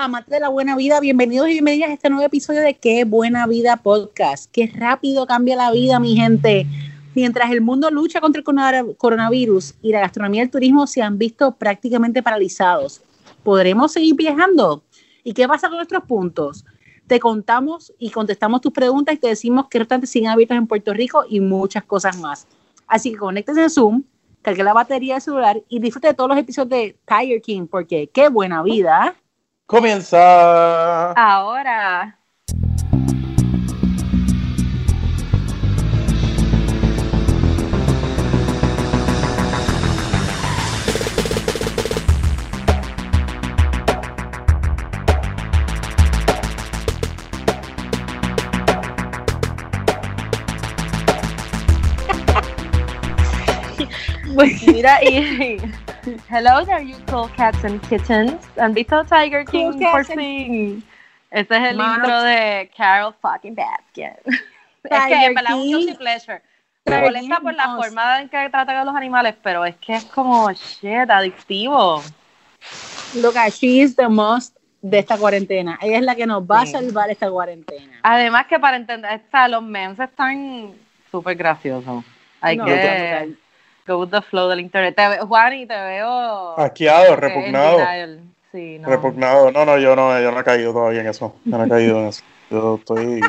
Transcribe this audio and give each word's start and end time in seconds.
Amante 0.00 0.32
de 0.32 0.38
la 0.38 0.48
buena 0.48 0.76
vida, 0.76 1.00
bienvenidos 1.00 1.48
y 1.48 1.54
bienvenidas 1.54 1.90
a 1.90 1.94
este 1.94 2.08
nuevo 2.08 2.24
episodio 2.24 2.60
de 2.60 2.74
Qué 2.74 3.04
Buena 3.04 3.48
Vida 3.48 3.78
Podcast. 3.78 4.48
Qué 4.52 4.70
rápido 4.72 5.26
cambia 5.26 5.56
la 5.56 5.72
vida, 5.72 5.98
mi 5.98 6.14
gente. 6.14 6.68
Mientras 7.16 7.50
el 7.50 7.62
mundo 7.62 7.90
lucha 7.90 8.20
contra 8.20 8.38
el 8.38 8.96
coronavirus 8.96 9.74
y 9.82 9.90
la 9.90 9.98
gastronomía 9.98 10.42
y 10.42 10.44
el 10.44 10.50
turismo 10.52 10.86
se 10.86 11.02
han 11.02 11.18
visto 11.18 11.50
prácticamente 11.50 12.22
paralizados, 12.22 13.02
¿podremos 13.42 13.90
seguir 13.90 14.14
viajando? 14.14 14.84
¿Y 15.24 15.32
qué 15.32 15.48
pasa 15.48 15.66
con 15.66 15.78
nuestros 15.78 16.04
puntos? 16.04 16.64
Te 17.08 17.18
contamos 17.18 17.92
y 17.98 18.10
contestamos 18.10 18.60
tus 18.60 18.72
preguntas 18.72 19.16
y 19.16 19.18
te 19.18 19.26
decimos 19.26 19.66
qué 19.68 19.80
restaurantes 19.80 20.10
siguen 20.10 20.30
abiertos 20.30 20.58
en 20.58 20.68
Puerto 20.68 20.94
Rico 20.94 21.24
y 21.28 21.40
muchas 21.40 21.82
cosas 21.82 22.16
más. 22.20 22.46
Así 22.86 23.10
que 23.10 23.18
conéctese 23.18 23.64
en 23.64 23.70
Zoom, 23.70 24.04
cargue 24.42 24.62
la 24.62 24.74
batería 24.74 25.14
del 25.14 25.22
celular 25.22 25.60
y 25.68 25.80
disfrute 25.80 26.06
de 26.06 26.14
todos 26.14 26.30
los 26.30 26.38
episodios 26.38 26.70
de 26.70 26.96
Tiger 27.04 27.42
King, 27.42 27.66
porque 27.66 28.08
qué 28.12 28.28
buena 28.28 28.62
vida. 28.62 29.16
Comienza. 29.68 31.12
Ahora. 31.12 32.18
Mira, 54.66 55.02
y 55.02 55.58
Hello 56.28 56.64
there, 56.64 56.80
you 56.80 56.96
cool 57.06 57.28
cats 57.36 57.64
and 57.64 57.80
kittens. 57.88 58.32
¿Han 58.56 58.72
visto 58.72 59.04
Tiger 59.04 59.44
King 59.44 59.72
cool 59.72 59.90
por 59.90 60.04
fin? 60.04 60.82
Este 61.30 61.56
es 61.56 61.62
el 61.70 61.80
intro 61.80 62.22
de 62.22 62.70
Carol 62.76 63.14
fucking 63.20 63.54
Baskin. 63.54 64.12
es 64.84 65.06
que 65.06 65.26
es 65.26 65.34
verdad 65.34 65.54
un 65.56 65.62
guilty 65.64 65.94
pleasure. 65.94 66.42
Me 66.86 67.00
molesta 67.02 67.40
por 67.40 67.54
la 67.54 67.76
forma 67.76 68.22
en 68.22 68.28
que 68.28 68.48
trata 68.48 68.80
a 68.80 68.84
los 68.84 68.94
animales, 68.94 69.34
pero 69.42 69.64
es 69.64 69.76
que 69.76 69.94
es 69.96 70.04
como 70.04 70.50
shit, 70.52 71.10
adictivo. 71.10 72.02
Look, 73.14 73.34
she 73.50 73.80
is 73.82 73.94
the 73.94 74.08
most 74.08 74.56
de 74.80 75.00
esta 75.00 75.18
cuarentena. 75.18 75.78
Ella 75.82 75.98
es 75.98 76.02
la 76.04 76.14
que 76.14 76.26
nos 76.26 76.42
va 76.42 76.62
a 76.62 76.66
salvar 76.66 77.10
esta 77.10 77.30
cuarentena. 77.30 78.00
Además 78.02 78.46
que 78.46 78.58
para 78.58 78.76
entender, 78.76 79.20
o 79.32 79.48
los 79.48 79.62
memes 79.62 79.98
están 79.98 80.72
súper 81.10 81.36
graciosos. 81.36 82.04
Hay 82.40 82.56
que 82.56 83.36
go 83.88 83.98
with 83.98 84.10
the 84.10 84.22
flow 84.22 84.48
del 84.48 84.60
internet. 84.60 84.94
Te 84.94 85.08
veo, 85.08 85.26
Juan, 85.26 85.54
y 85.54 85.66
te 85.66 85.74
veo. 85.74 86.58
Asqueado, 86.58 87.16
repugnado. 87.16 87.78
Sí, 88.52 88.78
no. 88.78 88.88
Repugnado. 88.88 89.50
No, 89.50 89.64
no, 89.64 89.78
yo 89.78 89.96
no, 89.96 90.20
yo 90.20 90.30
no 90.30 90.40
he 90.40 90.44
caído 90.44 90.72
todavía 90.72 91.00
en 91.00 91.08
eso. 91.08 91.34
Yo 91.44 91.58
no 91.58 91.64
he 91.64 91.68
caído 91.68 91.98
en 91.98 92.06
eso. 92.06 92.22
Yo 92.50 92.76
estoy. 92.76 93.20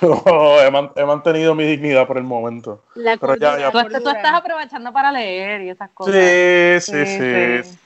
Yo 0.00 0.22
he, 0.60 1.04
mantenido 1.04 1.54
mi 1.54 1.64
dignidad 1.64 2.06
por 2.06 2.18
el 2.18 2.24
momento. 2.24 2.84
Pero 2.94 3.36
ya, 3.36 3.58
ya, 3.58 3.72
tú, 3.72 3.78
tú, 3.80 4.10
estás 4.10 4.34
aprovechando 4.34 4.92
para 4.92 5.10
leer 5.10 5.62
y 5.62 5.70
esas 5.70 5.90
cosas. 5.90 6.14
Sí, 6.14 6.92
sí, 6.92 7.06
sí. 7.06 7.78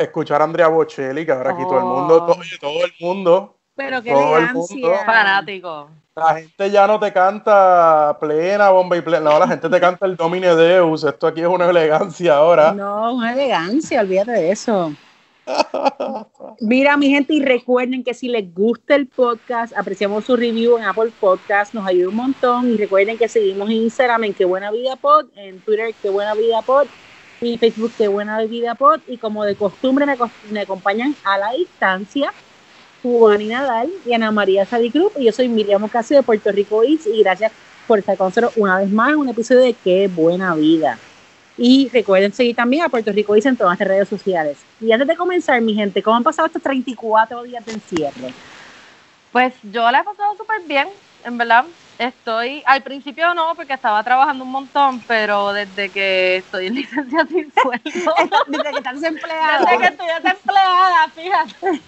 escuchar 0.00 0.40
a 0.42 0.44
Andrea 0.44 0.68
Bocelli, 0.68 1.24
que 1.24 1.32
ahora 1.32 1.52
aquí 1.52 1.62
todo 1.62 1.78
el 1.78 1.84
mundo, 1.84 2.26
todo, 2.26 2.36
todo 2.60 2.84
el 2.84 2.92
mundo. 3.00 3.56
Pero 3.76 4.02
qué 4.02 4.10
elegancia. 4.10 5.04
Fanático. 5.06 5.88
La 6.16 6.36
gente 6.36 6.70
ya 6.70 6.86
no 6.86 7.00
te 7.00 7.12
canta 7.12 8.16
plena, 8.20 8.70
bomba 8.70 8.96
y 8.96 9.00
plena. 9.00 9.36
La 9.36 9.48
gente 9.48 9.68
te 9.68 9.80
canta 9.80 10.06
el 10.06 10.16
Domine 10.16 10.54
Deus. 10.54 11.02
Esto 11.02 11.26
aquí 11.26 11.40
es 11.40 11.48
una 11.48 11.68
elegancia 11.68 12.36
ahora. 12.36 12.72
No, 12.72 13.14
una 13.14 13.32
elegancia, 13.32 14.00
olvídate 14.00 14.30
de 14.30 14.52
eso. 14.52 14.92
Mira, 16.60 16.96
mi 16.96 17.10
gente, 17.10 17.34
y 17.34 17.42
recuerden 17.42 18.04
que 18.04 18.14
si 18.14 18.28
les 18.28 18.54
gusta 18.54 18.94
el 18.94 19.08
podcast, 19.08 19.76
apreciamos 19.76 20.24
su 20.24 20.36
review 20.36 20.78
en 20.78 20.84
Apple 20.84 21.10
Podcast, 21.18 21.74
nos 21.74 21.84
ayuda 21.84 22.10
un 22.10 22.14
montón. 22.14 22.70
Y 22.70 22.76
recuerden 22.76 23.18
que 23.18 23.28
seguimos 23.28 23.68
en 23.68 23.78
Instagram 23.78 24.22
en 24.22 24.34
Qué 24.34 24.44
Buena 24.44 24.70
Vida 24.70 24.94
Pod, 24.94 25.26
en 25.34 25.58
Twitter 25.62 25.92
Qué 26.00 26.10
Buena 26.10 26.34
Vida 26.34 26.62
Pod, 26.62 26.86
y 27.40 27.58
Facebook 27.58 27.90
Qué 27.98 28.06
Buena 28.06 28.40
Vida 28.42 28.76
Pod. 28.76 29.00
Y 29.08 29.18
como 29.18 29.42
de 29.44 29.56
costumbre, 29.56 30.06
me 30.52 30.60
acompañan 30.60 31.16
a 31.24 31.38
la 31.38 31.50
distancia 31.50 32.32
Juan 33.04 33.46
Nadal 33.46 33.90
y 34.06 34.14
Ana 34.14 34.30
María 34.30 34.64
Sadicruz. 34.64 35.12
Y 35.18 35.26
yo 35.26 35.32
soy 35.32 35.46
Miriam 35.46 35.84
Ocasio 35.84 36.16
de 36.16 36.22
Puerto 36.22 36.50
Rico 36.50 36.82
Eats 36.82 37.06
y 37.06 37.22
gracias 37.22 37.52
por 37.86 37.98
estar 37.98 38.16
con 38.16 38.28
nosotros 38.28 38.54
una 38.56 38.78
vez 38.78 38.90
más 38.90 39.10
en 39.10 39.16
un 39.16 39.28
episodio 39.28 39.60
de 39.60 39.74
Qué 39.74 40.08
Buena 40.08 40.54
Vida. 40.54 40.98
Y 41.58 41.90
recuerden 41.92 42.32
seguir 42.32 42.56
también 42.56 42.82
a 42.82 42.88
Puerto 42.88 43.12
Rico 43.12 43.36
Eats 43.36 43.44
en 43.46 43.56
todas 43.56 43.78
las 43.78 43.86
redes 43.86 44.08
sociales. 44.08 44.56
Y 44.80 44.90
antes 44.90 45.06
de 45.06 45.16
comenzar, 45.16 45.60
mi 45.60 45.74
gente, 45.74 46.02
¿cómo 46.02 46.16
han 46.16 46.24
pasado 46.24 46.46
estos 46.46 46.62
34 46.62 47.42
días 47.42 47.64
de 47.66 47.72
encierro? 47.72 48.28
Pues 49.30 49.52
yo 49.62 49.90
la 49.90 50.00
he 50.00 50.04
pasado 50.04 50.34
súper 50.38 50.62
bien, 50.66 50.88
en 51.24 51.36
verdad. 51.36 51.66
Estoy, 51.98 52.62
al 52.66 52.82
principio 52.82 53.34
no, 53.34 53.54
porque 53.54 53.74
estaba 53.74 54.02
trabajando 54.02 54.44
un 54.44 54.50
montón, 54.50 55.00
pero 55.06 55.52
desde 55.52 55.90
que 55.90 56.38
estoy 56.38 56.66
en 56.66 56.74
licencia 56.74 57.24
sin 57.26 57.52
sueldo. 57.52 58.14
desde 58.48 58.70
que 58.70 58.78
estás 58.78 59.00
desempleada. 59.00 59.58
Desde 59.60 59.78
que 59.78 59.86
estoy 59.86 60.06
desempleada, 60.22 61.08
fíjate. 61.14 61.82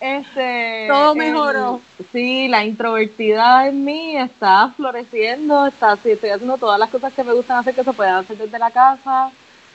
Este, 0.00 0.86
Todo 0.88 1.14
mejoró. 1.16 1.80
sí, 2.12 2.46
la 2.46 2.64
introvertida 2.64 3.66
en 3.66 3.84
mí 3.84 4.16
está 4.16 4.72
floreciendo, 4.76 5.66
está, 5.66 5.96
sí, 5.96 6.12
estoy 6.12 6.30
haciendo 6.30 6.56
todas 6.56 6.78
las 6.78 6.88
cosas 6.88 7.12
que 7.12 7.24
me 7.24 7.32
gustan 7.32 7.58
hacer 7.58 7.74
que 7.74 7.82
se 7.82 7.92
puedan 7.92 8.24
hacer 8.24 8.36
desde 8.36 8.58
la 8.58 8.70
casa. 8.70 9.32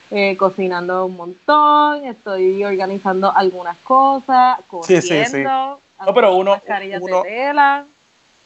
Eh, 0.10 0.38
cocinando 0.38 1.08
un 1.08 1.18
montón, 1.18 2.06
estoy 2.06 2.64
organizando 2.64 3.36
algunas 3.36 3.78
cosas, 3.80 4.60
corriendo, 4.68 5.02
sí, 5.02 5.25
sí, 5.25 5.25
sí. 5.25 5.44
No, 5.44 5.80
pero 6.14 6.36
uno, 6.36 6.62
uno, 6.66 7.08
de 7.08 7.22
tela 7.24 7.86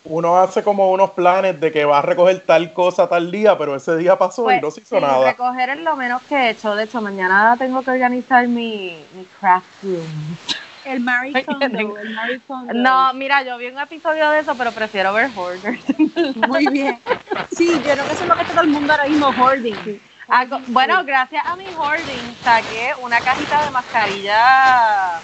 uno 0.09 0.37
hace 0.37 0.63
como 0.63 0.91
unos 0.91 1.11
planes 1.11 1.59
de 1.59 1.71
que 1.71 1.85
va 1.85 1.99
a 1.99 2.01
recoger 2.01 2.43
tal 2.45 2.73
cosa 2.73 3.07
tal 3.07 3.31
día, 3.31 3.57
pero 3.57 3.75
ese 3.75 3.97
día 3.97 4.17
pasó 4.17 4.43
y 4.43 4.45
pues, 4.45 4.61
no 4.61 4.71
se 4.71 4.81
hizo 4.81 4.99
nada. 4.99 5.31
Recoger 5.31 5.69
es 5.69 5.79
lo 5.79 5.95
menos 5.95 6.21
que 6.23 6.35
he 6.35 6.49
hecho. 6.51 6.75
De 6.75 6.83
hecho, 6.83 7.01
mañana 7.01 7.55
tengo 7.57 7.83
que 7.83 7.91
organizar 7.91 8.47
mi, 8.47 9.05
craft 9.39 9.65
room. 9.83 10.37
El 10.85 11.01
Mary 11.01 11.33
No, 12.73 13.13
mira, 13.13 13.43
yo 13.43 13.57
vi 13.57 13.67
un 13.67 13.79
episodio 13.79 14.29
de 14.29 14.39
eso, 14.39 14.55
pero 14.57 14.71
prefiero 14.71 15.13
ver 15.13 15.29
Hoarders. 15.35 15.83
Muy 16.47 16.67
bien. 16.67 16.99
Sí, 17.51 17.73
yo 17.73 17.93
creo 17.93 18.05
que 18.05 18.13
eso 18.13 18.23
es 18.23 18.29
lo 18.29 18.37
que 18.37 18.45
todo 18.45 18.61
el 18.61 18.69
mundo 18.69 18.93
ahora 18.93 19.07
mismo, 19.07 19.27
hoarding. 19.27 19.99
bueno, 20.67 21.03
gracias 21.03 21.45
a 21.45 21.55
mi 21.57 21.65
hoarding 21.65 22.35
saqué 22.43 22.93
una 23.01 23.19
cajita 23.19 23.65
de 23.65 23.71
mascarilla 23.71 25.21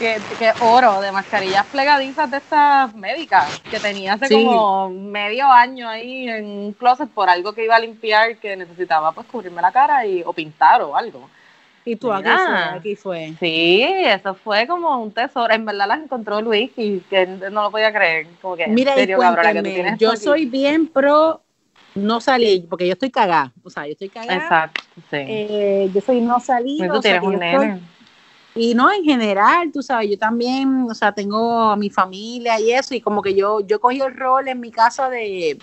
que, 0.00 0.52
oro 0.60 1.00
de 1.02 1.12
mascarillas 1.12 1.66
plegadizas 1.66 2.30
de 2.30 2.38
estas 2.38 2.94
médicas 2.94 3.46
que 3.70 3.78
tenía 3.78 4.14
hace 4.14 4.30
como 4.30 4.88
medio 4.88 5.46
año 5.46 5.88
ahí 5.88 6.26
en 6.26 6.46
un 6.46 6.72
closet 6.72 7.10
por 7.10 7.28
algo 7.28 7.52
que 7.52 7.64
iba 7.64 7.76
a 7.76 7.80
limpiar 7.80 8.38
que 8.38 8.56
necesitaba 8.56 9.12
pues 9.12 9.26
cubrirme 9.26 9.60
la 9.60 9.70
cara 9.70 10.06
y 10.06 10.22
o 10.24 10.32
pintar 10.32 10.80
o 10.80 10.96
algo. 10.96 11.28
¿Y 11.84 11.96
tú 11.96 12.12
aquí 12.12 12.28
fue? 12.28 12.56
aquí 12.56 12.96
fue? 12.96 13.34
Sí, 13.40 13.82
eso 13.82 14.34
fue 14.34 14.66
como 14.66 15.02
un 15.02 15.12
tesoro. 15.12 15.52
En 15.52 15.66
verdad 15.66 15.88
las 15.88 16.00
encontró 16.00 16.40
Luis 16.40 16.70
y 16.76 17.00
que 17.00 17.26
no 17.26 17.62
lo 17.62 17.70
podía 17.70 17.92
creer. 17.92 18.26
Como 18.40 18.56
que, 18.56 18.68
Mira, 18.68 18.94
serio, 18.94 19.18
y 19.64 19.96
yo 19.98 20.16
soy 20.16 20.46
bien 20.46 20.86
pro 20.86 21.42
no 21.94 22.20
salir, 22.20 22.66
porque 22.68 22.86
yo 22.86 22.92
estoy 22.92 23.10
cagada. 23.10 23.52
O 23.62 23.70
sea, 23.70 23.86
yo 23.86 23.92
estoy 23.92 24.08
cagada. 24.08 24.34
Exacto, 24.34 24.82
sí. 25.10 25.16
Eh, 25.16 25.90
yo 25.92 26.00
soy 26.00 26.20
no 26.20 26.40
salir. 26.40 26.90
Tú 26.90 27.00
tienes 27.00 27.22
un 27.22 27.38
nene. 27.38 27.80
Y 28.54 28.74
no, 28.74 28.90
en 28.92 29.04
general, 29.04 29.70
tú 29.72 29.82
sabes, 29.82 30.10
yo 30.10 30.18
también, 30.18 30.86
o 30.90 30.94
sea, 30.94 31.12
tengo 31.12 31.60
a 31.60 31.76
mi 31.76 31.88
familia 31.88 32.58
y 32.58 32.72
eso, 32.72 32.94
y 32.94 33.00
como 33.00 33.22
que 33.22 33.34
yo, 33.34 33.60
yo 33.60 33.80
cogí 33.80 34.00
el 34.00 34.16
rol 34.16 34.48
en 34.48 34.58
mi 34.58 34.72
casa 34.72 35.08
de, 35.08 35.56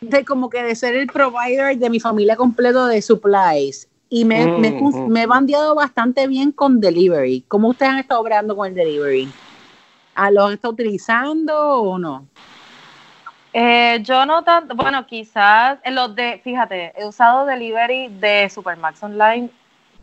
de 0.00 0.24
como 0.24 0.50
que 0.50 0.62
de 0.62 0.74
ser 0.74 0.94
el 0.94 1.06
provider 1.06 1.78
de 1.78 1.90
mi 1.90 2.00
familia 2.00 2.36
completo 2.36 2.86
de 2.86 3.00
supplies. 3.00 3.88
Y 4.10 4.24
me, 4.24 4.46
me, 4.46 4.70
mm, 4.70 5.08
me, 5.08 5.22
he 5.22 5.26
bandeado 5.26 5.74
bastante 5.74 6.26
bien 6.28 6.52
con 6.52 6.78
delivery. 6.78 7.42
¿Cómo 7.48 7.68
ustedes 7.68 7.92
han 7.92 7.98
estado 7.98 8.20
operando 8.20 8.54
con 8.54 8.68
el 8.68 8.74
delivery? 8.74 9.28
¿A 10.14 10.30
¿Lo 10.30 10.44
han 10.44 10.52
estado 10.52 10.74
utilizando 10.74 11.58
o 11.58 11.98
no? 11.98 12.26
Eh, 13.52 14.00
yo 14.02 14.26
no 14.26 14.44
tanto, 14.44 14.74
bueno, 14.74 15.06
quizás 15.06 15.78
en 15.84 15.94
los 15.94 16.14
de, 16.14 16.40
fíjate, 16.44 16.92
he 16.96 17.06
usado 17.06 17.46
delivery 17.46 18.08
de 18.08 18.50
Supermax 18.50 19.02
Online 19.02 19.48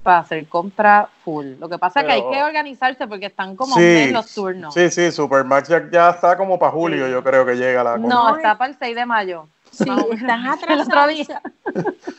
para 0.02 0.20
hacer 0.20 0.48
compra 0.48 1.10
full. 1.24 1.54
Lo 1.60 1.70
que 1.70 1.78
pasa 1.78 2.02
es 2.02 2.06
que 2.06 2.12
hay 2.12 2.24
que 2.32 2.44
organizarse 2.44 3.08
porque 3.08 3.28
están 3.28 3.56
como 3.56 3.78
en 3.80 4.14
los 4.14 4.34
turnos. 4.34 4.74
Sí, 4.74 4.90
sí, 4.90 5.12
Supermax 5.12 5.70
ya, 5.92 6.10
está 6.10 6.38
como 6.38 6.58
para 6.58 6.72
julio, 6.72 7.08
yo 7.08 7.24
creo 7.24 7.46
que 7.46 7.56
llega 7.56 7.84
la 7.84 7.94
compra. 7.94 8.10
No, 8.10 8.36
está 8.36 8.58
para 8.58 8.72
el 8.72 8.78
6 8.78 8.96
de 8.96 9.06
mayo. 9.06 9.48
Sí, 9.72 9.90
están 10.12 10.48
atrasados. 10.48 11.28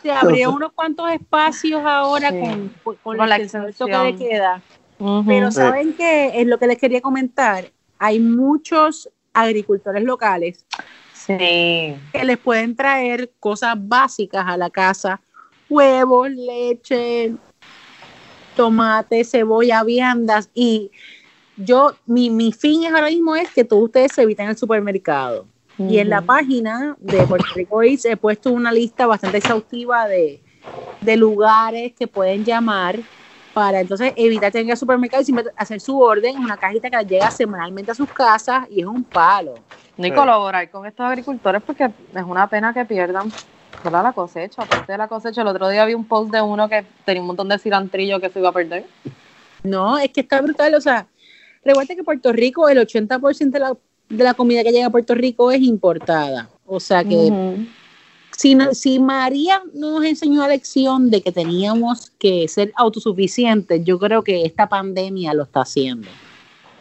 Se 0.03 0.11
abrieron 0.11 0.55
unos 0.55 0.73
cuantos 0.73 1.11
espacios 1.11 1.83
ahora 1.85 2.31
con, 2.31 2.97
con, 3.03 3.17
la 3.17 3.37
extensión 3.37 3.91
que 3.91 3.99
le 3.99 4.17
queda. 4.17 4.63
Pero 5.27 5.51
saben 5.51 5.95
que 5.95 6.41
es 6.41 6.47
lo 6.47 6.59
que 6.59 6.67
les 6.67 6.79
quería 6.79 7.01
comentar. 7.01 7.65
Hay 7.99 8.21
muchos 8.21 9.09
agricultores 9.33 10.03
locales 10.03 10.65
sí. 11.13 11.37
que 11.37 12.25
les 12.25 12.39
pueden 12.39 12.75
traer 12.77 13.31
cosas 13.39 13.75
básicas 13.77 14.45
a 14.47 14.57
la 14.57 14.71
casa, 14.71 15.21
huevos, 15.69 16.31
leche, 16.31 17.35
tomate, 18.57 19.25
cebolla, 19.25 19.83
viandas 19.85 20.51
y 20.55 20.91
yo, 21.57 21.93
mi, 22.07 22.31
mi 22.31 22.53
fin 22.53 22.87
ahora 22.87 23.07
mismo 23.09 23.37
es 23.37 23.51
que 23.51 23.65
todos 23.65 23.85
ustedes 23.85 24.13
se 24.13 24.23
eviten 24.23 24.49
el 24.49 24.57
supermercado. 24.57 25.47
Y 25.79 25.99
en 25.99 26.11
la 26.11 26.21
página 26.21 26.97
de 27.01 27.27
Puerto 27.27 27.47
Rico 27.57 27.83
Eats 27.83 28.05
he 28.05 28.17
puesto 28.17 28.53
una 28.53 28.71
lista 28.71 29.07
bastante 29.07 29.39
exhaustiva 29.39 30.07
de, 30.07 30.41
de 31.01 31.17
lugares 31.17 31.93
que 31.99 32.07
pueden 32.07 32.45
llamar 32.45 33.01
para 33.53 33.81
entonces 33.81 34.13
evitar 34.17 34.53
tener 34.53 34.65
que 34.65 34.69
ir 34.69 34.73
al 34.73 34.79
supermercado 34.79 35.23
y 35.23 35.25
simplemente 35.25 35.55
hacer 35.61 35.81
su 35.81 35.99
orden 36.01 36.37
en 36.37 36.43
una 36.43 36.57
cajita 36.57 36.91
que 36.91 37.05
llega 37.05 37.31
semanalmente 37.31 37.91
a 37.91 37.95
sus 37.95 38.09
casas 38.11 38.67
y 38.71 38.81
es 38.81 38.87
un 38.87 39.03
palo. 39.03 39.55
Y 39.97 40.11
colaborar 40.11 40.71
con 40.71 40.87
estos 40.87 41.05
agricultores 41.05 41.63
porque 41.63 41.85
es 41.85 42.23
una 42.25 42.47
pena 42.47 42.73
que 42.73 42.85
pierdan 42.85 43.31
la 43.91 44.13
cosecha, 44.13 44.63
aparte 44.63 44.93
de 44.93 44.99
la 44.99 45.09
cosecha. 45.09 45.43
El 45.43 45.49
otro 45.49 45.69
día 45.69 45.85
vi 45.85 45.95
un 45.95 46.05
post 46.05 46.31
de 46.31 46.41
uno 46.41 46.69
que 46.69 46.85
tenía 47.05 47.21
un 47.21 47.27
montón 47.27 47.49
de 47.49 47.59
cilantrillo 47.59 48.21
que 48.21 48.31
se 48.31 48.39
iba 48.39 48.51
a 48.51 48.53
perder. 48.53 48.87
No, 49.63 49.99
es 49.99 50.11
que 50.11 50.21
está 50.21 50.41
brutal, 50.41 50.75
o 50.75 50.81
sea, 50.81 51.07
recuerda 51.65 51.95
que 51.95 52.03
Puerto 52.03 52.33
Rico, 52.33 52.69
el 52.69 52.79
80% 52.79 53.51
de 53.51 53.59
la, 53.59 53.77
de 54.09 54.25
la 54.25 54.35
comida 54.35 54.63
que 54.63 54.73
llega 54.73 54.87
a 54.87 54.91
Puerto 54.91 55.15
Rico 55.15 55.51
es 55.51 55.61
importada. 55.61 56.49
O 56.67 56.81
sea 56.81 57.05
que 57.05 57.31
si, 58.37 58.57
si 58.73 58.99
María 58.99 59.63
nos 59.75 60.05
enseñó 60.05 60.41
la 60.41 60.49
lección 60.49 61.11
de 61.11 61.23
que 61.23 61.33
teníamos 61.33 62.11
que 62.19 62.49
ser 62.49 62.73
autosuficientes, 62.77 63.85
yo 63.85 63.99
creo 63.99 64.23
que 64.23 64.45
esta 64.45 64.69
pandemia 64.69 65.35
lo 65.35 65.45
está 65.45 65.61
haciendo. 65.61 66.09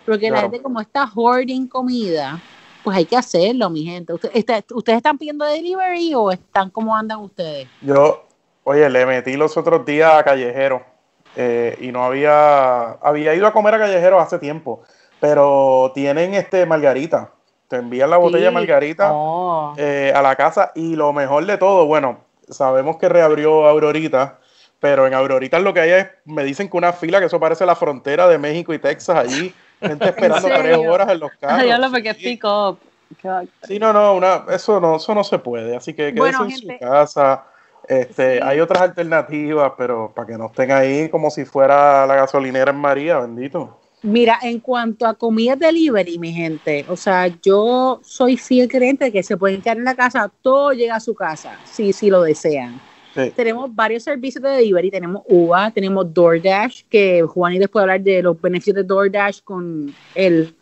Porque 0.05 0.31
la 0.31 0.41
gente 0.41 0.61
como 0.61 0.81
está 0.81 1.05
hoarding 1.05 1.67
comida, 1.67 2.41
pues 2.83 2.97
hay 2.97 3.05
que 3.05 3.17
hacerlo, 3.17 3.69
mi 3.69 3.83
gente. 3.83 4.13
¿Ustedes, 4.13 4.65
¿Ustedes 4.71 4.97
están 4.97 5.17
pidiendo 5.17 5.45
delivery 5.45 6.13
o 6.15 6.31
están 6.31 6.69
como 6.69 6.95
andan 6.95 7.19
ustedes? 7.19 7.67
Yo, 7.81 8.25
oye, 8.63 8.89
le 8.89 9.05
metí 9.05 9.37
los 9.37 9.55
otros 9.57 9.85
días 9.85 10.13
a 10.13 10.23
Callejero 10.23 10.83
eh, 11.35 11.77
y 11.79 11.91
no 11.91 12.03
había, 12.03 12.91
había 12.93 13.33
ido 13.35 13.47
a 13.47 13.53
comer 13.53 13.75
a 13.75 13.79
Callejero 13.79 14.19
hace 14.19 14.39
tiempo, 14.39 14.81
pero 15.19 15.91
tienen 15.93 16.33
este 16.33 16.65
Margarita. 16.65 17.31
Te 17.67 17.77
envían 17.77 18.09
la 18.09 18.17
botella 18.17 18.45
de 18.45 18.51
Margarita 18.51 19.13
oh. 19.13 19.73
eh, 19.77 20.11
a 20.13 20.21
la 20.21 20.35
casa 20.35 20.73
y 20.75 20.95
lo 20.95 21.13
mejor 21.13 21.45
de 21.45 21.57
todo, 21.57 21.85
bueno, 21.85 22.19
sabemos 22.49 22.97
que 22.97 23.07
reabrió 23.07 23.65
Aurorita, 23.65 24.39
pero 24.81 25.07
en 25.07 25.13
Aurorita 25.13 25.57
lo 25.59 25.73
que 25.73 25.79
hay 25.79 25.91
es, 25.91 26.07
me 26.25 26.43
dicen 26.43 26.69
que 26.69 26.75
una 26.75 26.91
fila 26.91 27.19
que 27.19 27.27
eso 27.27 27.39
parece 27.39 27.65
la 27.65 27.75
frontera 27.75 28.27
de 28.27 28.37
México 28.37 28.73
y 28.73 28.79
Texas 28.79 29.15
allí 29.15 29.53
Gente 29.81 30.05
esperando 30.05 30.47
tres 30.47 30.77
horas 30.77 31.09
en 31.09 31.19
los 31.19 31.31
carros. 31.39 31.59
Ay, 31.59 31.91
porque 31.91 32.13
sí. 32.13 32.23
pick 32.23 32.43
up. 32.45 32.77
Sí, 33.63 33.77
no, 33.77 33.91
no, 33.91 34.15
una, 34.15 34.45
eso 34.51 34.79
no, 34.79 34.95
eso 34.95 35.13
no 35.13 35.23
se 35.23 35.39
puede. 35.39 35.75
Así 35.75 35.93
que 35.93 36.13
quédese 36.13 36.43
en 36.43 36.51
su 36.51 36.67
casa. 36.79 37.43
Este, 37.87 38.41
Hay 38.41 38.59
otras 38.59 38.81
alternativas, 38.81 39.73
pero 39.77 40.11
para 40.15 40.27
que 40.27 40.37
no 40.37 40.45
estén 40.45 40.71
ahí 40.71 41.09
como 41.09 41.29
si 41.29 41.45
fuera 41.45 42.05
la 42.05 42.15
gasolinera 42.15 42.71
en 42.71 42.77
María, 42.77 43.19
bendito. 43.19 43.77
Mira, 44.03 44.39
en 44.41 44.59
cuanto 44.59 45.05
a 45.05 45.13
comida 45.13 45.55
delivery, 45.55 46.17
mi 46.17 46.31
gente, 46.31 46.85
o 46.87 46.95
sea, 46.95 47.27
yo 47.27 47.99
soy 48.03 48.35
fiel 48.37 48.67
creyente 48.67 49.05
de 49.05 49.11
que 49.11 49.21
se 49.21 49.37
pueden 49.37 49.61
quedar 49.61 49.77
en 49.77 49.83
la 49.83 49.95
casa, 49.95 50.31
todo 50.41 50.71
llega 50.73 50.95
a 50.95 50.99
su 50.99 51.13
casa, 51.13 51.59
si, 51.65 51.93
si 51.93 52.09
lo 52.09 52.23
desean. 52.23 52.81
Tenemos 53.35 53.73
varios 53.75 54.03
servicios 54.03 54.41
de 54.41 54.49
delivery, 54.49 54.89
tenemos 54.89 55.23
UVA, 55.27 55.71
tenemos 55.71 56.13
DoorDash, 56.13 56.83
que 56.89 57.21
Juan 57.23 57.53
y 57.53 57.59
después 57.59 57.81
hablar 57.81 58.01
de 58.01 58.23
los 58.23 58.39
beneficios 58.39 58.77
de 58.77 58.83
DoorDash 58.83 59.41
con 59.43 59.93
el 60.15 60.55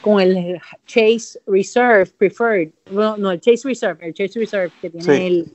con 0.00 0.20
el 0.20 0.60
Chase 0.86 1.40
Reserve 1.46 2.06
Preferred, 2.16 2.70
no, 2.90 3.30
el 3.32 3.40
Chase 3.40 3.66
Reserve, 3.66 4.06
el 4.06 4.14
Chase 4.14 4.38
Reserve 4.38 4.70
que 4.80 4.90
tiene 4.90 5.46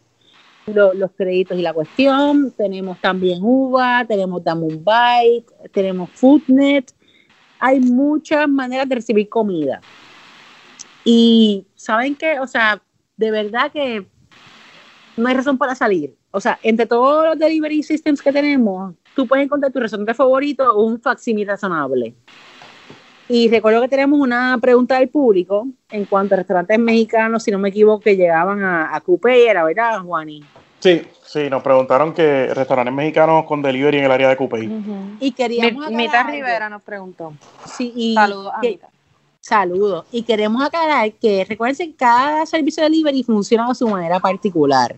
los 0.65 1.11
créditos 1.11 1.57
y 1.57 1.61
la 1.61 1.73
cuestión. 1.73 2.51
Tenemos 2.51 2.99
también 2.99 3.39
UVA, 3.41 4.05
tenemos 4.07 4.43
Damon 4.43 4.83
Bite, 4.83 5.45
tenemos 5.71 6.09
Foodnet. 6.11 6.93
Hay 7.59 7.79
muchas 7.79 8.47
maneras 8.49 8.87
de 8.89 8.95
recibir 8.95 9.29
comida. 9.29 9.81
Y 11.05 11.65
saben 11.75 12.15
que, 12.15 12.39
o 12.39 12.47
sea, 12.47 12.81
de 13.17 13.31
verdad 13.31 13.71
que 13.71 14.05
no 15.17 15.27
hay 15.27 15.35
razón 15.35 15.57
para 15.57 15.75
salir. 15.75 16.15
O 16.31 16.39
sea, 16.39 16.59
entre 16.63 16.85
todos 16.85 17.25
los 17.25 17.39
delivery 17.39 17.83
systems 17.83 18.21
que 18.21 18.31
tenemos, 18.31 18.93
tú 19.15 19.27
puedes 19.27 19.45
encontrar 19.45 19.71
tu 19.71 19.79
restaurante 19.79 20.13
favorito 20.13 20.71
o 20.73 20.83
un 20.83 20.99
facsímil 20.99 21.47
razonable. 21.47 22.15
Y 23.29 23.49
recuerdo 23.49 23.81
que 23.81 23.87
tenemos 23.87 24.19
una 24.19 24.57
pregunta 24.61 24.99
del 24.99 25.09
público 25.09 25.67
en 25.89 26.05
cuanto 26.05 26.35
a 26.35 26.37
restaurantes 26.37 26.77
mexicanos, 26.77 27.43
si 27.43 27.51
no 27.51 27.59
me 27.59 27.69
equivoco, 27.69 28.01
que 28.01 28.17
llegaban 28.17 28.63
a, 28.63 28.95
a 28.95 29.01
era 29.29 29.63
¿verdad, 29.63 30.01
Juani? 30.01 30.43
Sí, 30.79 31.01
sí, 31.25 31.49
nos 31.49 31.63
preguntaron 31.63 32.13
que 32.13 32.53
restaurantes 32.53 32.93
mexicanos 32.93 33.45
con 33.45 33.61
delivery 33.61 33.99
en 33.99 34.03
el 34.03 34.11
área 34.11 34.27
de 34.27 34.35
Coupé. 34.35 34.69
Y 35.21 35.31
queríamos 35.31 35.89
Mita 35.91 36.23
Rivera 36.23 36.69
nos 36.69 36.83
preguntó. 36.83 37.33
Sí, 37.65 37.93
y 37.95 38.13
Saludos 38.15 38.53
Saludos. 39.43 40.05
Y 40.09 40.23
queremos 40.23 40.63
aclarar 40.63 41.11
que 41.11 41.43
recuerden 41.43 41.91
que 41.91 41.97
cada 41.97 42.45
servicio 42.45 42.81
de 42.81 42.89
delivery 42.89 43.23
funciona 43.23 43.67
de 43.67 43.75
su 43.75 43.85
manera 43.89 44.17
particular. 44.21 44.97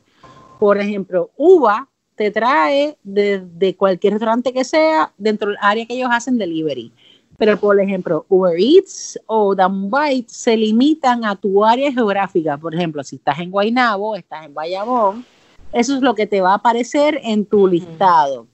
Por 0.60 0.78
ejemplo, 0.78 1.32
Uva 1.36 1.90
te 2.14 2.30
trae 2.30 2.96
de, 3.04 3.76
cualquier 3.76 4.14
restaurante 4.14 4.54
que 4.54 4.64
sea 4.64 5.12
dentro 5.18 5.50
del 5.50 5.58
área 5.60 5.88
que 5.88 5.96
ellos 5.96 6.10
hacen 6.12 6.38
delivery. 6.38 6.92
Pero, 7.40 7.60
por 7.60 7.80
ejemplo, 7.80 8.24
Uber 8.30 8.56
Eats 8.56 9.20
o 9.26 9.56
Bite 9.56 10.32
se 10.32 10.56
limitan 10.56 11.26
a 11.26 11.36
tu 11.36 11.66
área 11.66 11.92
geográfica. 11.92 12.56
Por 12.56 12.76
ejemplo, 12.76 13.04
si 13.04 13.16
estás 13.16 13.40
en 13.40 13.50
Guaynabo, 13.50 14.16
estás 14.16 14.46
en 14.46 14.54
Bayamón, 14.54 15.26
eso 15.74 15.96
es 15.96 16.02
lo 16.02 16.14
que 16.14 16.28
te 16.28 16.42
va 16.42 16.52
a 16.52 16.56
aparecer 16.58 17.20
en 17.24 17.48
tu 17.48 17.68
listado. 17.68 18.46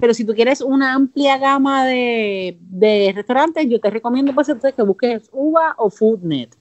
Pero 0.00 0.14
si 0.14 0.24
tú 0.24 0.34
quieres 0.34 0.60
una 0.60 0.94
amplia 0.94 1.38
gama 1.38 1.84
de, 1.84 3.12
restaurantes, 3.14 3.66
yo 3.68 3.80
te 3.80 3.90
recomiendo 3.90 4.32
pues, 4.32 4.52
que 4.76 4.82
busques 4.82 5.28
Uva 5.32 5.74
o 5.76 5.90
Foodnet. 5.90 6.56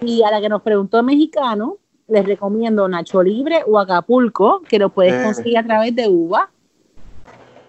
Y 0.00 0.22
a 0.22 0.30
la 0.30 0.40
que 0.40 0.48
nos 0.48 0.62
preguntó 0.62 0.98
el 0.98 1.04
mexicano, 1.04 1.78
les 2.08 2.26
recomiendo 2.26 2.88
Nacho 2.88 3.22
Libre 3.22 3.62
o 3.66 3.78
Acapulco, 3.78 4.62
que 4.68 4.78
lo 4.78 4.88
puedes 4.90 5.14
eh. 5.14 5.22
conseguir 5.24 5.58
a 5.58 5.64
través 5.64 5.94
de 5.94 6.08
Uva. 6.08 6.50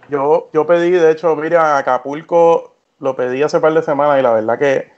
Yo, 0.09 0.49
yo 0.53 0.65
pedí, 0.65 0.91
de 0.91 1.11
hecho, 1.11 1.35
mira, 1.35 1.77
Acapulco 1.77 2.75
lo 2.99 3.15
pedí 3.15 3.43
hace 3.43 3.59
par 3.59 3.73
de 3.73 3.83
semanas 3.83 4.19
y 4.19 4.23
la 4.23 4.33
verdad 4.33 4.57
que 4.57 4.91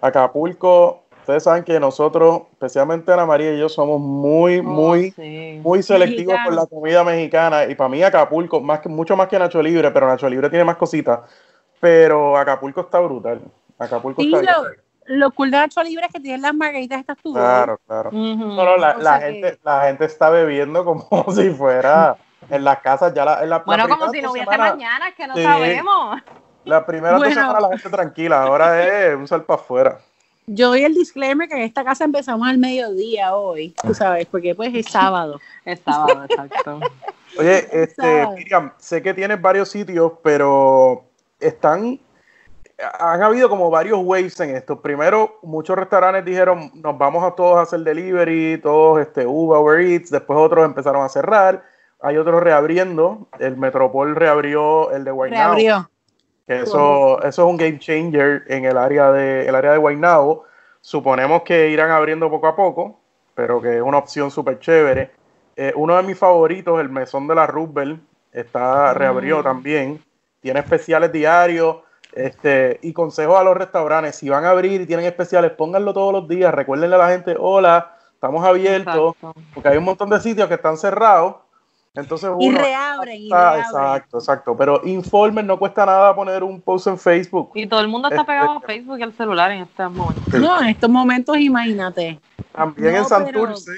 Acapulco, 0.00 1.05
ustedes 1.26 1.42
saben 1.42 1.64
que 1.64 1.80
nosotros, 1.80 2.42
especialmente 2.52 3.12
Ana 3.12 3.26
María 3.26 3.52
y 3.52 3.58
yo, 3.58 3.68
somos 3.68 4.00
muy, 4.00 4.58
oh, 4.58 4.62
muy, 4.62 5.12
muy 5.60 5.82
selectivos 5.82 6.36
por 6.44 6.54
la 6.54 6.66
comida 6.66 7.02
mexicana 7.02 7.64
y 7.64 7.74
para 7.74 7.88
mí 7.88 8.00
Acapulco, 8.00 8.60
más 8.60 8.78
que, 8.78 8.88
mucho 8.88 9.16
más 9.16 9.26
que 9.26 9.36
Nacho 9.36 9.60
Libre, 9.60 9.90
pero 9.90 10.06
Nacho 10.06 10.28
Libre 10.28 10.48
tiene 10.48 10.64
más 10.64 10.76
cositas, 10.76 11.20
pero 11.80 12.36
Acapulco 12.36 12.82
está 12.82 13.00
brutal. 13.00 13.40
Acapulco 13.76 14.22
está 14.22 14.38
brutal 14.38 14.76
lo 15.08 15.30
cool 15.30 15.50
de 15.50 15.58
Nacho 15.58 15.82
Libre 15.82 16.06
es 16.06 16.12
que 16.12 16.20
tienen 16.20 16.42
las 16.42 16.54
margaritas 16.54 16.98
estas 16.98 17.16
tú. 17.18 17.32
Claro, 17.32 17.80
claro. 17.86 18.10
la, 18.12 19.20
gente, 19.20 19.58
la 19.62 19.82
gente 19.82 20.04
está 20.04 20.30
bebiendo 20.30 20.84
como 20.84 21.06
si 21.32 21.50
fuera 21.50 22.16
en 22.50 22.64
las 22.64 22.80
casas 22.80 23.14
ya 23.14 23.24
la, 23.24 23.42
en 23.42 23.50
la, 23.50 23.58
Bueno, 23.60 23.88
como 23.88 24.10
si 24.10 24.20
no 24.20 24.32
hubiese 24.32 24.58
mañana, 24.58 25.12
que 25.16 25.26
no 25.26 25.34
sabemos. 25.34 26.20
La 26.64 26.84
primera 26.84 27.16
dos 27.16 27.28
semanas 27.28 27.62
la 27.62 27.68
gente 27.68 27.88
tranquila, 27.90 28.42
ahora 28.42 28.82
es 28.82 29.14
un 29.14 29.28
sal 29.28 29.44
para 29.44 29.60
afuera. 29.60 29.98
Yo 30.46 30.68
doy 30.68 30.84
el 30.84 30.94
disclaimer 30.94 31.48
que 31.48 31.56
en 31.56 31.62
esta 31.62 31.84
casa 31.84 32.04
empezamos 32.04 32.46
al 32.46 32.58
mediodía 32.58 33.34
hoy, 33.34 33.74
tú 33.82 33.94
sabes, 33.94 34.26
porque 34.26 34.54
pues 34.54 34.74
es 34.74 34.86
sábado. 34.86 35.40
es 35.64 35.80
sábado, 35.80 36.24
exacto. 36.24 36.80
Oye, 37.38 37.66
este, 37.72 38.26
Miriam, 38.34 38.72
sé 38.78 39.02
que 39.02 39.12
tienes 39.12 39.40
varios 39.40 39.68
sitios, 39.68 40.12
pero 40.22 41.04
están 41.40 41.98
han 42.78 43.22
habido 43.22 43.48
como 43.48 43.70
varios 43.70 43.98
waves 44.02 44.38
en 44.40 44.54
esto. 44.54 44.80
Primero, 44.80 45.38
muchos 45.42 45.76
restaurantes 45.76 46.24
dijeron, 46.24 46.70
nos 46.74 46.98
vamos 46.98 47.24
a 47.24 47.34
todos 47.34 47.56
a 47.56 47.62
hacer 47.62 47.80
delivery, 47.80 48.60
todos 48.62 49.00
este, 49.00 49.26
Uber, 49.26 49.58
Uber 49.58 49.80
Eats, 49.80 50.10
después 50.10 50.38
otros 50.38 50.64
empezaron 50.64 51.04
a 51.04 51.08
cerrar, 51.08 51.64
hay 52.00 52.18
otros 52.18 52.42
reabriendo, 52.42 53.28
el 53.38 53.56
Metropol 53.56 54.14
reabrió 54.14 54.90
el 54.90 55.04
de 55.04 55.10
Guaynabo. 55.10 55.54
Reabrió. 55.54 55.90
Que 56.46 56.62
eso, 56.62 57.20
eso 57.22 57.42
es 57.42 57.50
un 57.50 57.56
game 57.56 57.78
changer 57.78 58.44
en 58.46 58.64
el 58.64 58.76
área 58.76 59.10
de, 59.10 59.46
el 59.46 59.54
área 59.54 59.72
de 59.72 59.78
Guaynabo. 59.78 60.44
Suponemos 60.80 61.42
que 61.42 61.70
irán 61.70 61.90
abriendo 61.90 62.30
poco 62.30 62.46
a 62.46 62.54
poco, 62.54 63.00
pero 63.34 63.60
que 63.60 63.76
es 63.76 63.82
una 63.82 63.98
opción 63.98 64.30
súper 64.30 64.60
chévere. 64.60 65.10
Eh, 65.56 65.72
uno 65.74 65.96
de 65.96 66.02
mis 66.02 66.18
favoritos, 66.18 66.80
el 66.80 66.88
Mesón 66.88 67.26
de 67.26 67.34
la 67.34 67.46
Roosevelt, 67.46 68.00
está 68.32 68.94
reabrió 68.94 69.40
mm. 69.40 69.42
también. 69.42 70.04
Tiene 70.40 70.60
especiales 70.60 71.10
diarios 71.10 71.78
este, 72.16 72.78
y 72.82 72.92
consejo 72.94 73.36
a 73.36 73.44
los 73.44 73.56
restaurantes, 73.56 74.16
si 74.16 74.30
van 74.30 74.46
a 74.46 74.50
abrir 74.50 74.80
y 74.80 74.86
tienen 74.86 75.04
especiales, 75.04 75.52
pónganlo 75.52 75.92
todos 75.92 76.14
los 76.14 76.26
días, 76.26 76.54
recuérdenle 76.54 76.96
a 76.96 76.98
la 76.98 77.10
gente, 77.10 77.36
hola, 77.38 77.94
estamos 78.14 78.42
abiertos, 78.42 79.14
porque 79.52 79.68
hay 79.68 79.76
un 79.76 79.84
montón 79.84 80.08
de 80.08 80.18
sitios 80.20 80.48
que 80.48 80.54
están 80.54 80.78
cerrados. 80.78 81.36
Entonces 81.96 82.30
y 82.38 82.50
reabren, 82.50 83.22
y 83.22 83.30
reabren. 83.30 83.64
Exacto, 83.64 84.18
exacto. 84.18 84.56
Pero 84.56 84.82
informen, 84.84 85.46
no 85.46 85.58
cuesta 85.58 85.86
nada 85.86 86.14
poner 86.14 86.44
un 86.44 86.60
post 86.60 86.88
en 86.88 86.98
Facebook. 86.98 87.50
Y 87.54 87.66
todo 87.66 87.80
el 87.80 87.88
mundo 87.88 88.08
está 88.08 88.20
este, 88.20 88.32
pegado 88.32 88.58
a 88.58 88.60
Facebook 88.60 88.98
y 88.98 89.02
al 89.02 89.14
celular 89.14 89.50
en 89.50 89.62
estos 89.62 89.90
momentos. 89.90 90.34
No, 90.34 90.60
en 90.60 90.68
estos 90.68 90.90
momentos, 90.90 91.38
imagínate. 91.38 92.20
También 92.52 92.96
en 92.96 93.04
Santurce, 93.06 93.72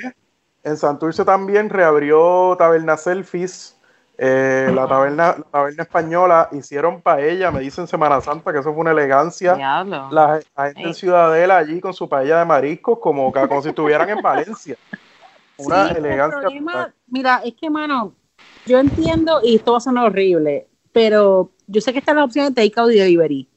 en 0.64 0.76
Santurce 0.76 1.25
también 1.25 1.70
reabrió 1.70 2.56
Taberna 2.58 2.96
Selfies 2.96 3.76
Eh, 4.20 4.72
la, 4.75 4.88
taberna, 4.88 5.37
la 5.38 5.44
taberna 5.44 5.82
española 5.84 6.48
hicieron 6.50 7.00
paella, 7.00 7.52
me 7.52 7.60
dicen 7.60 7.87
Semana 7.87 8.20
Santa, 8.20 8.52
que 8.52 8.58
eso 8.58 8.72
fue 8.72 8.80
una 8.80 8.90
elegancia. 8.90 9.54
La, 10.10 10.40
gente 10.56 10.82
en 10.82 10.94
Ciudadela 10.94 11.58
allí 11.58 11.80
con 11.80 11.94
su 11.94 12.08
paella 12.08 12.40
de 12.40 12.44
mariscos, 12.44 12.98
como, 12.98 13.32
como 13.32 13.62
si 13.62 13.68
estuvieran 13.68 14.08
en 14.08 14.20
Valencia. 14.20 14.76
Una 15.58 15.88
elegancia. 15.90 16.48
mira, 17.06 17.40
es 17.44 17.54
que, 17.54 17.68
mano, 17.70 18.14
yo 18.66 18.78
entiendo, 18.78 19.40
y 19.42 19.56
esto 19.56 19.72
va 19.72 19.78
a 19.78 19.80
sonar 19.80 20.06
horrible, 20.06 20.66
pero 20.92 21.50
yo 21.66 21.80
sé 21.80 21.92
que 21.92 21.98
está 21.98 22.14
la 22.14 22.24
opción 22.24 22.52
de 22.52 22.62
takeout 22.68 22.92
y 22.92 22.98
delivery. 22.98 23.48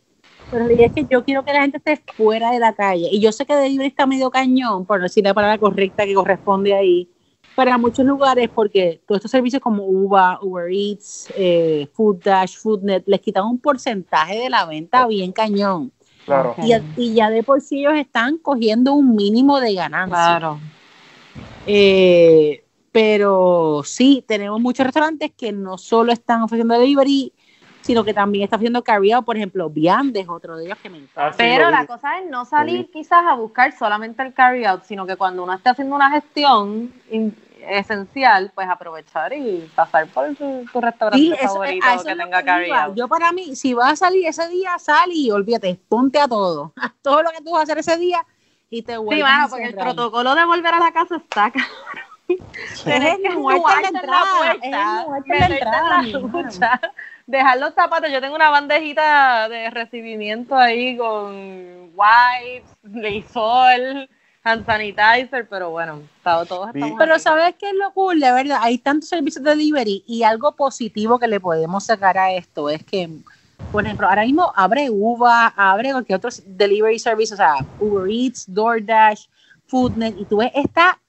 Pero 0.50 0.67
la 0.67 0.74
es 0.74 0.91
que 0.91 1.05
yo 1.10 1.24
quiero 1.24 1.46
que 1.46 1.53
la 1.53 1.62
gente 1.62 1.77
esté 1.77 2.01
fuera 2.13 2.51
de 2.51 2.60
la 2.60 2.74
calle. 2.74 3.08
Y 3.12 3.22
yo 3.22 3.31
sé 3.31 3.46
que 3.46 3.55
delivery 3.55 3.88
está 3.88 4.05
medio 4.05 4.29
cañón, 4.29 4.86
por 4.86 5.01
decir 5.01 5.24
la 5.24 5.34
palabra 5.34 5.58
correcta 5.58 6.05
que 6.05 6.13
corresponde 6.13 6.74
ahí 6.74 7.10
para 7.55 7.77
muchos 7.77 8.05
lugares 8.05 8.50
porque 8.53 9.01
todos 9.05 9.20
estos 9.20 9.31
servicios 9.31 9.62
como 9.62 9.86
Uber, 9.86 10.38
Uber 10.41 10.72
Eats, 10.72 11.31
eh, 11.36 11.88
Food 11.93 12.24
Dash, 12.24 12.58
Foodnet 12.58 13.03
les 13.08 13.20
quitan 13.22 13.46
un 13.46 13.60
porcentaje 13.60 14.38
de 14.38 14.50
la 14.50 14.65
venta 14.65 15.05
bien 15.08 15.31
cañón. 15.31 15.91
Claro. 16.25 16.55
Y, 16.98 17.13
ya 17.13 17.29
de 17.29 17.43
por 17.43 17.62
sí 17.62 17.79
ellos 17.79 17.93
están 17.96 18.38
cogiendo 18.38 18.93
un 18.93 19.15
mínimo 19.15 19.60
de 19.60 19.74
ganancia. 19.74 20.15
Claro. 20.15 20.60
Eh, 21.65 22.63
pero 22.91 23.82
sí, 23.86 24.24
tenemos 24.27 24.60
muchos 24.60 24.86
restaurantes 24.86 25.32
que 25.32 25.51
no 25.51 25.77
solo 25.77 26.12
están 26.12 26.41
ofreciendo 26.41 26.77
delivery, 26.77 27.32
sino 27.82 28.03
que 28.03 28.13
también 28.13 28.44
está 28.44 28.58
haciendo 28.58 28.84
carry 28.84 29.12
out, 29.12 29.25
por 29.25 29.38
ejemplo, 29.38 29.70
Viandes, 29.70 30.27
otro 30.30 30.58
de 30.58 30.65
ellos 30.65 30.77
que 30.82 30.89
me 30.89 30.98
encanta. 30.98 31.30
Ah, 31.30 31.34
Pero 31.36 31.70
la 31.70 31.86
cosa 31.88 32.20
es 32.20 32.30
no 32.30 32.46
salir 32.46 32.89
quizás 32.91 33.25
a 33.25 33.34
buscar 33.34 33.75
solamente 33.77 34.22
el 34.24 34.34
carry 34.34 34.65
out, 34.65 34.84
sino 34.84 35.06
que 35.06 35.15
cuando 35.15 35.44
uno 35.44 35.53
esté 35.53 35.70
haciendo 35.70 35.96
una 35.96 36.12
gestión 36.12 36.94
esencial, 37.68 38.51
pues 38.53 38.68
aprovechar 38.68 39.34
y 39.34 39.70
pasar 39.75 40.08
por 40.08 40.36
tu, 40.36 40.65
restaurante 40.82 41.38
favorito 41.38 41.86
que 42.06 42.15
tenga 42.15 42.44
carry 42.44 42.72
out. 42.72 42.96
Yo 42.96 43.08
para 43.08 43.32
mí, 43.32 43.56
si 43.56 43.74
vas 43.74 43.94
a 43.94 43.96
salir 43.96 44.27
ese 44.27 44.48
día, 44.50 44.77
sal 44.77 45.10
y 45.12 45.32
olvídate, 45.32 45.80
ponte 45.88 46.20
a 46.20 46.27
todo, 46.27 46.74
a 46.82 46.94
todo 47.01 47.24
lo 47.24 47.32
que 47.32 47.44
tú 47.44 47.51
vas 47.51 47.62
a 47.62 47.63
hacer 47.63 47.77
ese 47.80 47.98
día 47.98 48.25
y 48.72 48.82
te 48.82 48.98
vuelves 48.98 49.28
Sí, 49.28 49.48
porque 49.50 49.66
el 49.66 49.75
protocolo 49.75 50.34
de 50.34 50.46
volver 50.46 50.74
a 50.74 50.80
la 50.80 50.92
casa 50.92 51.18
está 51.18 51.51
Es 52.28 52.80
el 52.86 53.38
muerte 53.38 53.88
en 53.88 53.94
la 53.94 54.00
el 54.63 55.08
muerte 55.08 55.34
en 55.34 55.40
la 55.40 55.48
entrada, 55.48 56.82
dejar 57.28 57.60
los 57.60 57.74
zapatos. 57.74 58.10
Yo 58.10 58.22
tengo 58.22 58.36
una 58.36 58.50
bandejita 58.50 59.50
de 59.50 59.70
recibimiento 59.70 60.56
ahí 60.56 60.98
con 60.98 61.92
wipes, 61.94 62.70
Lysol, 62.84 64.10
hand 64.44 64.66
sanitizer, 64.66 65.48
pero 65.50 65.72
bueno, 65.72 66.01
todos 66.24 66.70
estamos 66.74 66.98
Pero 66.98 67.20
¿sabes 67.20 67.56
qué 67.60 67.70
es 67.70 67.75
lo 67.75 67.92
cool? 67.92 68.22
De 68.22 68.32
verdad, 68.32 68.60
hay 68.62 68.78
tantos 68.78 69.10
servicios 69.10 69.44
de 69.44 69.51
delivery 69.51 70.04
y 70.08 70.24
algo 70.24 70.56
positivo 70.56 71.20
que 71.20 71.28
le 71.28 71.42
podemos 71.42 71.86
sacar 71.86 72.18
a 72.18 72.32
esto 72.32 72.70
es 72.70 72.84
que, 72.86 73.10
por 73.72 73.86
ejemplo, 73.86 74.08
ahora 74.08 74.24
mismo 74.24 74.51
abre 74.56 74.89
Uva, 74.89 75.48
abre 75.56 75.91
cualquier 75.91 76.18
otro 76.18 76.30
delivery 76.46 77.00
service, 77.00 77.34
o 77.34 77.38
sea, 77.38 77.56
Uber 77.80 78.10
Eats, 78.10 78.46
DoorDash, 78.48 79.25
Foodnet, 79.68 80.18
y 80.20 80.25
tú 80.25 80.38
ves 80.38 80.51
esta 80.53 81.00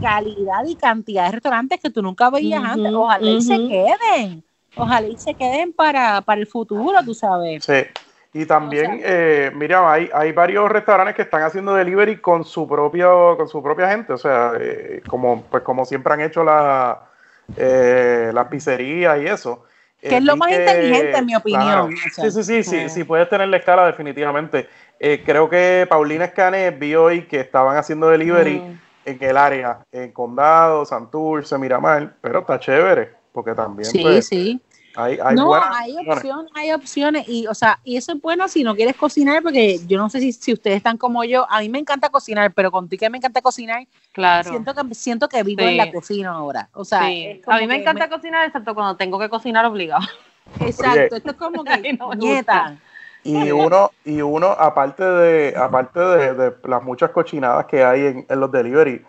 calidad 0.00 0.64
y 0.66 0.76
cantidad 0.76 1.26
de 1.26 1.32
restaurantes 1.32 1.80
que 1.80 1.90
tú 1.90 2.02
nunca 2.02 2.30
veías 2.30 2.62
antes. 2.64 2.92
Ojalá 2.92 3.28
y 3.28 3.42
se 3.42 3.56
queden 3.56 4.44
ojalá 4.76 5.06
y 5.06 5.16
se 5.16 5.34
queden 5.34 5.72
para, 5.72 6.22
el 6.26 6.46
futuro, 6.46 6.98
tú 7.04 7.14
sabes. 7.14 7.64
Sí. 7.64 7.84
Y 8.32 8.46
también, 8.46 9.00
eh, 9.04 9.52
mira, 9.54 9.92
hay, 9.92 10.10
hay 10.12 10.32
varios 10.32 10.68
restaurantes 10.68 11.14
que 11.14 11.22
están 11.22 11.42
haciendo 11.42 11.72
delivery 11.74 12.20
con 12.20 12.44
su 12.44 12.66
propio, 12.66 13.36
con 13.36 13.48
su 13.48 13.62
propia 13.62 13.90
gente, 13.90 14.12
o 14.12 14.18
sea, 14.18 14.52
eh, 14.58 15.02
como, 15.06 15.42
pues 15.42 15.62
como 15.62 15.84
siempre 15.84 16.14
han 16.14 16.20
hecho 16.20 16.42
la, 16.42 17.10
eh, 17.56 18.32
las 18.34 18.48
pizzerías 18.48 19.22
y 19.22 19.26
eso. 19.26 19.64
Que 20.08 20.16
es 20.18 20.24
lo 20.24 20.36
más 20.36 20.50
inteligente, 20.50 21.16
en 21.16 21.26
mi 21.26 21.34
opinión. 21.34 21.94
sí, 22.14 22.30
sí, 22.30 22.42
sí, 22.44 22.62
sí, 22.62 22.88
sí, 22.88 23.04
puedes 23.04 23.28
tener 23.28 23.48
la 23.48 23.56
escala 23.56 23.86
definitivamente. 23.86 24.68
creo 24.98 25.48
que 25.48 25.86
Paulina 25.88 26.26
Escanes 26.26 26.78
vio 26.78 27.04
hoy 27.04 27.22
que 27.22 27.40
estaban 27.40 27.76
haciendo 27.76 28.08
delivery 28.08 28.58
mm. 28.60 28.78
en 29.06 29.18
el 29.20 29.36
área, 29.36 29.78
en 29.90 30.12
Condado, 30.12 30.84
Santurce, 30.84 31.56
Miramar, 31.58 32.14
pero 32.20 32.40
está 32.40 32.58
chévere 32.58 33.24
porque 33.34 33.52
también 33.52 33.90
sí, 33.90 34.00
pues, 34.00 34.28
sí. 34.28 34.62
Hay, 34.96 35.18
hay 35.22 35.34
no, 35.34 35.54
hay 35.54 35.96
opciones, 36.08 36.52
hay 36.54 36.72
opciones 36.72 37.28
y, 37.28 37.46
o 37.46 37.54
sea, 37.54 37.80
y 37.84 37.96
eso 37.96 38.12
es 38.12 38.20
bueno 38.20 38.46
si 38.48 38.62
no 38.62 38.74
quieres 38.74 38.96
cocinar, 38.96 39.42
porque 39.42 39.80
yo 39.86 39.98
no 39.98 40.08
sé 40.08 40.20
si, 40.20 40.32
si 40.32 40.52
ustedes 40.52 40.76
están 40.76 40.98
como 40.98 41.24
yo, 41.24 41.46
a 41.50 41.60
mí 41.60 41.68
me 41.68 41.78
encanta 41.78 42.10
cocinar, 42.10 42.52
pero 42.52 42.70
contigo 42.70 43.00
que 43.00 43.10
me 43.10 43.18
encanta 43.18 43.42
cocinar, 43.42 43.86
claro. 44.12 44.48
siento 44.48 44.74
que 44.74 44.94
siento 44.94 45.28
que 45.28 45.42
vivo 45.42 45.62
en 45.62 45.76
la 45.76 45.90
cocina 45.90 46.30
ahora, 46.30 46.68
o 46.72 46.84
sea, 46.84 47.00
a 47.00 47.58
mí 47.58 47.66
me 47.66 47.76
encanta 47.76 48.08
cocinar 48.08 48.46
excepto 48.46 48.74
cuando 48.74 48.96
tengo 48.96 49.18
que 49.18 49.28
cocinar 49.28 49.64
obligado. 49.66 50.06
Exacto, 50.60 51.16
esto 51.16 51.30
es 51.30 51.36
como 51.36 51.64
que 51.64 51.98
nieta. 52.16 52.76
Y 53.24 53.50
uno, 53.50 53.90
y 54.04 54.20
uno, 54.20 54.48
aparte 54.48 55.02
de, 55.02 55.54
aparte 55.56 55.98
de, 55.98 56.34
de 56.34 56.52
las 56.64 56.82
muchas 56.82 57.10
cochinadas 57.10 57.64
que 57.64 57.82
hay 57.82 58.06
en, 58.06 58.26
en 58.28 58.40
los 58.40 58.52
delivery, 58.52 59.02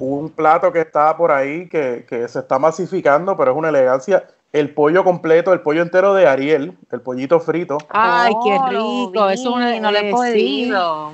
un 0.00 0.30
plato 0.30 0.72
que 0.72 0.80
está 0.80 1.16
por 1.16 1.30
ahí 1.30 1.68
que, 1.68 2.04
se 2.28 2.38
está 2.38 2.58
masificando, 2.58 3.36
pero 3.36 3.52
es 3.52 3.56
una 3.56 3.68
elegancia. 3.68 4.24
El 4.52 4.74
pollo 4.74 5.04
completo, 5.04 5.52
el 5.52 5.60
pollo 5.60 5.82
entero 5.82 6.12
de 6.14 6.26
Ariel, 6.26 6.76
el 6.90 7.00
pollito 7.00 7.38
frito. 7.38 7.78
Ay, 7.88 8.32
qué 8.44 8.58
oh, 8.58 9.06
rico. 9.06 9.30
Eso 9.30 9.58
no 9.58 9.90
lo 9.92 9.98
he 9.98 10.12
pedido. 10.12 11.12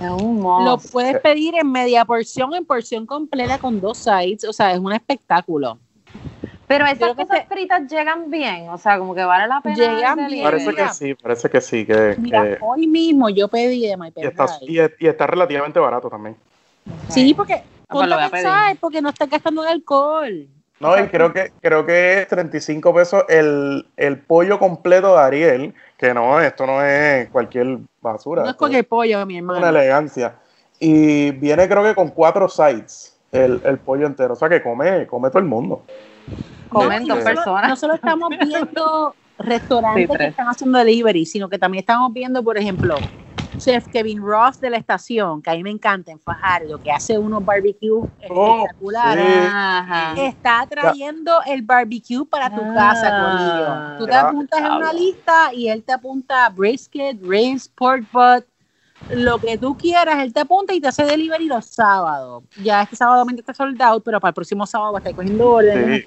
Lo 0.00 0.78
puedes 0.92 1.18
pedir 1.20 1.56
en 1.56 1.72
media 1.72 2.04
porción, 2.04 2.54
en 2.54 2.64
porción 2.64 3.06
completa 3.06 3.58
con 3.58 3.80
dos 3.80 3.98
sides. 3.98 4.44
O 4.44 4.52
sea, 4.52 4.72
es 4.72 4.78
un 4.78 4.92
espectáculo. 4.92 5.78
Pero 6.68 6.84
esas 6.86 7.14
cosas 7.14 7.46
fritas 7.48 7.90
llegan 7.90 8.30
bien, 8.30 8.68
o 8.68 8.76
sea, 8.76 8.98
como 8.98 9.14
que 9.14 9.24
vale 9.24 9.48
la 9.48 9.62
pena. 9.62 9.74
Llegan 9.74 10.26
bien. 10.26 10.44
Parece 10.44 10.74
que 10.74 10.88
sí, 10.90 11.14
parece 11.14 11.48
que 11.48 11.60
sí. 11.62 11.86
Que, 11.86 12.14
Mira, 12.18 12.58
hoy 12.60 12.86
mismo 12.86 13.30
yo 13.30 13.48
pedí 13.48 13.86
de 13.86 13.96
My 13.96 14.12
y 14.14 14.26
está, 14.26 14.46
y 14.98 15.06
está 15.06 15.26
relativamente 15.26 15.80
barato 15.80 16.10
también. 16.10 16.36
Sí, 17.08 17.32
porque 17.32 17.62
¿Cuánto 17.88 18.16
ah, 18.16 18.28
pues 18.30 18.44
Porque 18.80 19.00
no 19.00 19.08
está 19.08 19.26
gastando 19.26 19.62
en 19.64 19.70
alcohol. 19.70 20.48
No, 20.80 20.98
y 20.98 21.08
creo 21.08 21.32
que, 21.32 21.52
creo 21.60 21.84
que 21.84 22.20
es 22.20 22.28
35 22.28 22.94
pesos 22.94 23.24
el, 23.28 23.84
pollo 24.26 24.58
completo 24.58 25.14
de 25.14 25.20
Ariel, 25.20 25.74
que 25.96 26.14
no, 26.14 26.40
esto 26.40 26.66
no 26.66 26.82
es 26.84 27.28
cualquier 27.30 27.78
basura. 28.00 28.44
No 28.44 28.50
es 28.50 28.56
cualquier 28.56 28.86
pollo, 28.86 29.26
mi 29.26 29.38
hermano. 29.38 29.58
Una 29.58 29.70
elegancia. 29.70 30.36
Y 30.78 31.32
viene 31.32 31.68
creo 31.68 31.82
que 31.82 31.94
con 31.94 32.10
cuatro 32.10 32.48
sides 32.48 33.18
el, 33.32 33.78
pollo 33.84 34.06
entero. 34.06 34.34
O 34.34 34.36
sea 34.36 34.48
que 34.48 34.62
come, 34.62 35.06
come 35.06 35.28
todo 35.30 35.40
el 35.40 35.46
mundo. 35.46 35.82
Comen 36.68 37.06
dos 37.06 37.18
personas. 37.24 37.68
No 37.68 37.76
solo 37.76 37.94
estamos 37.94 38.30
viendo 38.30 39.14
restaurantes 39.38 40.16
que 40.16 40.26
están 40.26 40.48
haciendo 40.48 40.78
delivery, 40.78 41.26
sino 41.26 41.48
que 41.48 41.58
también 41.58 41.80
estamos 41.80 42.12
viendo, 42.12 42.42
por 42.42 42.56
ejemplo, 42.56 42.96
chef 43.60 43.88
Kevin 43.88 44.20
Ross 44.22 44.60
de 44.60 44.70
la 44.70 44.76
estación, 44.76 45.42
que 45.42 45.50
a 45.50 45.54
mí 45.54 45.62
me 45.62 45.70
encanta 45.70 46.10
en 46.12 46.18
Fajardo, 46.18 46.78
que 46.78 46.90
hace 46.90 47.18
unos 47.18 47.44
barbecues 47.44 48.10
oh, 48.30 48.56
espectaculares, 48.56 50.18
está 50.18 50.66
trayendo 50.68 51.32
el 51.46 51.62
barbecue 51.62 52.24
para 52.26 52.50
tu 52.50 52.62
casa, 52.74 53.08
ah. 53.10 53.96
Tú 53.98 54.06
te 54.06 54.14
apuntas 54.14 54.60
en 54.60 54.72
una 54.72 54.92
lista 54.92 55.52
y 55.52 55.68
él 55.68 55.82
te 55.82 55.92
apunta 55.92 56.48
brisket, 56.50 57.18
ribs, 57.22 57.68
pork 57.68 58.04
butt, 58.12 58.44
lo 59.10 59.38
que 59.38 59.56
tú 59.56 59.76
quieras, 59.76 60.22
él 60.22 60.32
te 60.32 60.40
apunta 60.40 60.74
y 60.74 60.80
te 60.80 60.88
hace 60.88 61.04
delivery 61.04 61.46
los 61.46 61.66
sábados. 61.66 62.42
Ya 62.62 62.82
este 62.82 62.96
sábado 62.96 63.24
está 63.36 63.54
soldado, 63.54 64.00
pero 64.00 64.20
para 64.20 64.30
el 64.30 64.34
próximo 64.34 64.66
sábado 64.66 64.92
va 64.92 64.98
a 64.98 65.00
estar 65.00 65.14
cogiendo 65.14 65.50
órdenes. 65.50 66.04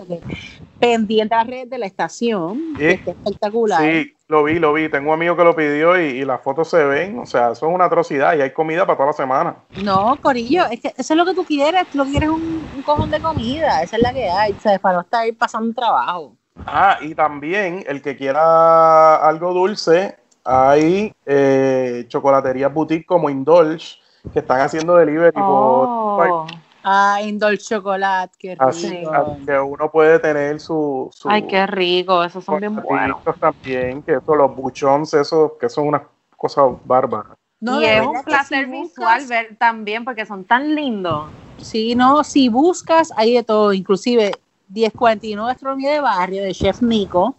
Pendiente 0.80 1.34
a 1.34 1.40
la 1.40 1.44
red 1.46 1.68
de 1.68 1.78
la 1.78 1.86
estación, 1.86 2.76
que 2.78 2.92
está 2.92 3.12
espectacular. 3.12 3.82
Sí, 3.82 4.14
lo 4.32 4.46
vi, 4.46 4.60
lo 4.60 4.72
vi. 4.72 4.90
Tengo 4.90 5.10
un 5.10 5.16
amigo 5.16 5.36
que 5.36 5.44
lo 5.44 5.56
pidió 5.56 6.00
y, 6.00 6.24
las 6.24 6.42
fotos 6.42 6.70
se 6.70 6.84
ven. 6.86 7.20
O 7.20 7.26
sea, 7.26 7.52
eso 7.52 7.68
es 7.68 7.76
una 7.76 7.86
atrocidad 7.86 8.36
y 8.36 8.42
hay 8.42 8.52
comida 8.52 8.86
para 8.86 8.96
toda 8.96 9.08
la 9.08 9.14
semana. 9.14 9.56
No, 9.84 10.18
Corillo, 10.22 10.66
es 10.72 10.80
que 10.80 10.88
eso 10.98 11.14
es 11.14 11.18
lo 11.18 11.26
que 11.26 11.34
tú 11.34 11.44
quieres. 11.44 11.86
Tú 11.92 11.98
lo 11.98 12.06
que 12.06 12.12
quieres 12.12 12.30
un, 12.30 12.66
un 12.74 12.82
cojón 12.84 13.12
de 13.12 13.20
comida. 13.20 13.84
Esa 13.84 13.98
es 13.98 14.02
la 14.02 14.14
que 14.14 14.30
hay, 14.30 14.54
¿sabes? 14.54 14.80
Para 14.80 14.96
no 14.96 15.02
estar 15.02 15.28
pasando 15.38 15.74
trabajo. 15.74 16.34
Ah, 16.66 16.98
y 17.02 17.14
también 17.14 17.84
el 17.88 18.02
que 18.02 18.16
quiera 18.16 19.18
algo 19.18 19.54
dulce, 19.54 20.18
hay 20.46 21.14
eh, 21.26 22.06
chocolaterías 22.08 22.74
boutique 22.74 23.06
como 23.06 23.30
Indulge 23.30 24.00
que 24.32 24.40
están 24.40 24.62
haciendo 24.62 24.96
delivery 24.96 25.32
oh. 25.36 26.48
Ah, 26.84 27.20
Indulge 27.22 27.64
Chocolate, 27.64 28.36
qué 28.40 28.56
rico. 28.56 28.66
Así, 28.66 29.46
que 29.46 29.60
uno 29.60 29.92
puede 29.92 30.20
tener 30.20 30.60
su, 30.60 31.12
Ay, 31.26 31.44
qué 31.44 31.68
rico, 31.68 32.24
esos 32.24 32.44
son 32.44 32.60
bien 32.60 32.76
buenos. 32.76 33.22
también, 33.40 34.02
que 34.02 34.14
eso, 34.16 34.36
los 34.36 34.56
buchons, 34.56 35.14
eso, 35.14 35.58
que 35.60 35.70
son 35.70 35.88
unas 35.88 36.02
cosas 36.36 36.72
bárbaras. 36.84 37.38
y 37.60 37.84
es 37.84 38.02
un 38.06 38.24
placer 38.24 38.68
visual 38.68 39.26
ver 39.28 39.56
también, 39.58 40.04
porque 40.04 40.26
son 40.26 40.44
tan 40.44 40.74
lindos. 40.74 41.30
Sí, 41.58 41.94
no, 41.94 42.24
si 42.24 42.50
buscas, 42.50 43.14
hay 43.16 43.36
de 43.36 43.44
todo, 43.44 43.74
inclusive 43.74 44.32
1049 44.70 45.52
Gastronomía 45.52 45.92
de 45.92 46.00
Barrio 46.00 46.42
de 46.42 46.54
Chef 46.54 46.82
Nico, 46.82 47.36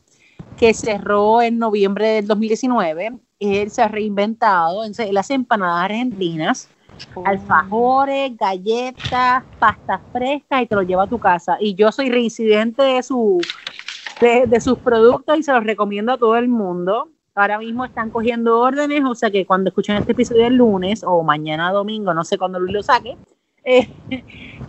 que 0.56 0.72
cerró 0.74 1.42
en 1.42 1.58
noviembre 1.58 2.08
del 2.08 2.28
2019. 2.28 3.18
Él 3.40 3.70
se 3.72 3.82
ha 3.82 3.88
reinventado, 3.88 4.84
él 4.84 5.16
hace 5.16 5.34
empanadas 5.34 5.86
argentinas, 5.86 6.68
oh. 7.14 7.22
alfajores, 7.26 8.36
galletas, 8.36 9.44
pastas 9.58 10.00
frescas 10.12 10.62
y 10.62 10.66
te 10.66 10.74
lo 10.74 10.82
lleva 10.82 11.04
a 11.04 11.08
tu 11.08 11.18
casa. 11.18 11.56
Y 11.60 11.74
yo 11.74 11.92
soy 11.92 12.10
reincidente 12.10 12.82
de 12.82 13.02
su 13.02 13.40
de, 14.20 14.60
sus 14.60 14.78
productos 14.78 15.38
y 15.38 15.42
se 15.42 15.52
los 15.52 15.64
recomiendo 15.64 16.12
a 16.12 16.18
todo 16.18 16.36
el 16.36 16.48
mundo. 16.48 17.08
Ahora 17.34 17.58
mismo 17.58 17.84
están 17.84 18.10
cogiendo 18.10 18.60
órdenes, 18.60 19.02
o 19.04 19.14
sea 19.14 19.30
que 19.30 19.46
cuando 19.46 19.68
escuchen 19.68 19.96
este 19.96 20.12
episodio 20.12 20.46
el 20.46 20.56
lunes 20.56 21.02
o 21.02 21.22
mañana 21.22 21.72
domingo, 21.72 22.12
no 22.12 22.24
sé 22.24 22.36
cuándo 22.38 22.60
Luis 22.60 22.74
lo 22.74 22.82
saque, 22.82 23.16
eh, 23.64 23.88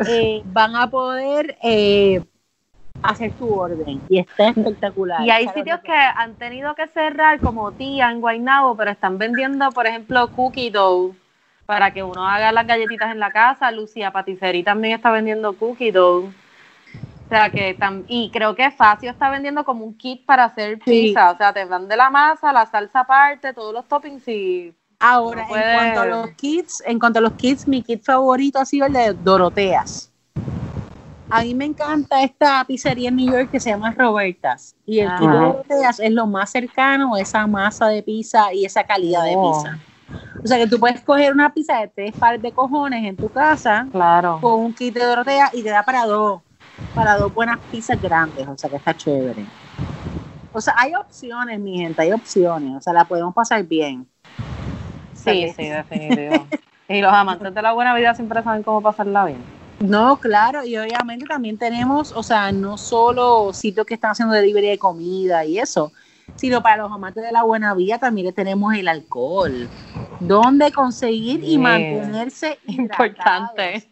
eh, 0.07 0.41
van 0.45 0.75
a 0.75 0.89
poder 0.89 1.57
eh, 1.61 2.23
hacer 3.01 3.33
su 3.37 3.53
orden 3.53 4.01
y 4.07 4.19
está 4.19 4.49
espectacular. 4.49 5.21
Y 5.25 5.29
hay 5.29 5.47
sitios 5.49 5.81
que 5.81 5.91
han 5.91 6.35
tenido 6.35 6.73
que 6.73 6.87
cerrar 6.87 7.39
como 7.41 7.73
Tía 7.73 8.09
en 8.11 8.21
Guaynabo, 8.21 8.75
pero 8.75 8.91
están 8.91 9.17
vendiendo, 9.17 9.69
por 9.71 9.85
ejemplo, 9.85 10.29
cookie 10.29 10.69
dough 10.69 11.13
para 11.65 11.93
que 11.93 12.03
uno 12.03 12.27
haga 12.27 12.51
las 12.51 12.67
galletitas 12.67 13.11
en 13.11 13.19
la 13.19 13.31
casa. 13.31 13.71
Lucía 13.71 14.11
Patisserie 14.11 14.63
también 14.63 14.95
está 14.95 15.11
vendiendo 15.11 15.53
cookie 15.53 15.91
dough. 15.91 16.25
O 16.25 17.29
sea 17.29 17.49
que 17.49 17.75
y 18.07 18.29
creo 18.31 18.53
que 18.53 18.69
Facio 18.69 19.09
está 19.09 19.29
vendiendo 19.29 19.63
como 19.63 19.85
un 19.85 19.97
kit 19.97 20.25
para 20.25 20.43
hacer 20.43 20.77
pizza, 20.79 21.31
o 21.31 21.37
sea, 21.37 21.51
te 21.51 21.65
dan 21.65 21.87
de 21.87 21.97
la 21.97 22.09
masa, 22.11 22.53
la 22.53 22.65
salsa 22.65 22.99
aparte, 22.99 23.53
todos 23.53 23.73
los 23.73 23.87
toppings 23.87 24.27
y 24.27 24.75
Ahora, 25.05 25.41
en 25.41 25.47
cuanto 25.49 25.99
a 25.99 26.05
los 26.05 26.29
kits, 26.35 26.81
en 26.85 26.97
cuanto 26.97 27.19
a 27.19 27.21
los 27.23 27.33
kits, 27.33 27.67
mi 27.67 27.81
kit 27.81 28.01
favorito 28.03 28.59
ha 28.59 28.65
sido 28.65 28.85
el 28.85 28.93
de 28.93 29.13
Doroteas. 29.13 30.09
A 31.29 31.41
mí 31.41 31.53
me 31.53 31.65
encanta 31.65 32.23
esta 32.23 32.63
pizzería 32.63 33.09
en 33.09 33.17
New 33.17 33.29
York 33.29 33.51
que 33.51 33.59
se 33.59 33.71
llama 33.71 33.91
Robertas. 33.91 34.75
Y 34.85 34.99
el 34.99 35.09
kit 35.15 35.27
de 35.27 35.35
Doroteas 35.35 35.99
es 35.99 36.11
lo 36.11 36.25
más 36.25 36.51
cercano 36.51 37.15
a 37.15 37.19
esa 37.19 37.45
masa 37.47 37.87
de 37.87 38.01
pizza 38.01 38.53
y 38.53 38.63
esa 38.63 38.85
calidad 38.85 39.25
de 39.25 39.33
oh. 39.35 39.51
pizza. 39.51 39.77
O 40.43 40.47
sea 40.47 40.57
que 40.57 40.67
tú 40.67 40.79
puedes 40.79 41.01
coger 41.01 41.31
una 41.31 41.53
pizza 41.53 41.79
de 41.79 41.87
tres 41.87 42.13
pares 42.17 42.41
de 42.41 42.51
cojones 42.51 43.05
en 43.05 43.15
tu 43.15 43.29
casa 43.29 43.87
claro. 43.91 44.39
con 44.41 44.59
un 44.59 44.73
kit 44.73 44.93
de 44.93 45.05
Dorotea 45.05 45.49
y 45.53 45.63
te 45.63 45.69
da 45.69 45.83
para 45.83 46.05
dos, 46.05 46.41
para 46.93 47.17
dos 47.17 47.33
buenas 47.33 47.59
pizzas 47.71 48.01
grandes. 48.01 48.47
O 48.47 48.57
sea 48.57 48.69
que 48.69 48.75
está 48.75 48.95
chévere. 48.95 49.45
O 50.51 50.61
sea, 50.61 50.75
hay 50.77 50.93
opciones, 50.95 51.59
mi 51.59 51.77
gente, 51.77 52.01
hay 52.01 52.11
opciones. 52.11 52.75
O 52.77 52.81
sea, 52.81 52.93
la 52.93 53.05
podemos 53.05 53.33
pasar 53.33 53.63
bien. 53.63 54.07
Sí, 55.13 55.53
sí, 55.55 55.69
definitivo. 55.69 56.45
y 56.89 57.01
los 57.01 57.13
amantes 57.13 57.53
de 57.53 57.61
la 57.61 57.71
buena 57.73 57.95
vida 57.95 58.13
siempre 58.13 58.43
saben 58.43 58.63
cómo 58.63 58.81
pasarla 58.81 59.25
bien. 59.25 59.41
No, 59.79 60.17
claro, 60.17 60.63
y 60.63 60.77
obviamente 60.77 61.25
también 61.25 61.57
tenemos, 61.57 62.13
o 62.13 62.23
sea, 62.23 62.51
no 62.51 62.77
solo 62.77 63.51
sitios 63.53 63.85
que 63.85 63.95
están 63.95 64.11
haciendo 64.11 64.33
delivery 64.33 64.67
de 64.67 64.77
comida 64.77 65.43
y 65.43 65.59
eso, 65.59 65.91
sino 66.35 66.61
para 66.61 66.83
los 66.83 66.91
amantes 66.91 67.23
de 67.23 67.31
la 67.31 67.43
buena 67.43 67.73
vida 67.73 67.99
también 67.99 68.33
tenemos 68.33 68.73
el 68.75 68.87
alcohol. 68.87 69.69
Donde 70.19 70.71
conseguir 70.71 71.43
y 71.43 71.57
mantenerse 71.57 72.59
importante 72.67 73.89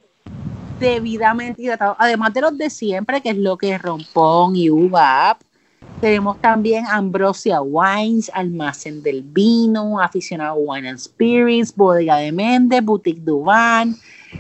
debidamente 0.80 1.62
hidratado, 1.62 1.96
además 2.00 2.34
de 2.34 2.42
los 2.42 2.58
de 2.58 2.70
siempre, 2.70 3.22
que 3.22 3.30
es 3.30 3.38
lo 3.38 3.56
que 3.56 3.74
es 3.74 3.82
rompón 3.82 4.56
y 4.56 4.70
uva 4.70 5.38
Tenemos 6.02 6.42
también 6.42 6.86
Ambrosia 6.88 7.62
Wines, 7.62 8.32
Almacén 8.34 9.04
del 9.04 9.22
Vino, 9.22 10.00
Aficionado 10.02 10.56
Wine 10.56 10.90
and 10.90 10.98
Spirits, 10.98 11.76
Bodega 11.76 12.18
de 12.18 12.32
Méndez, 12.32 12.84
Boutique 12.84 13.22
Dubán, 13.22 13.96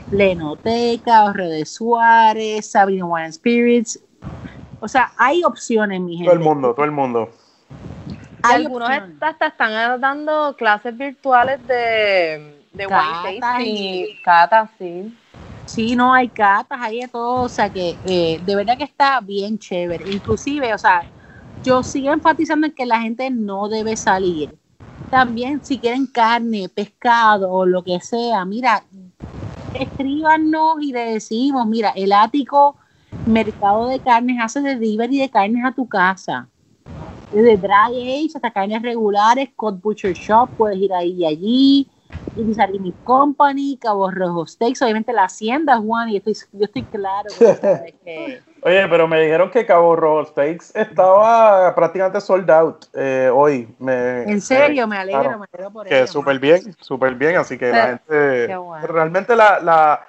Lenoteca, 0.09 1.25
Orre 1.25 1.47
de 1.47 1.65
Suárez, 1.65 2.71
Sabino 2.71 3.07
Wine 3.07 3.25
and 3.25 3.33
Spirits. 3.33 3.99
O 4.79 4.87
sea, 4.87 5.11
hay 5.17 5.43
opciones, 5.43 6.01
mi 6.01 6.17
gente. 6.17 6.31
Todo 6.31 6.39
el 6.39 6.43
mundo, 6.43 6.73
todo 6.73 6.85
el 6.85 6.91
mundo 6.91 7.29
algunos 8.43 8.89
hasta, 9.19 9.47
están 9.47 10.01
dando 10.01 10.55
clases 10.57 10.97
virtuales 10.97 11.65
de, 11.67 12.63
de 12.73 12.87
wine 12.87 13.39
tasting 13.39 14.17
catas, 14.23 14.69
sí. 14.77 15.13
Sí, 15.65 15.95
no, 15.95 16.13
hay 16.13 16.27
catas, 16.29 16.79
hay 16.81 17.01
de 17.01 17.07
todo, 17.07 17.43
o 17.43 17.49
sea 17.49 17.69
que 17.69 17.97
eh, 18.03 18.41
de 18.43 18.55
verdad 18.55 18.77
que 18.77 18.83
está 18.83 19.21
bien 19.21 19.57
chévere. 19.57 20.03
Inclusive, 20.09 20.73
o 20.73 20.77
sea, 20.77 21.05
yo 21.63 21.83
sigo 21.83 22.11
enfatizando 22.11 22.67
en 22.67 22.73
que 22.73 22.85
la 22.85 22.99
gente 22.99 23.29
no 23.29 23.69
debe 23.69 23.95
salir. 23.95 24.57
También 25.09 25.63
si 25.63 25.79
quieren 25.79 26.07
carne, 26.07 26.69
pescado 26.69 27.51
o 27.51 27.65
lo 27.65 27.83
que 27.83 27.99
sea, 28.01 28.43
mira, 28.45 28.83
escríbanos 29.73 30.81
y 30.81 30.91
le 30.93 31.13
decimos, 31.13 31.65
mira, 31.67 31.91
el 31.95 32.11
ático 32.13 32.77
mercado 33.25 33.87
de 33.87 34.01
carnes 34.01 34.37
hace 34.41 34.61
delivery 34.61 35.19
de 35.19 35.29
carnes 35.29 35.63
a 35.65 35.71
tu 35.73 35.87
casa 35.87 36.50
desde 37.31 37.57
dry 37.57 38.25
age 38.25 38.31
hasta 38.35 38.51
carnes 38.51 38.81
regulares, 38.81 39.49
Cod 39.55 39.75
Butcher 39.75 40.13
Shop, 40.13 40.51
puedes 40.57 40.77
ir 40.77 40.93
ahí 40.93 41.11
y 41.11 41.25
allí, 41.25 41.91
mi 42.79 42.93
Company, 43.03 43.77
Cabo 43.81 44.09
Rojo 44.09 44.45
Steaks, 44.45 44.81
obviamente 44.81 45.11
la 45.13 45.25
hacienda, 45.25 45.77
Juan, 45.77 46.09
y 46.09 46.17
estoy, 46.17 46.35
yo 46.53 46.65
estoy 46.65 46.85
claro 46.85 47.29
que... 48.05 48.41
Oye, 48.63 48.87
pero 48.87 49.07
me 49.07 49.21
dijeron 49.21 49.49
que 49.49 49.65
Cabo 49.65 49.95
Rojo 49.95 50.25
Steaks 50.25 50.75
estaba 50.75 51.73
prácticamente 51.73 52.21
sold 52.21 52.49
out 52.51 52.85
eh, 52.93 53.29
hoy. 53.33 53.67
Me, 53.79 54.23
en 54.23 54.39
serio, 54.39 54.87
me 54.87 54.97
alegro, 54.97 55.39
me 55.39 55.45
alegro 55.51 55.71
por 55.71 55.87
eso. 55.87 55.95
Que 55.95 56.07
súper 56.07 56.39
bien, 56.39 56.75
súper 56.79 57.15
bien, 57.15 57.37
así 57.37 57.57
que 57.57 57.71
la 57.71 57.87
gente... 57.87 58.55
Realmente 58.83 59.35
la, 59.35 59.59
la 59.59 60.05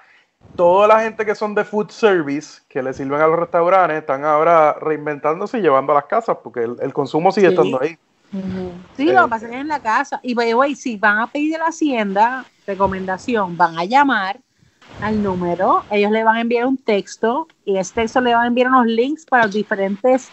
toda 0.56 0.86
la 0.86 1.00
gente 1.00 1.24
que 1.24 1.34
son 1.34 1.54
de 1.54 1.64
food 1.64 1.90
service, 1.90 2.60
que 2.68 2.82
le 2.82 2.92
sirven 2.92 3.20
a 3.20 3.26
los 3.26 3.38
restaurantes, 3.38 3.98
están 3.98 4.24
ahora 4.24 4.74
reinventándose 4.74 5.58
y 5.58 5.62
llevando 5.62 5.92
a 5.92 5.96
las 5.96 6.04
casas, 6.04 6.38
porque 6.42 6.62
el, 6.62 6.92
consumo 6.92 7.32
sigue 7.32 7.48
estando 7.48 7.80
ahí. 7.80 7.96
Sí, 8.96 9.04
lo 9.04 9.24
que 9.24 9.28
pasa 9.28 9.46
es 9.46 9.52
que 9.52 9.58
en 9.58 9.68
la 9.68 9.80
casa. 9.80 10.20
Y 10.22 10.34
by 10.34 10.74
si 10.74 10.96
van 10.96 11.18
a 11.18 11.26
pedir 11.26 11.52
de 11.52 11.58
la 11.58 11.66
hacienda, 11.66 12.44
recomendación, 12.66 13.56
van 13.56 13.78
a 13.78 13.84
llamar 13.84 14.40
al 15.00 15.22
número, 15.22 15.84
ellos 15.90 16.10
le 16.10 16.22
van 16.24 16.36
a 16.36 16.40
enviar 16.40 16.66
un 16.66 16.76
texto 16.76 17.48
y 17.64 17.76
ese 17.76 17.94
texto 17.94 18.20
le 18.20 18.34
van 18.34 18.44
a 18.44 18.46
enviar 18.46 18.68
unos 18.68 18.86
links 18.86 19.24
para 19.26 19.44
los 19.44 19.54
diferentes 19.54 20.30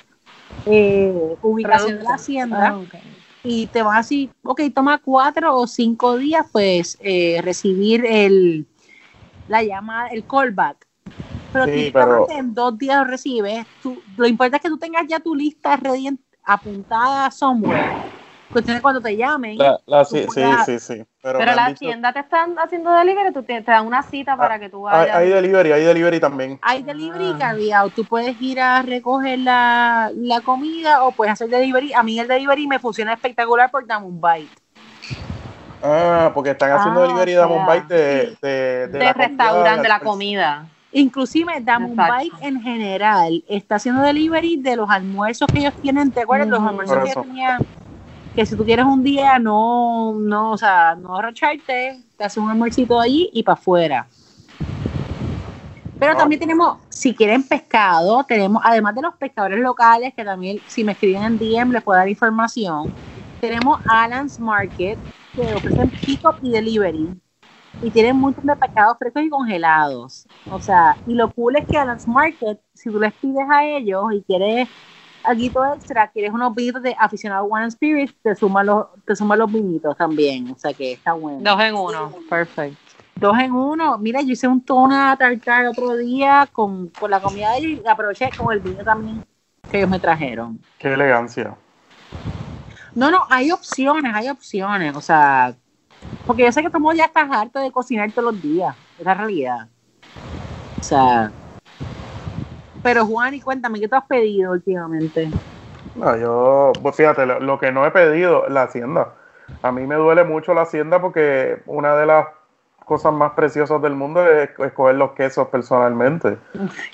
eh, 0.65 1.35
ubicaciones 1.41 1.99
de 1.99 2.03
la 2.03 2.15
hacienda. 2.15 2.79
Ah, 2.93 2.99
y 3.43 3.67
te 3.67 3.81
van 3.81 3.95
a 3.95 3.97
decir, 3.99 4.29
ok, 4.43 4.61
toma 4.73 4.97
cuatro 4.97 5.55
o 5.55 5.65
cinco 5.65 6.17
días, 6.17 6.45
pues, 6.51 6.97
eh, 7.01 7.39
recibir 7.41 8.05
el, 8.05 8.65
la 9.49 9.63
llamada, 9.63 10.07
el 10.09 10.25
callback. 10.25 10.87
Pero, 11.51 11.65
sí, 11.65 11.89
pero... 11.91 12.29
en 12.29 12.53
dos 12.53 12.77
días 12.77 12.99
lo 12.99 13.03
recibes. 13.05 13.65
lo 14.15 14.27
importante 14.27 14.57
es 14.57 14.63
que 14.63 14.69
tú 14.69 14.77
tengas 14.77 15.05
ya 15.07 15.19
tu 15.19 15.35
lista 15.35 15.75
ready 15.75 16.17
apuntada 16.43 17.29
somewhere. 17.31 18.19
Cuestión 18.51 18.79
cuando 18.81 18.99
te 18.99 19.15
llamen. 19.15 19.57
sí, 20.09 20.25
sí, 20.65 20.79
sí, 20.79 21.05
Pero, 21.21 21.39
la 21.39 21.73
tienda 21.75 22.11
te 22.11 22.19
están 22.19 22.57
haciendo 22.57 22.91
delivery, 22.91 23.31
tú 23.31 23.43
te, 23.43 23.61
dan 23.61 23.85
una 23.85 24.01
cita 24.01 24.35
para 24.35 24.55
ah, 24.55 24.59
que 24.59 24.69
tú 24.69 24.81
vayas. 24.81 25.15
Hay, 25.15 25.29
delivery, 25.29 25.71
hay 25.71 25.83
delivery 25.83 26.19
también. 26.19 26.59
Hay 26.63 26.81
delivery 26.81 27.35
ah. 27.41 27.85
Tú 27.95 28.05
puedes 28.05 28.41
ir 28.41 28.59
a 28.59 28.81
recoger 28.81 29.37
la, 29.39 30.11
la, 30.15 30.41
comida 30.41 31.03
o 31.03 31.11
puedes 31.11 31.33
hacer 31.33 31.49
delivery. 31.49 31.93
A 31.93 32.01
mí 32.01 32.19
el 32.19 32.27
delivery 32.27 32.65
me 32.65 32.79
funciona 32.79 33.13
espectacular 33.13 33.69
por 33.69 33.85
Dame 33.85 34.07
un 34.07 34.19
Bite. 34.19 34.49
Ah, 35.81 36.31
porque 36.33 36.51
están 36.51 36.71
haciendo 36.71 37.01
ah, 37.01 37.07
delivery 37.07 37.33
de 37.33 37.45
Bite 37.45 37.93
de, 37.93 38.37
de, 38.41 38.87
de, 38.87 39.13
restaurante, 39.13 39.81
de 39.81 39.87
la 39.87 39.99
comida. 39.99 40.67
Inclusive 40.91 41.61
Damon 41.61 41.95
Bite 41.95 42.35
en 42.41 42.61
general 42.61 43.43
está 43.47 43.75
haciendo 43.75 44.01
delivery 44.01 44.57
de 44.57 44.75
los 44.75 44.89
almuerzos 44.89 45.47
que 45.47 45.59
ellos 45.59 45.73
tienen, 45.81 46.11
¿te 46.11 46.21
acuerdas? 46.21 46.47
los 46.47 46.61
almuerzos 46.61 46.97
que 47.03 47.13
tenían, 47.13 47.61
que 48.35 48.45
si 48.45 48.55
tú 48.55 48.65
quieres 48.65 48.85
un 48.85 49.03
día 49.03 49.37
no, 49.37 50.13
no, 50.19 50.51
o 50.51 50.57
sea, 50.57 50.95
no 50.95 51.15
arrocharte, 51.15 51.99
te 52.17 52.23
haces 52.23 52.37
un 52.37 52.49
almuercito 52.49 52.99
allí 52.99 53.29
y 53.31 53.43
para 53.43 53.53
afuera. 53.53 54.07
Pero 55.99 56.15
también 56.15 56.39
tenemos, 56.39 56.77
si 56.87 57.13
quieren 57.13 57.43
pescado, 57.43 58.23
tenemos, 58.23 58.61
además 58.65 58.95
de 58.95 59.01
los 59.01 59.13
pescadores 59.15 59.59
locales, 59.59 60.13
que 60.13 60.23
también 60.23 60.59
si 60.65 60.83
me 60.83 60.93
escriben 60.93 61.23
en 61.23 61.37
DM 61.37 61.71
les 61.71 61.83
puedo 61.83 61.99
dar 61.99 62.07
información, 62.07 62.93
tenemos 63.39 63.79
Alan's 63.87 64.39
Market, 64.39 64.97
que 65.35 65.41
ofrecen 65.53 65.89
pick-up 66.05 66.35
y 66.41 66.51
delivery. 66.51 67.09
Y 67.81 67.91
tienen 67.91 68.17
muchos 68.17 68.43
de 68.43 68.55
pescados 68.55 68.97
frescos 68.97 69.23
y 69.23 69.29
congelados. 69.29 70.27
O 70.51 70.59
sea, 70.59 70.97
y 71.05 71.13
lo 71.13 71.31
cool 71.31 71.55
es 71.55 71.65
que 71.65 71.77
Alan's 71.77 72.07
Market, 72.07 72.59
si 72.73 72.89
tú 72.89 72.99
les 72.99 73.13
pides 73.13 73.49
a 73.49 73.63
ellos 73.63 74.05
y 74.11 74.21
quieres 74.23 74.67
algo 75.23 75.65
extra, 75.73 76.09
quieres 76.09 76.31
unos 76.31 76.53
vinitos 76.55 76.81
de 76.81 76.95
aficionado 76.97 77.45
One 77.45 77.63
and 77.63 77.73
Spirit, 77.73 78.11
te 78.21 78.35
suman 78.35 78.65
los, 78.65 78.87
te 79.05 79.15
suman 79.15 79.39
los 79.39 79.51
vinitos 79.51 79.95
también. 79.95 80.49
O 80.51 80.57
sea 80.57 80.73
que 80.73 80.93
está 80.93 81.13
bueno. 81.13 81.39
Dos 81.41 81.61
en 81.61 81.75
uno, 81.75 82.15
perfecto. 82.29 82.77
Dos 83.15 83.37
en 83.37 83.51
uno. 83.51 83.97
Mira, 83.97 84.21
yo 84.21 84.31
hice 84.31 84.47
un 84.47 84.61
tona 84.61 85.15
tartar 85.17 85.65
otro 85.67 85.95
día 85.95 86.47
con, 86.51 86.87
con 86.87 87.11
la 87.11 87.21
comida 87.21 87.51
de 87.51 87.57
ellos 87.59 87.81
y 87.85 87.87
aproveché 87.87 88.29
con 88.37 88.51
el 88.53 88.59
vino 88.59 88.83
también 88.83 89.23
que 89.69 89.77
ellos 89.77 89.89
me 89.89 89.99
trajeron. 89.99 90.59
Qué 90.77 90.93
elegancia. 90.93 91.55
No, 92.95 93.11
no, 93.11 93.19
hay 93.29 93.51
opciones, 93.51 94.13
hay 94.13 94.29
opciones. 94.29 94.95
O 94.95 95.01
sea, 95.01 95.53
porque 96.25 96.43
yo 96.43 96.51
sé 96.51 96.61
que 96.61 96.69
tú 96.69 96.93
ya 96.93 97.05
estás 97.05 97.29
harto 97.31 97.59
de 97.59 97.71
cocinar 97.71 98.11
todos 98.11 98.33
los 98.33 98.41
días. 98.41 98.75
Es 98.97 99.05
la 99.05 99.13
realidad. 99.13 99.67
O 100.79 100.83
sea. 100.83 101.31
Pero 102.81 103.05
Juan, 103.05 103.33
y 103.33 103.41
cuéntame, 103.41 103.79
¿qué 103.79 103.87
te 103.87 103.95
has 103.95 104.05
pedido 104.05 104.53
últimamente? 104.53 105.29
No, 105.95 106.15
yo, 106.15 106.71
pues 106.81 106.95
fíjate, 106.95 107.25
lo, 107.25 107.59
que 107.59 107.71
no 107.71 107.85
he 107.85 107.91
pedido, 107.91 108.47
la 108.47 108.63
hacienda. 108.63 109.15
A 109.61 109.71
mí 109.71 109.85
me 109.85 109.95
duele 109.95 110.23
mucho 110.23 110.53
la 110.53 110.61
hacienda 110.61 111.01
porque 111.01 111.61
una 111.65 111.95
de 111.95 112.05
las 112.05 112.27
cosas 112.85 113.13
más 113.13 113.33
preciosas 113.33 113.81
del 113.81 113.95
mundo 113.95 114.25
es 114.25 114.49
escoger 114.57 114.95
los 114.95 115.11
quesos 115.11 115.47
personalmente. 115.49 116.37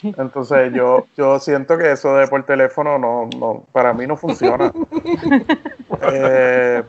Entonces 0.02 0.74
yo, 0.74 1.06
yo 1.16 1.40
siento 1.40 1.78
que 1.78 1.92
eso 1.92 2.16
de 2.16 2.28
por 2.28 2.44
teléfono 2.44 2.98
no, 2.98 3.30
no 3.38 3.66
para 3.72 3.94
mí 3.94 4.08
no 4.08 4.18
funciona. 4.18 4.74
Eh, 6.02 6.84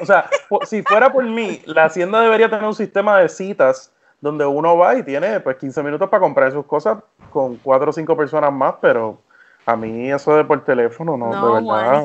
o 0.00 0.06
sea, 0.06 0.28
si 0.64 0.82
fuera 0.82 1.12
por 1.12 1.24
mí, 1.24 1.60
la 1.66 1.84
hacienda 1.84 2.20
debería 2.20 2.48
tener 2.48 2.64
un 2.64 2.74
sistema 2.74 3.18
de 3.18 3.28
citas 3.28 3.92
donde 4.20 4.46
uno 4.46 4.76
va 4.76 4.96
y 4.96 5.02
tiene 5.02 5.40
pues 5.40 5.56
15 5.56 5.82
minutos 5.82 6.08
para 6.08 6.20
comprar 6.20 6.52
sus 6.52 6.64
cosas 6.64 6.98
con 7.30 7.56
cuatro 7.56 7.90
o 7.90 7.92
cinco 7.92 8.16
personas 8.16 8.52
más, 8.52 8.74
pero 8.80 9.18
a 9.66 9.76
mí 9.76 10.10
eso 10.10 10.36
de 10.36 10.44
por 10.44 10.64
teléfono 10.64 11.16
no, 11.16 11.54
de 11.54 11.60
verdad 11.60 12.04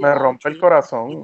me 0.00 0.14
rompe 0.14 0.48
el 0.48 0.58
corazón. 0.58 1.22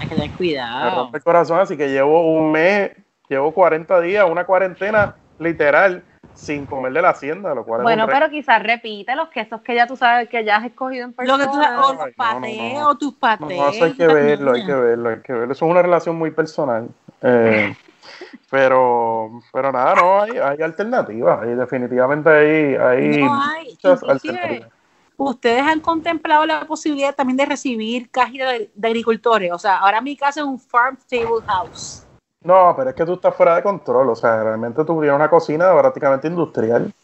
Hay 0.00 0.08
que 0.08 0.14
tener 0.14 0.30
cuidado. 0.32 0.90
Me 0.90 0.96
rompe 0.96 1.18
el 1.18 1.24
corazón, 1.24 1.58
así 1.60 1.76
que 1.76 1.88
llevo 1.88 2.32
un 2.32 2.52
mes, 2.52 2.92
llevo 3.28 3.52
40 3.52 4.00
días, 4.00 4.26
una 4.30 4.44
cuarentena 4.44 5.16
literal 5.38 6.04
sin 6.38 6.66
comer 6.66 6.92
de 6.92 7.02
la 7.02 7.10
hacienda, 7.10 7.52
lo 7.52 7.64
cual 7.64 7.82
Bueno, 7.82 8.06
pero 8.06 8.30
quizás 8.30 8.62
repite 8.62 9.14
los 9.16 9.28
quesos 9.28 9.60
que 9.60 9.74
ya 9.74 9.86
tú 9.88 9.96
sabes 9.96 10.28
que 10.28 10.44
ya 10.44 10.56
has 10.56 10.66
escogido 10.66 11.04
en 11.04 11.12
persona. 11.12 11.36
Lo 11.36 11.44
que 11.44 11.50
tú 11.50 11.60
sabes, 11.60 11.78
o 11.84 11.92
los 11.94 12.14
patés, 12.14 12.82
o 12.82 12.94
tus 12.96 13.14
patés. 13.14 13.58
No, 13.58 13.68
eso 13.68 13.84
hay 13.84 13.94
que 13.94 14.06
verlo, 14.06 14.52
hay 14.52 14.64
que 14.64 14.74
verlo, 14.74 15.08
hay 15.10 15.20
que 15.20 15.32
verlo. 15.32 15.52
Eso 15.52 15.64
es 15.66 15.70
una 15.70 15.82
relación 15.82 16.16
muy 16.16 16.30
personal. 16.30 16.88
Eh, 17.22 17.74
pero, 18.50 19.40
pero 19.52 19.72
nada, 19.72 19.96
no, 19.96 20.22
hay, 20.22 20.38
hay 20.38 20.62
alternativas. 20.62 21.44
Y 21.44 21.50
definitivamente 21.50 22.30
hay, 22.30 22.76
hay, 22.76 23.22
muchas 23.68 24.02
alternativas 24.04 24.70
ustedes 25.16 25.62
han 25.62 25.80
contemplado 25.80 26.46
la 26.46 26.64
posibilidad 26.64 27.12
también 27.12 27.36
de 27.36 27.46
recibir 27.46 28.08
cajitas 28.08 28.60
de, 28.72 28.88
agricultores. 28.88 29.50
O 29.52 29.58
sea, 29.58 29.78
ahora 29.78 30.00
mi 30.00 30.16
casa 30.16 30.40
es 30.40 30.46
un 30.46 30.60
farm 30.60 30.96
table 31.10 31.44
house. 31.46 32.04
No, 32.42 32.74
pero 32.76 32.90
es 32.90 32.96
que 32.96 33.04
tú 33.04 33.14
estás 33.14 33.34
fuera 33.34 33.56
de 33.56 33.62
control. 33.62 34.10
O 34.10 34.16
sea, 34.16 34.42
realmente 34.42 34.84
tú 34.84 34.98
una 34.98 35.28
cocina 35.28 35.72
prácticamente 35.78 36.28
industrial. 36.28 36.92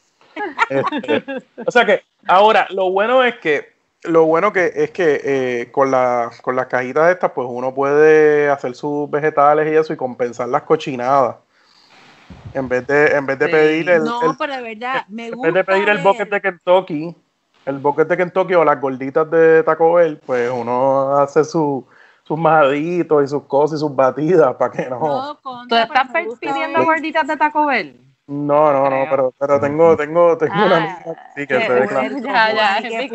Este, 0.70 1.22
o 1.64 1.70
sea 1.70 1.84
que, 1.84 2.02
ahora, 2.26 2.66
lo 2.70 2.90
bueno 2.90 3.22
es 3.22 3.36
que, 3.36 3.74
lo 4.04 4.24
bueno 4.24 4.50
que 4.50 4.72
es 4.74 4.90
que 4.92 5.20
eh, 5.22 5.70
con, 5.70 5.90
la, 5.90 6.30
con 6.40 6.56
las 6.56 6.66
cajitas 6.66 7.12
estas, 7.12 7.32
pues 7.32 7.46
uno 7.50 7.74
puede 7.74 8.48
hacer 8.48 8.74
sus 8.74 9.10
vegetales 9.10 9.70
y 9.70 9.76
eso 9.76 9.92
y 9.92 9.96
compensar 9.96 10.48
las 10.48 10.62
cochinadas. 10.62 11.36
En 12.54 12.68
vez 12.68 12.86
de, 12.86 13.08
en 13.08 13.26
vez 13.26 13.38
de 13.38 13.48
pedir 13.48 13.90
el. 13.90 14.04
No, 14.04 14.34
pero 14.38 14.54
de 14.54 14.62
verdad, 14.62 15.04
me 15.08 15.30
gusta. 15.30 15.48
En 15.48 15.54
vez 15.54 15.66
de 15.66 15.72
pedir 15.72 15.88
el 15.90 15.98
bucket 15.98 16.30
de 16.30 16.40
Kentucky, 16.40 17.16
el 17.66 17.78
bucket 17.78 18.08
de 18.08 18.16
Kentucky 18.16 18.54
o 18.54 18.64
las 18.64 18.80
gorditas 18.80 19.30
de 19.30 19.62
Taco 19.62 19.94
Bell, 19.94 20.18
pues 20.24 20.50
uno 20.50 21.18
hace 21.18 21.44
su, 21.44 21.86
sus 22.26 22.38
majaditos 22.38 23.24
y 23.24 23.28
sus 23.28 23.42
cosas 23.44 23.78
y 23.78 23.80
sus 23.80 23.94
batidas 23.94 24.54
para 24.56 24.70
que 24.72 24.88
no. 24.88 25.38
¿Tú 25.68 25.76
estás 25.76 26.08
pidiendo 26.40 26.84
gorditas 26.84 27.26
de 27.26 27.36
Taco 27.36 27.66
Bell? 27.66 28.00
No, 28.26 28.72
no, 28.72 28.88
no, 28.88 29.04
pero, 29.10 29.34
pero 29.38 29.60
tengo, 29.60 29.94
tengo, 29.98 30.38
tengo 30.38 30.54
una 30.54 30.76
amiga 30.78 31.32
sí 31.36 31.46
que 31.46 31.60
se 31.60 31.72
declara. 31.74 32.08
Ya, 32.08 32.52
ya, 32.54 32.78
es 32.78 33.12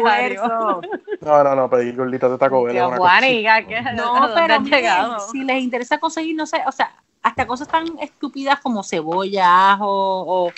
No, 1.22 1.44
no, 1.44 1.56
no, 1.56 1.70
pedir 1.70 1.96
gorditas 1.96 2.30
de 2.30 2.38
Taco 2.38 2.64
Bell. 2.64 2.78
no, 2.78 4.30
pero 4.36 5.20
si 5.32 5.44
les 5.44 5.64
interesa 5.64 5.98
conseguir, 5.98 6.36
no 6.36 6.46
sé, 6.46 6.62
o 6.68 6.72
sea, 6.72 6.92
hasta 7.24 7.48
cosas 7.48 7.68
tan 7.68 7.86
estúpidas 8.00 8.60
como 8.60 8.84
cebolla, 8.84 9.72
ajo, 9.72 9.88
o, 9.88 10.52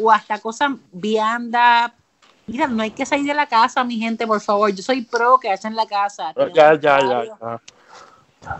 o 0.00 0.10
hasta 0.12 0.38
cosas 0.38 0.70
viandas 0.92 1.90
Mira, 2.48 2.66
no 2.66 2.82
hay 2.82 2.90
que 2.90 3.04
salir 3.04 3.26
de 3.26 3.34
la 3.34 3.46
casa, 3.46 3.84
mi 3.84 3.98
gente, 3.98 4.26
por 4.26 4.40
favor. 4.40 4.70
Yo 4.72 4.82
soy 4.82 5.02
pro 5.02 5.38
que 5.38 5.50
hacen 5.50 5.76
la 5.76 5.86
casa. 5.86 6.32
Ya, 6.54 6.74
ya, 6.74 6.98
ya, 6.98 7.60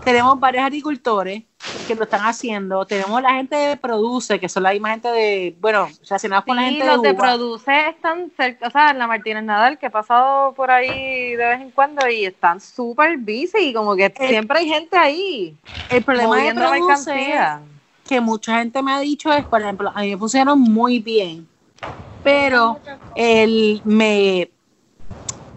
Tenemos 0.04 0.38
varios 0.38 0.64
agricultores 0.64 1.42
que 1.86 1.94
lo 1.94 2.04
están 2.04 2.22
haciendo. 2.22 2.86
Tenemos 2.86 3.20
la 3.22 3.34
gente 3.34 3.56
de 3.56 3.76
Produce, 3.76 4.38
que 4.38 4.48
son 4.48 4.62
la 4.62 4.72
misma 4.72 4.90
gente 4.90 5.08
de, 5.08 5.56
bueno, 5.60 5.88
relacionados 6.02 6.44
con 6.44 6.56
la 6.56 6.62
gente 6.62 6.86
los 6.86 7.02
de, 7.02 7.14
Produce 7.14 7.88
están 7.88 8.30
cerca, 8.36 8.68
o 8.68 8.70
sea, 8.70 8.90
en 8.90 8.98
la 8.98 9.06
Martínez 9.06 9.44
Nadal, 9.44 9.78
que 9.78 9.86
he 9.86 9.90
pasado 9.90 10.52
por 10.54 10.70
ahí 10.70 11.36
de 11.36 11.44
vez 11.44 11.60
en 11.60 11.70
cuando 11.70 12.08
y 12.08 12.26
están 12.26 12.60
súper 12.60 13.18
busy, 13.18 13.72
como 13.74 13.96
que 13.96 14.12
siempre 14.16 14.60
hay 14.60 14.68
gente 14.68 14.96
ahí. 14.96 15.56
El 15.90 16.02
problema 16.02 16.36
de 16.36 16.54
Produce 16.54 17.38
que 18.06 18.20
mucha 18.22 18.58
gente 18.58 18.82
me 18.82 18.92
ha 18.92 19.00
dicho 19.00 19.30
es, 19.32 19.44
por 19.44 19.60
ejemplo, 19.60 19.92
a 19.94 20.00
mí 20.00 20.10
me 20.10 20.16
funcionaron 20.16 20.58
muy 20.58 20.98
bien 20.98 21.46
pero 22.22 22.78
el, 23.14 23.80
me, 23.84 24.50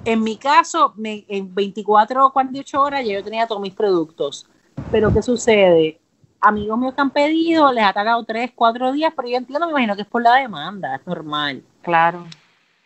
en 0.06 0.24
mi 0.24 0.38
caso, 0.38 0.94
me, 0.96 1.26
en 1.28 1.54
24 1.54 2.26
o 2.26 2.34
48 2.34 2.82
horas 2.82 3.06
ya 3.06 3.14
yo 3.14 3.24
tenía 3.24 3.48
todos 3.48 3.62
mis 3.62 3.74
productos. 3.74 4.48
Pero 4.92 5.14
¿qué 5.14 5.22
sucede? 5.22 6.00
Amigos 6.40 6.78
míos 6.80 6.94
que 6.96 7.02
han 7.02 7.12
pedido, 7.12 7.72
les 7.72 7.84
ha 7.84 7.94
tardado 7.94 8.24
3, 8.24 8.52
4 8.56 8.92
días, 8.94 9.14
pero 9.16 9.28
yo 9.28 9.38
entiendo, 9.38 9.66
me 9.68 9.72
imagino 9.72 9.96
que 9.96 10.02
es 10.02 10.08
por 10.08 10.24
la 10.24 10.36
demanda, 10.36 10.96
es 10.96 11.06
normal. 11.06 11.64
Claro. 11.82 12.26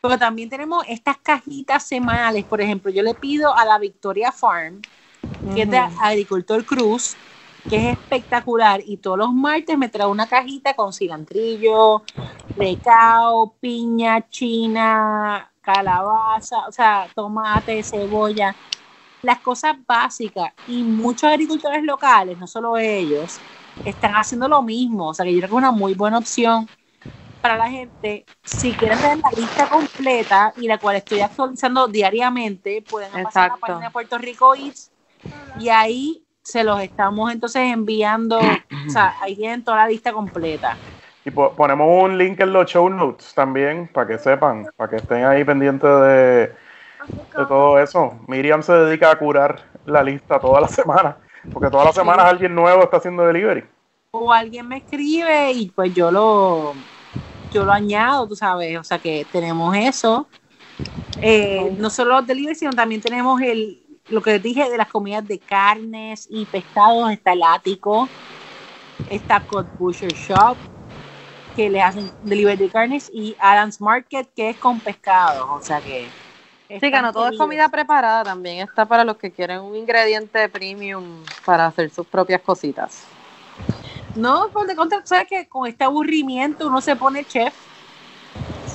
Pero 0.01 0.17
también 0.17 0.49
tenemos 0.49 0.83
estas 0.87 1.17
cajitas 1.17 1.83
semanales, 1.83 2.43
por 2.43 2.61
ejemplo, 2.61 2.91
yo 2.91 3.01
le 3.01 3.13
pido 3.13 3.55
a 3.55 3.65
la 3.65 3.79
Victoria 3.79 4.31
Farm, 4.31 4.81
que 5.53 5.63
es 5.63 5.69
de 5.69 5.77
Agricultor 5.77 6.63
Cruz, 6.65 7.15
que 7.69 7.77
es 7.77 7.97
espectacular. 7.97 8.81
Y 8.85 8.97
todos 8.97 9.17
los 9.17 9.33
martes 9.33 9.77
me 9.77 9.89
trae 9.89 10.07
una 10.07 10.27
cajita 10.27 10.75
con 10.75 10.93
cilantrillo, 10.93 12.03
recao, 12.55 13.55
piña, 13.59 14.27
china, 14.29 15.51
calabaza, 15.65 16.67
o 16.67 16.71
sea, 16.71 17.07
tomate, 17.15 17.83
cebolla, 17.83 18.55
las 19.21 19.39
cosas 19.39 19.75
básicas. 19.85 20.53
Y 20.67 20.83
muchos 20.83 21.23
agricultores 21.29 21.83
locales, 21.83 22.37
no 22.37 22.47
solo 22.47 22.77
ellos, 22.77 23.37
están 23.83 24.13
haciendo 24.13 24.47
lo 24.47 24.61
mismo. 24.61 25.09
O 25.09 25.13
sea, 25.13 25.25
que 25.25 25.33
yo 25.33 25.39
creo 25.39 25.49
que 25.49 25.55
es 25.55 25.57
una 25.57 25.71
muy 25.71 25.95
buena 25.95 26.19
opción 26.19 26.69
para 27.41 27.57
la 27.57 27.69
gente. 27.69 28.25
Si 28.43 28.71
quieren 28.73 28.99
ver 29.01 29.17
la 29.17 29.31
lista 29.35 29.67
completa 29.67 30.53
y 30.57 30.67
la 30.67 30.77
cual 30.77 30.95
estoy 30.95 31.19
actualizando 31.19 31.87
diariamente, 31.87 32.83
pueden 32.87 33.11
pasar 33.23 33.51
a 33.51 33.53
la 33.53 33.57
página 33.57 33.85
de 33.87 33.91
Puerto 33.91 34.17
Rico 34.17 34.55
Eats 34.55 34.91
y 35.59 35.69
ahí 35.69 36.23
se 36.43 36.63
los 36.63 36.79
estamos 36.81 37.31
entonces 37.31 37.63
enviando, 37.63 38.39
o 38.39 38.89
sea, 38.89 39.15
ahí 39.21 39.35
tienen 39.35 39.63
toda 39.63 39.77
la 39.77 39.87
lista 39.87 40.13
completa. 40.13 40.77
Y 41.25 41.31
ponemos 41.31 42.03
un 42.03 42.19
link 42.19 42.39
en 42.39 42.53
los 42.53 42.69
show 42.69 42.87
notes 42.87 43.33
también, 43.33 43.87
para 43.87 44.07
que 44.07 44.19
sepan, 44.19 44.67
para 44.77 44.91
que 44.91 44.97
estén 44.97 45.25
ahí 45.25 45.43
pendientes 45.43 45.89
de, 45.89 46.51
todo 47.33 47.79
eso. 47.79 48.19
Miriam 48.27 48.61
se 48.61 48.73
dedica 48.73 49.09
a 49.09 49.17
curar 49.17 49.63
la 49.87 50.03
lista 50.03 50.39
toda 50.39 50.61
la 50.61 50.67
semana, 50.69 51.17
porque 51.51 51.71
todas 51.71 51.87
las 51.87 51.95
semanas 51.95 52.27
alguien 52.27 52.53
nuevo 52.53 52.83
está 52.83 52.97
haciendo 52.97 53.25
delivery. 53.25 53.63
O 54.11 54.31
alguien 54.31 54.67
me 54.67 54.77
escribe 54.77 55.51
y 55.51 55.71
pues 55.71 55.95
yo 55.95 56.11
lo, 56.11 56.73
yo 57.51 57.65
lo 57.65 57.71
añado, 57.71 58.27
tú 58.27 58.35
sabes, 58.35 58.77
o 58.77 58.83
sea 58.83 58.99
que 58.99 59.25
tenemos 59.31 59.75
eso. 59.75 60.27
Eh, 61.21 61.75
no 61.79 61.89
solo 61.89 62.17
los 62.17 62.27
delivery, 62.27 62.53
sino 62.53 62.71
también 62.73 63.01
tenemos 63.01 63.41
el, 63.41 63.81
lo 64.09 64.21
que 64.21 64.33
les 64.33 64.43
dije 64.43 64.69
de 64.69 64.77
las 64.77 64.89
comidas 64.89 65.27
de 65.27 65.39
carnes 65.39 66.27
y 66.29 66.45
pescados, 66.45 67.11
está 67.11 67.33
el 67.33 67.41
ático, 67.41 68.07
está 69.09 69.39
Cod 69.39 69.65
Butcher 69.79 70.13
Shop, 70.13 70.55
que 71.55 71.69
le 71.69 71.81
hacen 71.81 72.11
delivery 72.23 72.57
de 72.57 72.69
carnes, 72.69 73.09
y 73.13 73.35
Adams 73.39 73.79
Market, 73.81 74.27
que 74.35 74.49
es 74.49 74.57
con 74.57 74.79
pescados, 74.79 75.47
o 75.49 75.61
sea 75.61 75.79
que... 75.81 76.07
Sí, 76.67 76.79
que 76.79 77.01
no 77.01 77.13
todo 77.13 77.29
es 77.29 77.37
comida 77.37 77.69
preparada, 77.69 78.23
también 78.23 78.67
está 78.67 78.85
para 78.85 79.03
los 79.03 79.17
que 79.17 79.31
quieren 79.31 79.61
un 79.61 79.75
ingrediente 79.75 80.49
premium 80.49 81.23
para 81.45 81.67
hacer 81.67 81.91
sus 81.91 82.07
propias 82.07 82.41
cositas. 82.41 83.03
No, 84.15 84.49
por 84.49 84.65
de 84.65 84.75
contra, 84.75 85.05
sabes 85.05 85.27
que 85.27 85.47
con 85.47 85.67
este 85.67 85.83
aburrimiento 85.83 86.67
uno 86.67 86.81
se 86.81 86.95
pone 86.95 87.23
chef. 87.23 87.53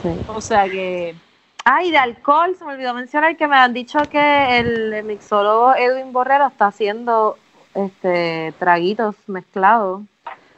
Sí. 0.01 0.09
O 0.29 0.41
sea 0.41 0.69
que 0.69 1.17
Ay, 1.65 1.91
de 1.91 1.99
alcohol, 1.99 2.57
se 2.59 2.65
me 2.65 2.73
olvidó 2.73 2.95
mencionar 2.95 3.37
que 3.37 3.47
me 3.47 3.57
han 3.57 3.73
dicho 3.75 3.99
que 4.11 4.59
el 4.59 5.05
mixólogo 5.05 5.75
Edwin 5.75 6.13
Borrero 6.13 6.47
está 6.47 6.69
haciendo 6.69 7.37
este 7.75 8.55
traguitos 8.59 9.15
mezclados. 9.27 10.03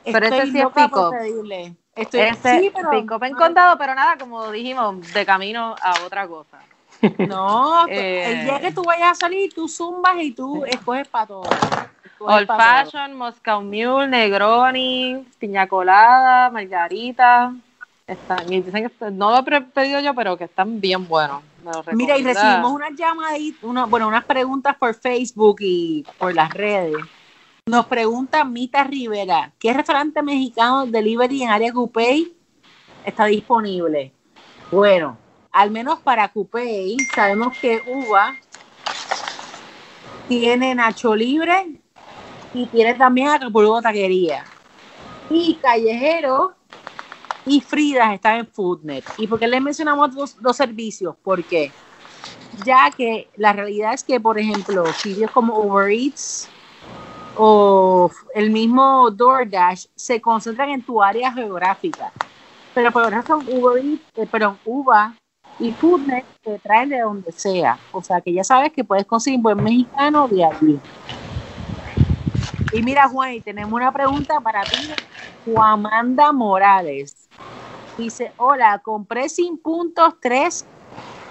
pero 0.04 0.26
ese 0.26 0.52
sí 0.52 0.60
es 0.60 0.66
pico. 0.68 1.12
Estoy 1.94 2.20
ese 2.20 2.60
sí, 2.60 2.72
pero, 2.74 2.90
pico 2.90 3.18
en 3.22 3.34
contado, 3.34 3.76
pero 3.76 3.94
nada, 3.94 4.16
como 4.16 4.50
dijimos, 4.50 5.12
de 5.12 5.26
camino 5.26 5.74
a 5.80 5.94
otra 6.04 6.26
cosa. 6.26 6.58
No, 7.18 7.84
el 7.88 8.44
día 8.44 8.56
eh, 8.58 8.60
que 8.60 8.72
tú 8.72 8.84
vayas 8.84 9.10
a 9.10 9.14
salir, 9.14 9.52
tú 9.52 9.66
zumbas 9.68 10.16
y 10.20 10.30
tú 10.32 10.64
escoges 10.66 11.08
para 11.08 11.26
todo. 11.26 11.42
Old 12.20 12.46
Fashion, 12.46 13.14
Moscow 13.14 13.60
Mule, 13.60 14.06
Negroni, 14.06 15.26
Piña 15.38 15.66
Colada, 15.66 16.48
Margarita. 16.50 17.52
Están, 18.06 18.52
y 18.52 18.60
dicen 18.60 18.88
que 18.88 19.10
no 19.10 19.30
lo 19.30 19.38
he 19.38 19.60
pedido 19.62 19.98
yo, 20.00 20.14
pero 20.14 20.36
que 20.36 20.44
están 20.44 20.80
bien 20.80 21.08
buenos. 21.08 21.42
Mira, 21.92 22.16
y 22.16 22.22
recibimos 22.22 22.72
unas 22.72 22.92
llamadas, 22.94 23.38
una, 23.62 23.86
bueno, 23.86 24.08
unas 24.08 24.24
preguntas 24.24 24.76
por 24.76 24.94
Facebook 24.94 25.56
y 25.60 26.04
por 26.18 26.34
las 26.34 26.52
redes. 26.52 26.96
Nos 27.66 27.86
pregunta 27.86 28.44
Mita 28.44 28.82
Rivera, 28.82 29.52
¿qué 29.60 29.72
restaurante 29.72 30.20
mexicano 30.20 30.84
delivery 30.84 31.44
en 31.44 31.50
área 31.50 31.72
Coupey 31.72 32.36
está 33.04 33.26
disponible? 33.26 34.12
Bueno, 34.72 35.16
al 35.52 35.70
menos 35.70 36.00
para 36.00 36.26
Coupey, 36.26 36.96
sabemos 37.14 37.56
que 37.56 37.80
Uva 37.86 38.34
tiene 40.26 40.74
Nacho 40.74 41.14
Libre 41.14 41.80
y 42.52 42.66
tiene 42.66 42.94
también 42.94 43.28
Acapulco 43.28 43.80
Taquería 43.80 44.42
Y 45.30 45.54
Callejero 45.62 46.56
y 47.46 47.60
Frida 47.60 48.12
están 48.12 48.38
en 48.38 48.48
Foodnet. 48.48 49.04
¿Y 49.18 49.28
por 49.28 49.38
qué 49.38 49.46
les 49.46 49.62
mencionamos 49.62 50.12
dos, 50.12 50.42
dos 50.42 50.56
servicios? 50.56 51.14
Porque 51.22 51.70
ya 52.64 52.90
que 52.90 53.30
la 53.36 53.52
realidad 53.52 53.94
es 53.94 54.02
que, 54.02 54.18
por 54.18 54.36
ejemplo, 54.36 54.84
sitios 54.94 55.30
como 55.30 55.60
Uber 55.60 55.92
Eats 55.92 56.50
o 57.36 58.10
el 58.34 58.50
mismo 58.50 59.10
DoorDash 59.10 59.86
se 59.94 60.20
concentran 60.20 60.70
en 60.70 60.82
tu 60.82 61.02
área 61.02 61.32
geográfica. 61.32 62.12
Pero 62.74 62.90
por 62.90 63.06
ejemplo, 63.12 63.40
Uber 63.46 63.82
eh, 64.16 64.26
perdón, 64.30 64.58
Uva 64.64 65.14
y 65.58 65.72
Foodnet 65.72 66.24
te 66.42 66.58
traen 66.58 66.88
de 66.88 67.00
donde 67.00 67.32
sea. 67.32 67.78
O 67.92 68.02
sea 68.02 68.20
que 68.20 68.32
ya 68.32 68.44
sabes 68.44 68.72
que 68.72 68.84
puedes 68.84 69.06
conseguir 69.06 69.40
buen 69.40 69.62
mexicano 69.62 70.26
de 70.28 70.44
allí. 70.44 70.78
Y 72.72 72.82
mira, 72.82 73.08
Juan, 73.08 73.34
y 73.34 73.40
tenemos 73.40 73.72
una 73.72 73.92
pregunta 73.92 74.40
para 74.40 74.62
ti. 74.62 74.76
Juamanda 75.44 76.32
Morales 76.32 77.28
dice: 77.98 78.32
Hola, 78.38 78.80
compré 78.82 79.28
sin 79.28 79.58
puntos 79.58 80.14
tres 80.20 80.64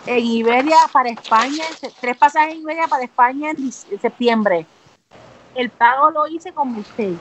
en 0.05 0.19
Iberia 0.19 0.77
para 0.93 1.09
España, 1.09 1.63
tres 1.99 2.17
pasajes 2.17 2.53
en 2.53 2.61
Iberia 2.61 2.87
para 2.87 3.03
España 3.03 3.51
en 3.51 3.71
septiembre. 3.99 4.67
El 5.55 5.69
pago 5.69 6.11
lo 6.11 6.27
hice 6.27 6.53
con 6.53 6.75
usted. 6.75 7.13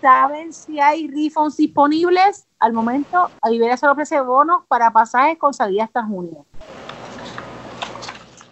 ¿Saben 0.00 0.52
si 0.52 0.80
hay 0.80 1.08
refunds 1.08 1.56
disponibles? 1.56 2.46
Al 2.58 2.72
momento, 2.72 3.30
Iberia 3.50 3.76
solo 3.76 3.92
ofrece 3.92 4.20
bonos 4.20 4.62
para 4.68 4.90
pasajes 4.90 5.38
con 5.38 5.52
salida 5.52 5.84
hasta 5.84 6.04
junio. 6.04 6.44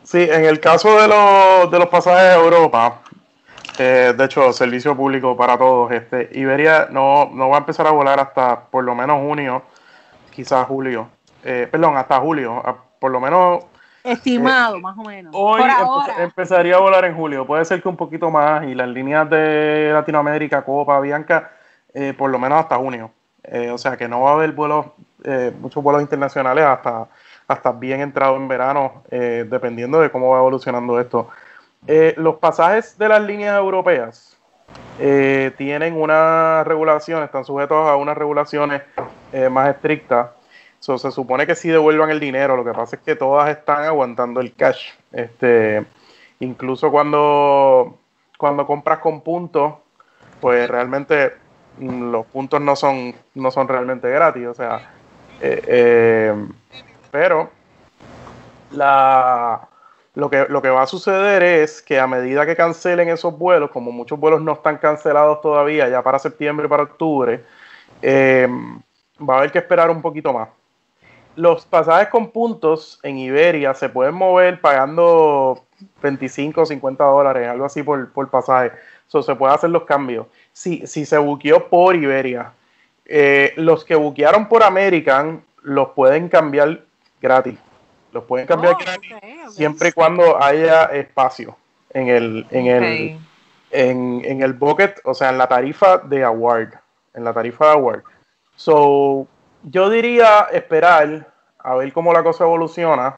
Sí, 0.02 0.22
en 0.22 0.44
el 0.44 0.60
caso 0.60 1.00
de 1.00 1.08
los, 1.08 1.70
de 1.70 1.78
los 1.78 1.88
pasajes 1.88 2.22
a 2.22 2.34
Europa, 2.34 3.02
eh, 3.78 4.14
de 4.16 4.24
hecho, 4.24 4.52
servicio 4.52 4.96
público 4.96 5.36
para 5.36 5.58
todos, 5.58 5.90
este, 5.92 6.30
Iberia 6.32 6.88
no, 6.90 7.30
no 7.32 7.48
va 7.48 7.56
a 7.56 7.58
empezar 7.60 7.86
a 7.86 7.90
volar 7.90 8.20
hasta 8.20 8.66
por 8.66 8.84
lo 8.84 8.94
menos 8.94 9.20
junio, 9.20 9.62
quizás 10.30 10.66
julio. 10.66 11.08
Eh, 11.42 11.68
perdón, 11.70 11.96
hasta 11.96 12.20
julio, 12.20 12.62
por 13.00 13.10
lo 13.10 13.20
menos 13.20 13.64
Estimado, 14.04 14.76
eh, 14.76 14.80
más 14.80 14.98
o 14.98 15.02
menos. 15.02 15.32
Hoy 15.34 15.62
empezaría 16.18 16.76
a 16.76 16.78
volar 16.78 17.06
en 17.06 17.16
julio. 17.16 17.46
Puede 17.46 17.64
ser 17.64 17.80
que 17.80 17.88
un 17.88 17.96
poquito 17.96 18.30
más. 18.30 18.64
Y 18.64 18.74
las 18.74 18.88
líneas 18.88 19.28
de 19.30 19.90
Latinoamérica, 19.94 20.62
Copa, 20.62 21.00
Bianca, 21.00 21.52
eh, 21.94 22.12
por 22.16 22.30
lo 22.30 22.38
menos 22.38 22.60
hasta 22.60 22.76
junio. 22.76 23.10
Eh, 23.42 23.70
o 23.70 23.78
sea 23.78 23.96
que 23.96 24.06
no 24.06 24.20
va 24.20 24.30
a 24.30 24.34
haber 24.34 24.52
vuelos, 24.52 24.86
muchos 25.58 25.82
vuelos 25.82 26.02
internacionales 26.02 26.64
hasta, 26.64 27.08
hasta 27.48 27.72
bien 27.72 28.02
entrado 28.02 28.36
en 28.36 28.46
verano, 28.46 29.02
dependiendo 29.10 29.98
de 30.00 30.10
cómo 30.10 30.30
va 30.30 30.38
evolucionando 30.38 31.00
esto. 31.00 31.28
los 32.16 32.36
pasajes 32.36 32.98
de 32.98 33.08
las 33.08 33.22
líneas 33.22 33.56
europeas 33.56 34.38
tienen 35.56 35.98
una 35.98 36.62
regulación, 36.64 37.22
están 37.22 37.44
sujetos 37.44 37.88
a 37.88 37.96
unas 37.96 38.18
regulaciones 38.18 38.82
más 39.50 39.70
estrictas 39.70 40.28
se 40.84 41.10
supone 41.10 41.46
que 41.46 41.54
sí 41.54 41.70
devuelvan 41.70 42.10
el 42.10 42.20
dinero, 42.20 42.56
lo 42.56 42.64
que 42.64 42.72
pasa 42.72 42.96
es 42.96 43.02
que 43.02 43.16
todas 43.16 43.48
están 43.48 43.84
aguantando 43.84 44.40
el 44.40 44.54
cash. 44.54 44.90
Este, 45.12 45.82
incluso 46.40 46.90
cuando, 46.90 47.98
cuando 48.36 48.66
compras 48.66 48.98
con 48.98 49.22
puntos, 49.22 49.74
pues 50.40 50.68
realmente 50.68 51.32
mm, 51.78 52.10
los 52.10 52.26
puntos 52.26 52.60
no 52.60 52.76
son, 52.76 53.14
no 53.34 53.50
son 53.50 53.66
realmente 53.66 54.10
gratis. 54.10 54.46
O 54.46 54.54
sea, 54.54 54.92
eh, 55.40 55.62
eh, 55.66 56.46
pero 57.10 57.48
la, 58.72 59.66
lo, 60.14 60.28
que, 60.28 60.44
lo 60.50 60.60
que 60.60 60.68
va 60.68 60.82
a 60.82 60.86
suceder 60.86 61.42
es 61.42 61.80
que 61.80 61.98
a 61.98 62.06
medida 62.06 62.44
que 62.44 62.56
cancelen 62.56 63.08
esos 63.08 63.38
vuelos, 63.38 63.70
como 63.70 63.90
muchos 63.90 64.20
vuelos 64.20 64.42
no 64.42 64.52
están 64.52 64.76
cancelados 64.76 65.40
todavía, 65.40 65.88
ya 65.88 66.02
para 66.02 66.18
septiembre 66.18 66.66
y 66.66 66.68
para 66.68 66.82
octubre, 66.82 67.42
eh, 68.02 68.46
va 69.18 69.36
a 69.36 69.38
haber 69.38 69.50
que 69.50 69.60
esperar 69.60 69.90
un 69.90 70.02
poquito 70.02 70.30
más 70.34 70.48
los 71.36 71.66
pasajes 71.66 72.08
con 72.08 72.30
puntos 72.30 72.98
en 73.02 73.18
Iberia 73.18 73.74
se 73.74 73.88
pueden 73.88 74.14
mover 74.14 74.60
pagando 74.60 75.64
25 76.02 76.62
o 76.62 76.66
50 76.66 77.04
dólares, 77.04 77.48
algo 77.48 77.64
así 77.64 77.82
por, 77.82 78.12
por 78.12 78.30
pasaje. 78.30 78.72
So, 79.06 79.22
se 79.22 79.34
puede 79.34 79.54
hacer 79.54 79.70
los 79.70 79.84
cambios. 79.84 80.26
Si, 80.52 80.86
si 80.86 81.04
se 81.04 81.18
buqueó 81.18 81.68
por 81.68 81.94
Iberia, 81.94 82.52
eh, 83.04 83.52
los 83.56 83.84
que 83.84 83.94
buquearon 83.94 84.48
por 84.48 84.62
American 84.62 85.44
los 85.62 85.90
pueden 85.90 86.28
cambiar 86.28 86.82
gratis. 87.20 87.58
Los 88.12 88.24
pueden 88.24 88.46
cambiar 88.46 88.74
oh, 88.74 88.78
gratis 88.78 89.12
siempre 89.50 89.88
y 89.88 89.92
cuando 89.92 90.42
haya 90.42 90.84
espacio 90.84 91.56
en 91.90 92.08
el, 92.08 92.46
en 92.50 92.66
el, 92.66 93.18
en, 93.70 94.22
en, 94.24 94.42
el 94.42 94.52
bucket, 94.52 95.00
o 95.04 95.14
sea, 95.14 95.30
en 95.30 95.38
la 95.38 95.48
tarifa 95.48 95.98
de 95.98 96.22
award. 96.22 96.74
En 97.12 97.24
la 97.24 97.32
tarifa 97.32 97.66
de 97.66 97.72
award. 97.72 98.02
So, 98.56 99.26
yo 99.64 99.90
diría 99.90 100.48
esperar 100.52 101.32
a 101.58 101.74
ver 101.74 101.92
cómo 101.92 102.12
la 102.12 102.22
cosa 102.22 102.44
evoluciona. 102.44 103.16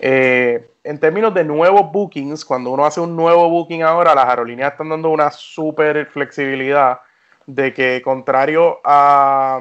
Eh, 0.00 0.70
en 0.84 0.98
términos 1.00 1.34
de 1.34 1.44
nuevos 1.44 1.90
bookings, 1.92 2.44
cuando 2.44 2.70
uno 2.70 2.84
hace 2.84 3.00
un 3.00 3.16
nuevo 3.16 3.48
booking 3.48 3.82
ahora, 3.82 4.14
las 4.14 4.26
aerolíneas 4.26 4.72
están 4.72 4.88
dando 4.88 5.10
una 5.10 5.30
súper 5.30 6.06
flexibilidad 6.06 7.00
de 7.46 7.72
que 7.72 8.02
contrario 8.02 8.80
a, 8.84 9.60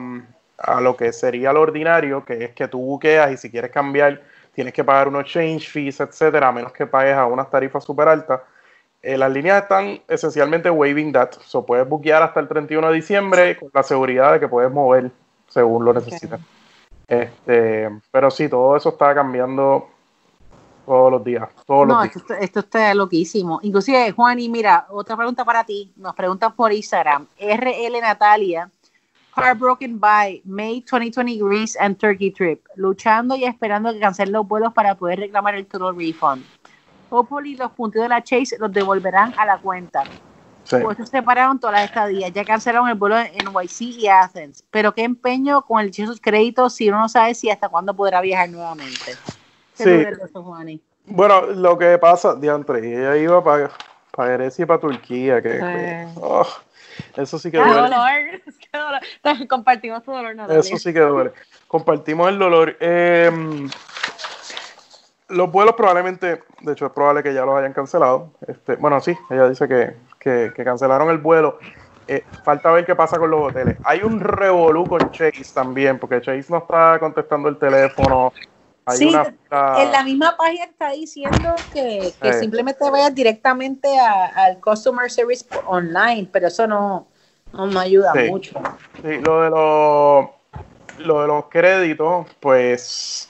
a, 0.57 0.81
lo 0.81 0.97
que 0.97 1.13
sería 1.13 1.53
lo 1.53 1.61
ordinario, 1.61 2.25
que 2.25 2.45
es 2.45 2.51
que 2.51 2.67
tú 2.67 2.79
buqueas 2.79 3.31
y 3.31 3.37
si 3.37 3.49
quieres 3.49 3.71
cambiar 3.71 4.21
tienes 4.53 4.73
que 4.73 4.83
pagar 4.83 5.07
unos 5.07 5.25
change 5.25 5.69
fees, 5.69 5.99
etcétera, 5.99 6.47
a 6.47 6.51
menos 6.51 6.71
que 6.71 6.87
pagues 6.87 7.15
a 7.15 7.27
unas 7.27 7.47
tarifas 7.47 7.83
súper 7.83 8.07
altas. 8.07 8.41
Eh, 9.03 9.15
las 9.15 9.31
líneas 9.31 9.61
están 9.61 10.01
esencialmente 10.07 10.67
waiving 10.71 11.13
that, 11.13 11.33
so 11.45 11.63
puedes 11.63 11.87
buquear 11.87 12.23
hasta 12.23 12.39
el 12.39 12.47
31 12.47 12.87
de 12.89 12.95
diciembre 12.95 13.55
con 13.55 13.69
la 13.71 13.83
seguridad 13.83 14.33
de 14.33 14.39
que 14.39 14.47
puedes 14.47 14.71
mover 14.71 15.11
según 15.57 15.85
lo 15.85 15.91
necesites. 15.91 16.39
Este, 17.07 17.89
pero 18.11 18.29
sí, 18.29 18.47
todo 18.47 18.77
eso 18.77 18.89
está 18.89 19.15
cambiando 19.15 19.87
todos 20.85 21.11
los 21.11 21.23
días. 21.23 21.49
Todos 21.65 21.87
no, 21.87 22.03
Esto, 22.03 22.35
esto, 22.35 22.59
está 22.59 22.93
loquísimo. 22.93 23.59
Inclusive, 23.63 24.11
Juan, 24.11 24.39
y 24.39 24.49
mira, 24.49 24.85
otra 24.91 25.17
pregunta 25.17 25.43
para 25.43 25.63
ti. 25.63 25.91
Nos 25.95 26.13
preguntan 26.13 26.53
por 26.55 26.71
Instagram. 26.71 27.25
RL 27.39 27.99
Natalia. 28.01 28.69
Heartbroken 29.35 29.99
by 29.99 30.41
May 30.45 30.81
2020 30.81 31.39
Greece 31.39 31.75
and 31.79 31.97
Turkey 31.97 32.29
trip. 32.29 32.63
Luchando 32.75 33.35
y 33.35 33.45
esperando 33.45 33.91
que 33.93 33.99
cancelen 33.99 34.33
los 34.33 34.47
vuelos 34.47 34.73
para 34.73 34.93
poder 34.93 35.19
reclamar 35.19 35.55
el 35.55 35.65
total 35.65 35.95
refund. 35.97 36.43
Hopefully 37.09 37.55
los 37.55 37.71
puntos 37.71 38.03
de 38.03 38.09
la 38.09 38.23
Chase 38.23 38.57
los 38.59 38.71
devolverán 38.71 39.33
a 39.37 39.45
la 39.45 39.57
cuenta. 39.57 40.03
Pues 40.69 40.97
se 40.97 41.05
separaron 41.05 41.59
todas 41.59 41.75
las 41.75 41.85
estadías, 41.85 42.31
ya 42.33 42.43
cancelaron 42.43 42.89
el 42.89 42.95
vuelo 42.95 43.17
en 43.17 43.31
NYC 43.45 43.81
y 43.81 44.07
Athens. 44.07 44.63
Pero 44.69 44.93
qué 44.93 45.03
empeño 45.03 45.61
con 45.61 45.81
el 45.81 45.91
de 45.91 46.05
sus 46.05 46.19
créditos 46.19 46.75
si 46.75 46.89
uno 46.89 46.99
no 46.99 47.09
sabe 47.09 47.35
si 47.35 47.49
hasta 47.49 47.69
cuándo 47.69 47.95
podrá 47.95 48.21
viajar 48.21 48.49
nuevamente. 48.49 49.15
Sí. 49.73 50.05
Bueno, 51.05 51.41
lo 51.41 51.77
que 51.77 51.97
pasa, 51.97 52.35
diantre, 52.35 52.79
ella 52.79 53.15
iba 53.15 53.43
para 53.43 53.71
para 54.17 54.33
Grecia 54.33 54.63
y 54.63 54.65
para 54.65 54.79
Turquía, 54.79 55.43
que, 55.43 56.07
oh, 56.15 56.47
eso 57.17 57.37
sí 57.37 57.51
que 57.51 57.57
duele. 57.57 57.73
dolor, 57.73 59.47
compartimos 59.47 60.01
tu 60.01 60.11
dolor, 60.11 60.35
Natalia. 60.35 60.59
Eso 60.59 60.75
sí 60.75 60.91
que 60.91 61.01
duele. 61.01 61.33
Compartimos 61.67 62.27
el 62.27 62.39
dolor. 62.39 62.75
Eh, 62.79 63.31
los 65.29 65.51
vuelos 65.51 65.75
probablemente, 65.75 66.41
de 66.61 66.73
hecho 66.73 66.87
es 66.87 66.91
probable 66.93 67.21
que 67.21 67.31
ya 67.31 67.45
los 67.45 67.55
hayan 67.59 67.73
cancelado. 67.73 68.31
Este, 68.47 68.75
bueno, 68.77 68.99
sí, 69.01 69.15
ella 69.29 69.47
dice 69.47 69.67
que, 69.67 69.95
que, 70.53 70.63
cancelaron 70.63 71.09
el 71.09 71.17
vuelo. 71.17 71.59
Eh, 72.07 72.23
falta 72.43 72.71
ver 72.71 72.85
qué 72.85 72.95
pasa 72.95 73.17
con 73.17 73.29
los 73.29 73.49
hoteles. 73.49 73.77
Hay 73.83 74.01
un 74.01 74.19
revolú 74.19 74.85
con 74.85 75.11
Chase 75.11 75.53
también, 75.53 75.99
porque 75.99 76.21
Chase 76.21 76.45
no 76.49 76.59
está 76.59 76.97
contestando 76.99 77.49
el 77.49 77.57
teléfono. 77.57 78.31
sí, 78.89 79.13
en 79.51 79.91
la 79.91 80.03
misma 80.03 80.37
página 80.37 80.65
está 80.65 80.91
diciendo 80.91 81.55
que, 81.73 82.13
simplemente 82.39 82.89
vayas 82.89 83.13
directamente 83.13 83.89
al 83.99 84.59
Customer 84.61 85.11
Service 85.11 85.45
online, 85.65 86.29
pero 86.31 86.47
eso 86.47 86.65
no, 86.65 87.07
no 87.51 87.79
ayuda 87.79 88.13
mucho. 88.29 88.59
Sí, 89.01 89.17
lo 89.19 89.41
de 89.41 89.49
los, 89.49 91.05
lo 91.05 91.21
de 91.21 91.27
los 91.27 91.45
créditos, 91.49 92.25
pues 92.39 93.29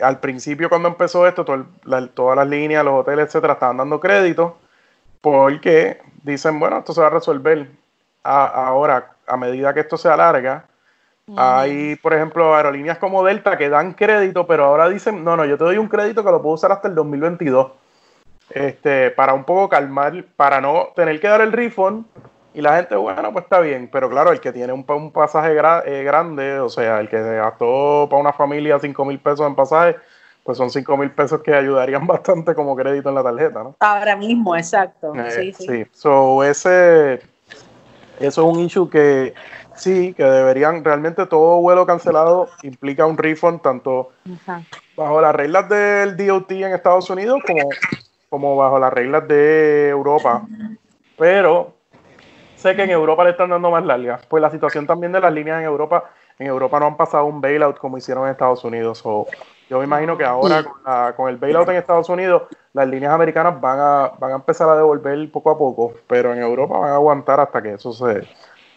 al 0.00 0.20
principio 0.20 0.68
cuando 0.68 0.88
empezó 0.88 1.26
esto, 1.26 1.44
todas 1.44 2.36
las 2.36 2.48
líneas, 2.48 2.84
los 2.84 3.00
hoteles, 3.00 3.26
etcétera, 3.26 3.54
estaban 3.54 3.78
dando 3.78 3.98
créditos 3.98 4.52
porque 5.20 6.00
dicen, 6.32 6.58
bueno, 6.60 6.78
esto 6.78 6.92
se 6.92 7.00
va 7.00 7.08
a 7.08 7.10
resolver 7.10 7.68
ahora, 8.22 9.12
a 9.26 9.36
medida 9.36 9.72
que 9.74 9.80
esto 9.80 9.96
se 9.96 10.08
alarga. 10.08 10.66
Hay, 11.36 11.96
por 11.96 12.14
ejemplo, 12.14 12.54
aerolíneas 12.54 12.98
como 12.98 13.22
Delta 13.22 13.58
que 13.58 13.68
dan 13.68 13.92
crédito, 13.92 14.46
pero 14.46 14.64
ahora 14.64 14.88
dicen, 14.88 15.22
no, 15.22 15.36
no, 15.36 15.44
yo 15.44 15.58
te 15.58 15.64
doy 15.64 15.76
un 15.76 15.88
crédito 15.88 16.24
que 16.24 16.30
lo 16.30 16.40
puedo 16.40 16.54
usar 16.54 16.72
hasta 16.72 16.88
el 16.88 16.94
2022. 16.94 17.72
Este, 18.50 19.10
para 19.10 19.34
un 19.34 19.44
poco 19.44 19.68
calmar, 19.68 20.24
para 20.36 20.60
no 20.60 20.88
tener 20.96 21.20
que 21.20 21.28
dar 21.28 21.42
el 21.42 21.52
refund. 21.52 22.06
Y 22.54 22.62
la 22.62 22.76
gente, 22.76 22.96
bueno, 22.96 23.30
pues 23.32 23.44
está 23.44 23.60
bien, 23.60 23.90
pero 23.92 24.08
claro, 24.08 24.32
el 24.32 24.40
que 24.40 24.52
tiene 24.52 24.72
un, 24.72 24.84
un 24.88 25.12
pasaje 25.12 25.52
eh, 25.52 26.02
grande, 26.02 26.58
o 26.58 26.70
sea, 26.70 26.98
el 26.98 27.08
que 27.08 27.20
gastó 27.20 28.08
para 28.10 28.20
una 28.20 28.32
familia 28.32 28.78
5 28.78 29.04
mil 29.04 29.18
pesos 29.18 29.46
en 29.46 29.54
pasaje, 29.54 29.96
pues 30.48 30.56
son 30.56 30.70
5 30.70 30.96
mil 30.96 31.10
pesos 31.10 31.42
que 31.42 31.54
ayudarían 31.54 32.06
bastante 32.06 32.54
como 32.54 32.74
crédito 32.74 33.10
en 33.10 33.16
la 33.16 33.22
tarjeta, 33.22 33.62
¿no? 33.62 33.76
Ahora 33.80 34.16
mismo, 34.16 34.56
exacto. 34.56 35.14
Eh, 35.14 35.30
sí, 35.30 35.52
sí. 35.52 35.84
So, 35.92 36.42
ese, 36.42 37.20
Eso 38.18 38.48
es 38.48 38.56
un 38.56 38.58
issue 38.60 38.88
que 38.88 39.34
sí, 39.74 40.14
que 40.14 40.24
deberían, 40.24 40.82
realmente 40.82 41.26
todo 41.26 41.60
vuelo 41.60 41.84
cancelado 41.84 42.48
implica 42.62 43.04
un 43.04 43.18
refund 43.18 43.60
tanto 43.60 44.12
bajo 44.96 45.20
las 45.20 45.34
reglas 45.34 45.68
del 45.68 46.16
DOT 46.16 46.50
en 46.52 46.72
Estados 46.72 47.10
Unidos 47.10 47.40
como, 47.46 47.68
como 48.30 48.56
bajo 48.56 48.78
las 48.78 48.90
reglas 48.90 49.28
de 49.28 49.90
Europa. 49.90 50.46
Pero 51.18 51.74
sé 52.56 52.74
que 52.74 52.84
en 52.84 52.90
Europa 52.90 53.22
le 53.22 53.32
están 53.32 53.50
dando 53.50 53.70
más 53.70 53.84
largas. 53.84 54.24
Pues 54.24 54.40
la 54.40 54.50
situación 54.50 54.86
también 54.86 55.12
de 55.12 55.20
las 55.20 55.30
líneas 55.30 55.58
en 55.58 55.66
Europa, 55.66 56.04
en 56.38 56.46
Europa 56.46 56.80
no 56.80 56.86
han 56.86 56.96
pasado 56.96 57.26
un 57.26 57.42
bailout 57.42 57.76
como 57.76 57.98
hicieron 57.98 58.24
en 58.24 58.30
Estados 58.30 58.64
Unidos. 58.64 59.02
o 59.04 59.26
yo 59.68 59.78
me 59.78 59.84
imagino 59.84 60.16
que 60.16 60.24
ahora 60.24 60.64
con, 61.14 61.28
el 61.28 61.36
bailout 61.36 61.68
en 61.68 61.76
Estados 61.76 62.08
Unidos, 62.08 62.42
las 62.72 62.88
líneas 62.88 63.12
americanas 63.12 63.60
van 63.60 63.78
a, 63.78 64.12
van 64.18 64.32
a 64.32 64.34
empezar 64.36 64.68
a 64.68 64.76
devolver 64.76 65.30
poco 65.30 65.50
a 65.50 65.58
poco, 65.58 65.94
pero 66.06 66.32
en 66.32 66.40
Europa 66.40 66.78
van 66.78 66.90
a 66.90 66.94
aguantar 66.94 67.40
hasta 67.40 67.60
que 67.60 67.74
eso 67.74 67.92
se, 67.92 68.26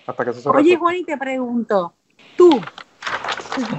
hasta 0.05 0.23
que 0.23 0.31
eso 0.31 0.41
se 0.41 0.49
Oye, 0.49 0.75
Juan, 0.75 0.95
y 0.97 1.03
te 1.05 1.17
pregunto, 1.17 1.93
tú, 2.35 2.61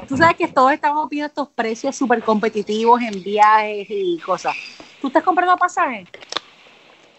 tú 0.09 0.17
sabes 0.17 0.37
que 0.37 0.49
todos 0.49 0.73
estamos 0.73 1.09
viendo 1.11 1.27
estos 1.27 1.49
precios 1.49 1.95
súper 1.95 2.23
competitivos 2.23 3.03
en 3.03 3.23
viajes 3.23 3.87
y 3.91 4.19
cosas. 4.21 4.55
¿Tú 5.01 5.09
estás 5.09 5.23
comprando 5.23 5.57
pasajes? 5.57 6.09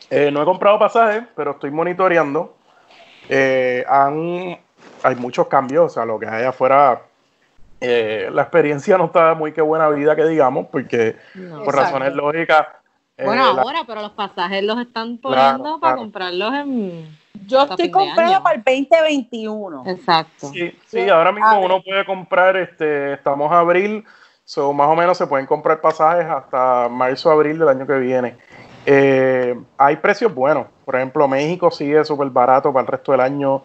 Eh, 0.09 0.31
no 0.31 0.41
he 0.41 0.45
comprado 0.45 0.79
pasajes, 0.79 1.23
pero 1.35 1.51
estoy 1.51 1.69
monitoreando. 1.69 2.55
Eh, 3.29 3.85
han, 3.87 4.59
hay 5.03 5.15
muchos 5.17 5.47
cambios, 5.47 5.85
o 5.85 5.89
sea, 5.89 6.05
lo 6.05 6.19
que 6.19 6.27
hay 6.27 6.45
afuera 6.45 7.01
eh, 7.85 8.29
la 8.31 8.43
experiencia 8.43 8.97
no 8.97 9.05
está 9.05 9.33
muy 9.33 9.51
que 9.51 9.61
buena 9.61 9.89
vida 9.89 10.15
que 10.15 10.25
digamos, 10.25 10.67
porque 10.71 11.17
por 11.65 11.75
razones 11.75 12.15
lógicas. 12.15 12.65
Eh, 13.17 13.25
bueno, 13.25 13.43
ahora, 13.43 13.81
pero 13.85 14.01
los 14.01 14.11
pasajes 14.11 14.63
los 14.63 14.79
están 14.79 15.17
poniendo 15.17 15.81
para 15.81 15.97
comprarlos 15.97 16.53
en. 16.53 17.17
Yo 17.45 17.63
estoy 17.63 17.91
comprando 17.91 18.41
para 18.41 18.55
el 18.55 18.63
2021. 18.63 19.83
Exacto. 19.87 20.47
Sí, 20.47 20.73
sí, 20.87 21.09
ahora 21.09 21.33
mismo 21.33 21.59
uno 21.59 21.81
puede 21.83 22.05
comprar, 22.05 22.55
este, 22.55 23.13
estamos 23.13 23.51
a 23.51 23.59
abril, 23.59 24.05
so, 24.45 24.71
más 24.71 24.87
o 24.87 24.95
menos 24.95 25.17
se 25.17 25.27
pueden 25.27 25.45
comprar 25.45 25.81
pasajes 25.81 26.25
hasta 26.25 26.87
marzo, 26.87 27.31
abril 27.31 27.59
del 27.59 27.67
año 27.67 27.85
que 27.85 27.97
viene. 27.97 28.37
Eh, 28.85 29.59
hay 29.77 29.97
precios 29.97 30.33
buenos. 30.33 30.67
Por 30.85 30.95
ejemplo, 30.95 31.27
México 31.27 31.69
sigue 31.69 32.05
súper 32.05 32.29
barato 32.29 32.71
para 32.71 32.85
el 32.85 32.87
resto 32.87 33.11
del 33.11 33.21
año, 33.21 33.63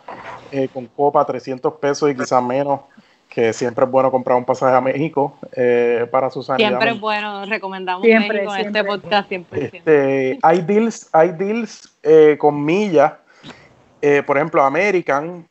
con 0.73 0.87
copa 0.87 1.25
300 1.25 1.75
pesos 1.75 2.11
y 2.11 2.17
quizás 2.17 2.43
menos 2.43 2.81
que 3.29 3.53
siempre 3.53 3.85
es 3.85 3.91
bueno 3.91 4.11
comprar 4.11 4.37
un 4.37 4.45
pasaje 4.45 4.75
a 4.75 4.81
México 4.81 5.39
eh, 5.53 6.07
para 6.11 6.31
sus 6.31 6.47
sanidad. 6.47 6.69
Siempre 6.69 6.91
es 6.91 7.01
bueno, 7.01 7.45
recomendamos 7.45 8.03
México 8.03 8.55
en 8.55 8.67
este 8.67 8.85
podcast 8.85 9.29
siempre. 9.29 9.71
Este, 9.73 10.39
hay 10.43 10.61
deals, 10.63 11.09
hay 11.13 11.31
deals 11.33 11.97
eh, 12.03 12.37
con 12.39 12.65
millas, 12.65 13.13
eh, 14.01 14.23
por 14.27 14.37
ejemplo, 14.37 14.63
American 14.63 15.47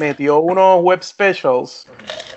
metió 0.00 0.40
unos 0.40 0.82
web 0.82 1.00
specials 1.02 1.86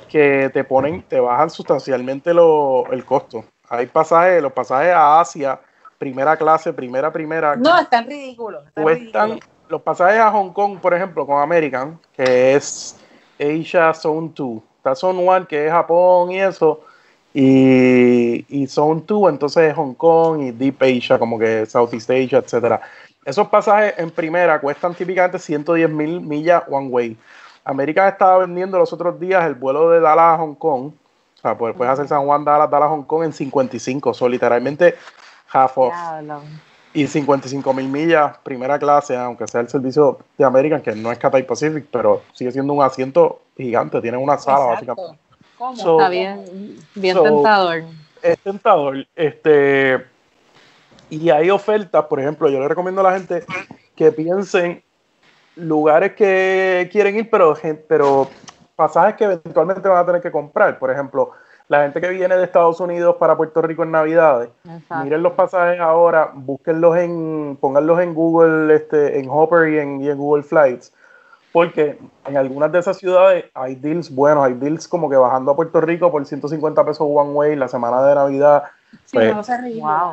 que 0.08 0.52
te 0.54 0.64
ponen, 0.64 1.02
te 1.02 1.20
bajan 1.20 1.50
sustancialmente 1.50 2.32
lo, 2.32 2.86
el 2.92 3.04
costo. 3.04 3.44
Hay 3.70 3.88
pasajes, 3.88 4.40
los 4.42 4.54
pasajes 4.54 4.94
a 4.94 5.20
Asia, 5.20 5.60
primera 5.98 6.38
clase, 6.38 6.72
primera, 6.72 7.12
primera. 7.12 7.56
No, 7.56 7.80
están 7.80 8.06
ridículos. 8.06 8.64
cuestan 8.76 9.40
los 9.68 9.82
pasajes 9.82 10.20
a 10.20 10.30
Hong 10.30 10.52
Kong, 10.52 10.78
por 10.80 10.94
ejemplo, 10.94 11.26
con 11.26 11.42
American, 11.42 12.00
que 12.16 12.54
es 12.56 12.96
Asia 13.40 13.94
Zone 13.94 14.32
2. 14.34 14.62
Está 14.78 14.96
Zone 14.96 15.20
1, 15.20 15.48
que 15.48 15.66
es 15.66 15.72
Japón 15.72 16.32
y 16.32 16.40
eso, 16.40 16.82
y, 17.34 18.46
y 18.48 18.68
Zone 18.68 19.04
2, 19.06 19.30
entonces 19.30 19.70
es 19.70 19.76
Hong 19.76 19.94
Kong 19.94 20.42
y 20.42 20.52
Deep 20.52 20.82
Asia, 20.82 21.20
como 21.20 21.38
que 21.38 21.66
Southeast 21.66 22.10
Asia, 22.10 22.38
etcétera. 22.38 22.82
Esos 23.26 23.48
pasajes 23.48 23.96
en 23.98 24.12
primera 24.12 24.62
cuestan 24.62 24.94
típicamente 24.94 25.40
110 25.40 25.90
mil 25.90 26.22
millas 26.22 26.64
one 26.70 26.88
way. 26.88 27.18
América 27.64 28.08
estaba 28.08 28.38
vendiendo 28.38 28.78
los 28.78 28.94
otros 28.94 29.20
días 29.20 29.44
el 29.46 29.56
vuelo 29.56 29.90
de 29.90 30.00
Dallas 30.00 30.36
a 30.36 30.38
Hong 30.38 30.54
Kong. 30.54 30.92
O 31.38 31.42
sea, 31.42 31.58
pues 31.58 31.76
puedes 31.76 31.92
hacer 31.92 32.08
San 32.08 32.26
Juan, 32.26 32.46
Dallas, 32.46 32.70
Dallas, 32.70 32.90
Hong 32.90 33.04
Kong 33.04 33.24
en 33.24 33.34
55. 33.34 34.14
So, 34.14 34.30
literalmente 34.30 34.96
half 35.52 35.78
off 35.78 35.94
y 36.96 37.08
55 37.08 37.74
mil 37.74 37.90
millas, 37.90 38.38
primera 38.38 38.80
clase, 38.80 39.18
aunque 39.18 39.46
sea 39.48 39.60
el 39.60 39.68
servicio 39.68 40.18
de 40.38 40.46
American, 40.46 40.82
que 40.82 40.96
no 40.96 41.12
es 41.12 41.20
Cathay 41.20 41.44
Pacific, 41.44 41.86
pero 41.92 42.22
sigue 42.32 42.54
siendo 42.54 42.72
un 42.72 42.82
asiento 42.82 43.42
gigante, 43.58 44.00
tiene 44.02 44.18
una 44.18 44.38
sala 44.38 44.66
básicamente. 44.66 45.20
Está 45.76 46.10
bien, 46.10 46.46
bien 46.96 47.22
tentador. 47.22 47.84
Es 48.22 48.40
tentador. 48.40 49.06
Este, 49.14 50.06
y 51.10 51.30
hay 51.30 51.50
ofertas, 51.50 52.06
por 52.06 52.22
ejemplo, 52.22 52.50
yo 52.50 52.62
le 52.62 52.68
recomiendo 52.70 53.02
a 53.02 53.12
la 53.12 53.20
gente 53.20 53.44
que 53.94 54.14
piensen 54.14 54.82
lugares 55.58 56.14
que 56.14 56.88
quieren 56.94 57.18
ir, 57.18 57.30
pero, 57.30 57.58
pero 57.90 58.30
pasajes 58.78 59.16
que 59.16 59.26
eventualmente 59.26 59.88
van 59.90 59.98
a 59.98 60.06
tener 60.06 60.22
que 60.22 60.32
comprar. 60.32 60.80
Por 60.80 60.92
ejemplo, 60.92 61.32
la 61.68 61.84
gente 61.84 62.00
que 62.00 62.10
viene 62.10 62.36
de 62.36 62.44
Estados 62.44 62.80
Unidos 62.80 63.16
para 63.20 63.36
Puerto 63.36 63.62
Rico 63.62 63.84
en 63.84 63.92
Navidades, 63.92 64.50
miren 65.04 65.24
los 65.24 65.34
pasajes 65.34 65.80
ahora, 65.80 66.32
búsquenlos 66.34 66.98
en, 66.98 67.58
pónganlos 67.60 68.00
en 68.02 68.14
Google, 68.14 68.74
este, 68.76 69.20
en 69.20 69.28
Hopper 69.30 69.70
y 69.70 69.80
en, 69.80 70.18
Google 70.18 70.44
Flights, 70.44 70.94
porque 71.52 71.98
en 72.26 72.38
algunas 72.38 72.72
de 72.72 72.80
esas 72.80 72.98
ciudades 72.98 73.46
hay 73.54 73.76
deals 73.76 74.14
buenos, 74.14 74.46
hay 74.46 74.54
deals 74.54 74.88
como 74.88 75.10
que 75.10 75.16
bajando 75.16 75.52
a 75.52 75.56
Puerto 75.56 75.82
Rico 75.82 76.12
por 76.12 76.26
150 76.26 76.86
pesos 76.86 77.08
one 77.10 77.32
way 77.32 77.56
la 77.56 77.68
semana 77.68 78.02
de 78.04 78.16
Navidad. 78.16 78.64
Sí, 79.06 79.18
pues, 79.18 79.50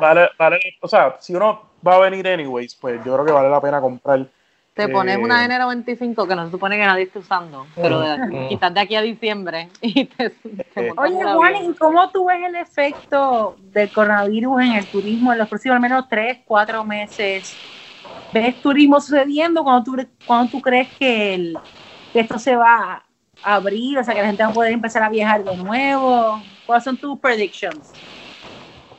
vale, 0.01 0.29
vale, 0.37 0.59
o 0.81 0.87
sea, 0.87 1.15
si 1.19 1.35
uno 1.35 1.61
va 1.85 1.95
a 1.95 1.99
venir 1.99 2.27
anyways, 2.27 2.75
pues 2.75 3.03
yo 3.03 3.13
creo 3.13 3.25
que 3.25 3.31
vale 3.31 3.49
la 3.49 3.61
pena 3.61 3.79
comprar 3.79 4.25
te 4.73 4.89
pones 4.89 5.17
una 5.17 5.45
eh, 5.45 5.49
N95 5.49 6.27
que 6.27 6.35
no 6.35 6.45
se 6.45 6.51
supone 6.51 6.77
que 6.77 6.85
nadie 6.85 7.03
esté 7.03 7.19
usando, 7.19 7.67
pero 7.75 7.99
de, 7.99 8.47
quizás 8.49 8.73
de 8.73 8.79
aquí 8.79 8.95
a 8.95 9.01
diciembre. 9.01 9.69
Y 9.81 10.05
te, 10.05 10.33
eh, 10.75 10.91
Oye, 10.97 11.23
Juan, 11.23 11.55
¿y 11.63 11.73
cómo 11.75 12.09
tú 12.09 12.25
ves 12.25 12.43
el 12.43 12.55
efecto 12.55 13.55
del 13.71 13.91
coronavirus 13.91 14.61
en 14.61 14.71
el 14.73 14.87
turismo 14.87 15.31
en 15.31 15.39
los 15.39 15.47
próximos 15.47 15.75
al 15.75 15.81
menos 15.81 16.07
3, 16.09 16.39
4 16.45 16.83
meses? 16.83 17.55
¿Ves 18.33 18.59
turismo 18.61 18.99
sucediendo 18.99 19.63
cuando 19.63 19.83
tú, 19.83 20.07
cuando 20.25 20.51
tú 20.51 20.61
crees 20.61 20.87
que, 20.99 21.53
esto 22.13 22.39
se 22.39 22.55
va 22.55 23.03
a 23.43 23.55
abrir? 23.55 23.99
O 23.99 24.03
sea, 24.03 24.15
que 24.15 24.21
la 24.21 24.27
gente 24.27 24.43
va 24.43 24.49
a 24.49 24.53
poder 24.53 24.73
empezar 24.73 25.03
a 25.03 25.09
viajar 25.09 25.43
de 25.43 25.55
nuevo. 25.55 26.41
¿Cuáles 26.65 26.83
son 26.83 26.97
tus 26.97 27.19
predictions? 27.19 27.91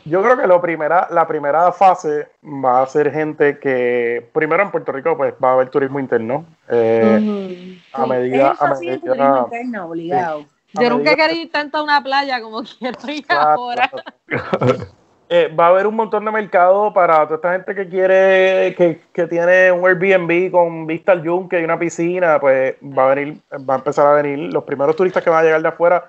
Yo 0.04 0.22
creo 0.22 0.36
que 0.36 0.46
lo 0.46 0.60
primera, 0.60 1.08
la 1.10 1.26
primera 1.26 1.72
fase 1.72 2.28
va 2.44 2.82
a 2.82 2.86
ser 2.86 3.10
gente 3.10 3.58
que, 3.58 4.28
primero 4.32 4.62
en 4.62 4.70
Puerto 4.70 4.92
Rico, 4.92 5.16
pues 5.16 5.32
va 5.42 5.50
a 5.50 5.52
haber 5.54 5.70
turismo 5.70 5.98
interno. 5.98 6.44
Eh, 6.68 7.80
A 7.92 8.06
medida. 8.06 8.54
a 8.58 8.74
medida 8.74 8.98
turismo 8.98 9.44
interno, 9.44 9.86
obligado. 9.86 10.44
Yo 10.74 10.90
nunca 10.90 11.12
he 11.12 11.16
querido 11.16 11.42
ir 11.42 11.52
tanto 11.52 11.78
a 11.78 11.82
una 11.82 12.02
playa 12.02 12.40
como 12.42 12.62
quiero 12.78 12.98
ir 13.08 13.24
ahora. 13.28 13.90
Eh, 15.30 15.48
va 15.48 15.66
a 15.66 15.68
haber 15.70 15.86
un 15.86 15.96
montón 15.96 16.22
de 16.26 16.30
mercado 16.30 16.92
para 16.92 17.24
toda 17.24 17.36
esta 17.36 17.52
gente 17.52 17.74
que 17.74 17.88
quiere, 17.88 18.74
que, 18.76 19.00
que, 19.10 19.26
tiene 19.26 19.72
un 19.72 19.88
Airbnb 19.88 20.50
con 20.50 20.86
vista 20.86 21.12
al 21.12 21.22
yunque 21.22 21.58
y 21.58 21.64
una 21.64 21.78
piscina, 21.78 22.38
pues 22.38 22.74
va 22.82 23.10
a 23.10 23.14
venir, 23.14 23.40
va 23.68 23.74
a 23.74 23.78
empezar 23.78 24.06
a 24.06 24.12
venir. 24.12 24.52
Los 24.52 24.64
primeros 24.64 24.94
turistas 24.94 25.24
que 25.24 25.30
van 25.30 25.40
a 25.40 25.42
llegar 25.42 25.62
de 25.62 25.68
afuera 25.68 26.04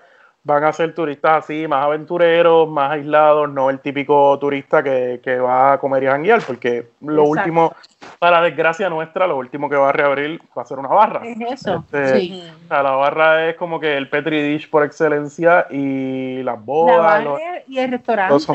van 0.45 0.63
a 0.63 0.71
ser 0.71 0.93
turistas 0.93 1.43
así, 1.43 1.67
más 1.67 1.83
aventureros, 1.83 2.69
más 2.69 2.91
aislados, 2.91 3.49
no 3.49 3.71
el 3.71 3.79
típico 3.79 4.37
turista 4.39 4.83
que, 4.83 5.39
va 5.39 5.73
a 5.73 5.79
comer 5.79 6.03
y 6.03 6.05
a 6.05 6.11
janguear, 6.11 6.41
porque 6.43 6.87
lo 7.01 7.23
último, 7.23 7.75
para 8.19 8.41
desgracia 8.41 8.87
nuestra, 8.87 9.25
lo 9.25 9.37
último 9.37 9.67
que 9.67 9.75
va 9.75 9.89
a 9.89 9.91
reabrir 9.91 10.39
va 10.55 10.61
a 10.61 10.65
ser 10.65 10.77
una 10.77 10.89
barra. 10.89 11.25
Es 11.25 11.37
eso. 11.63 11.83
Este, 11.91 12.19
sí. 12.19 12.43
o 12.63 12.67
sea, 12.67 12.83
la 12.83 12.91
barra 12.91 13.49
es 13.49 13.55
como 13.55 13.79
que 13.79 13.97
el 13.97 14.07
Petri 14.07 14.43
Dish 14.43 14.69
por 14.69 14.83
excelencia 14.83 15.65
y 15.71 16.43
las 16.43 16.63
bodas. 16.63 17.25
y 17.67 17.79
el 17.79 17.91
restaurante. 17.91 18.45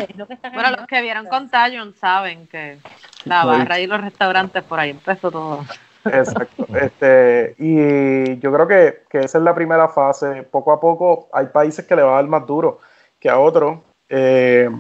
bueno, 0.55 0.71
los 0.77 0.87
que 0.87 1.03
vieron 1.03 1.27
Contagion 1.27 1.93
saben 1.97 2.47
que 2.47 2.79
la 3.25 3.45
barra 3.45 3.81
y 3.81 3.89
los 3.89 4.01
restaurantes 4.01 4.63
por 4.63 4.79
ahí 4.79 4.91
empezó 4.91 5.33
todo. 5.33 5.65
Exacto. 6.05 6.67
Este, 6.75 7.55
y 7.59 8.39
yo 8.39 8.53
creo 8.53 8.67
que, 8.67 9.03
esa 9.19 9.39
es 9.39 9.45
la 9.45 9.55
primera 9.55 9.89
fase. 9.89 10.43
Poco 10.45 10.73
a 10.73 10.81
poco 10.81 11.29
hay 11.33 11.47
países 11.47 11.85
que 11.85 11.97
le 11.97 12.03
va 12.03 12.13
a 12.13 12.17
dar 12.17 12.27
más 12.27 12.47
duro 12.47 12.79
que 13.19 13.29
a 13.29 13.39
otros. 13.39 13.79
Eh, 14.09 14.71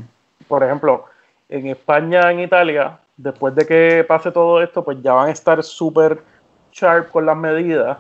por 0.48 0.62
ejemplo, 0.62 1.04
en 1.48 1.66
España, 1.66 2.30
en 2.30 2.40
Italia, 2.40 2.98
después 3.16 3.54
de 3.54 3.66
que 3.66 4.04
pase 4.06 4.30
todo 4.30 4.62
esto, 4.62 4.84
pues 4.84 4.98
ya 5.02 5.12
van 5.12 5.28
a 5.28 5.32
estar 5.32 5.62
súper 5.62 6.20
sharp 6.72 7.10
con 7.10 7.26
las 7.26 7.36
medidas. 7.36 7.98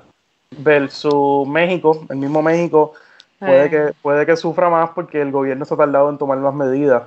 Versus 0.58 1.46
México, 1.46 2.04
el 2.08 2.16
mismo 2.16 2.42
México, 2.42 2.94
puede, 3.38 3.66
eh. 3.66 3.70
que, 3.70 3.92
puede 4.02 4.26
que 4.26 4.36
sufra 4.36 4.68
más 4.68 4.90
porque 4.90 5.20
el 5.20 5.30
gobierno 5.30 5.64
se 5.64 5.74
ha 5.74 5.76
tardado 5.76 6.10
en 6.10 6.18
tomar 6.18 6.38
más 6.38 6.52
medidas 6.52 7.04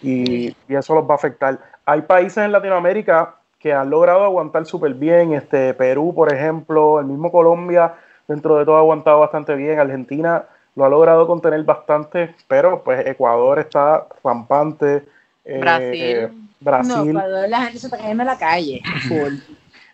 y, 0.00 0.48
y 0.48 0.74
eso 0.74 0.94
los 0.94 1.04
va 1.04 1.12
a 1.12 1.16
afectar. 1.16 1.58
Hay 1.84 2.00
países 2.00 2.38
en 2.38 2.50
Latinoamérica 2.50 3.34
que 3.58 3.72
han 3.72 3.90
logrado 3.90 4.24
aguantar 4.24 4.66
súper 4.66 4.94
bien. 4.94 5.34
Este, 5.34 5.74
Perú, 5.74 6.12
por 6.14 6.32
ejemplo, 6.32 7.00
el 7.00 7.06
mismo 7.06 7.30
Colombia, 7.32 7.94
dentro 8.26 8.56
de 8.56 8.64
todo 8.64 8.76
ha 8.76 8.80
aguantado 8.80 9.20
bastante 9.20 9.54
bien. 9.54 9.78
Argentina 9.78 10.44
lo 10.76 10.84
ha 10.84 10.88
logrado 10.88 11.26
contener 11.26 11.62
bastante, 11.64 12.34
pero 12.46 12.82
pues 12.84 13.06
Ecuador 13.06 13.58
está 13.58 14.06
rampante. 14.22 15.04
Eh, 15.44 15.58
Brasil. 15.58 16.50
Brasil. 16.60 17.12
No, 17.12 17.20
Ecuador 17.20 17.48
la 17.48 17.60
gente 17.62 17.78
se 17.78 17.86
está 17.86 17.98
cayendo 17.98 18.22
en 18.22 18.26
la 18.28 18.38
calle. 18.38 18.82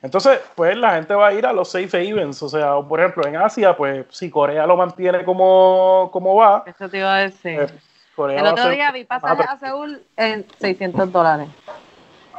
Entonces, 0.02 0.38
pues 0.54 0.76
la 0.76 0.96
gente 0.96 1.14
va 1.14 1.28
a 1.28 1.32
ir 1.32 1.46
a 1.46 1.52
los 1.54 1.70
safe 1.70 2.06
events. 2.06 2.42
O 2.42 2.48
sea, 2.50 2.74
por 2.86 3.00
ejemplo, 3.00 3.26
en 3.26 3.36
Asia, 3.36 3.74
pues 3.74 4.04
si 4.10 4.28
Corea 4.28 4.66
lo 4.66 4.76
mantiene 4.76 5.24
como, 5.24 6.10
como 6.12 6.34
va. 6.34 6.62
Eso 6.66 6.90
te 6.90 6.98
iba 6.98 7.14
a 7.14 7.20
decir. 7.20 7.72
Pues, 8.14 8.38
el 8.38 8.46
otro 8.46 8.68
día 8.68 8.92
vi 8.92 9.04
pasajes 9.04 9.46
a 9.48 9.58
Seúl 9.58 10.02
en 10.16 10.44
600 10.60 11.10
dólares. 11.10 11.48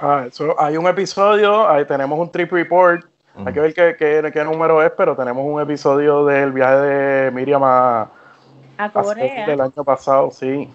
Ah, 0.02 0.26
eso, 0.28 0.56
hay 0.60 0.78
un 0.78 0.88
episodio, 0.88 1.68
ahí 1.68 1.86
tenemos 1.86 2.20
un 2.20 2.32
trip 2.32 2.52
report. 2.52 3.06
Hay 3.46 3.54
que 3.54 3.60
ver 3.60 3.74
qué, 3.74 3.96
qué, 3.98 4.32
qué, 4.32 4.43
número 4.46 4.82
es, 4.82 4.91
pero 4.98 5.16
tenemos 5.16 5.43
un 5.46 5.62
episodio 5.62 6.26
del 6.26 6.54
viaje 6.54 6.76
de 6.76 7.32
Miriam 7.32 7.62
a, 7.64 8.10
a 8.78 8.89
Corea. 8.89 9.46
del 9.46 9.60
año 9.60 9.84
pasado, 9.84 10.32
sí. 10.32 10.70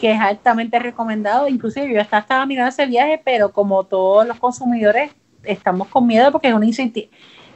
Que 0.00 0.12
es 0.12 0.20
altamente 0.20 0.78
recomendado. 0.78 1.48
Inclusive 1.48 1.92
yo 1.92 2.00
estaba, 2.00 2.20
estaba 2.20 2.46
mirando 2.46 2.68
ese 2.68 2.86
viaje, 2.86 3.20
pero 3.24 3.50
como 3.50 3.82
todos 3.82 4.26
los 4.26 4.38
consumidores 4.38 5.10
estamos 5.42 5.88
con 5.88 6.06
miedo 6.06 6.30
porque 6.30 6.48
es 6.48 6.54
una 6.54 6.66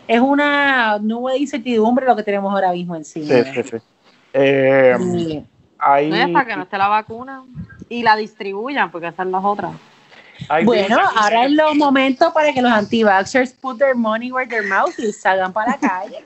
es 0.08 0.20
una 0.20 0.98
nube 0.98 1.32
de 1.32 1.38
incertidumbre 1.38 2.06
lo 2.06 2.16
que 2.16 2.22
tenemos 2.22 2.52
ahora 2.52 2.72
mismo 2.72 2.96
encima. 2.96 3.26
Sí, 3.26 3.44
sí, 3.54 3.62
sí. 3.62 3.76
Eh, 4.32 4.96
no 4.98 6.16
es 6.16 6.28
para 6.30 6.46
que 6.46 6.56
no 6.56 6.62
esté 6.62 6.78
la 6.78 6.88
vacuna 6.88 7.42
y 7.88 8.02
la 8.02 8.16
distribuyan, 8.16 8.90
porque 8.90 9.06
esas 9.06 9.16
son 9.16 9.32
las 9.32 9.44
otras. 9.44 9.72
Bueno, 10.64 10.98
ahora 11.16 11.44
es 11.44 11.52
los 11.52 11.74
momentos 11.74 12.32
para 12.32 12.52
que 12.52 12.62
los 12.62 12.70
anti-vaxxers 12.70 13.52
put 13.54 13.78
their 13.78 13.94
money 13.94 14.30
where 14.30 14.48
their 14.48 14.66
mouth 14.66 14.98
is, 14.98 15.20
salgan 15.20 15.52
para 15.52 15.72
la 15.72 15.78
calle. 15.78 16.24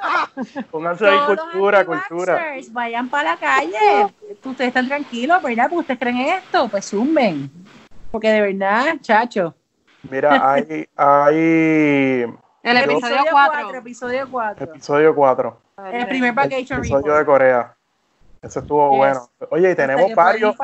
Pónganse 0.70 1.06
ahí 1.06 1.18
cultura, 1.26 1.84
cultura. 1.84 2.54
Vayan 2.70 3.08
para 3.08 3.32
la 3.32 3.36
calle. 3.36 4.12
Ustedes 4.44 4.68
están 4.68 4.88
tranquilos, 4.88 5.42
¿verdad? 5.42 5.64
Porque 5.64 5.80
ustedes 5.80 6.00
creen 6.00 6.18
esto, 6.18 6.68
pues 6.68 6.86
zumben. 6.86 7.50
Porque 8.10 8.30
de 8.30 8.40
verdad, 8.40 8.96
chacho. 9.00 9.54
Mira, 10.08 10.52
hay. 10.52 10.88
hay 10.96 12.26
el 12.62 12.76
episodio 12.76 13.24
4. 13.30 13.74
Episodio 13.74 14.28
4. 14.30 14.64
Episodio 14.64 15.14
4. 15.14 15.62
El 15.92 16.06
primer 16.08 16.34
vacation 16.34 16.78
Episodio 16.80 17.14
de 17.14 17.24
Corea. 17.24 17.76
Eso 18.42 18.60
estuvo 18.60 18.96
bueno. 18.96 19.28
Oye, 19.50 19.72
y 19.72 19.74
tenemos 19.74 20.14
varios. 20.14 20.56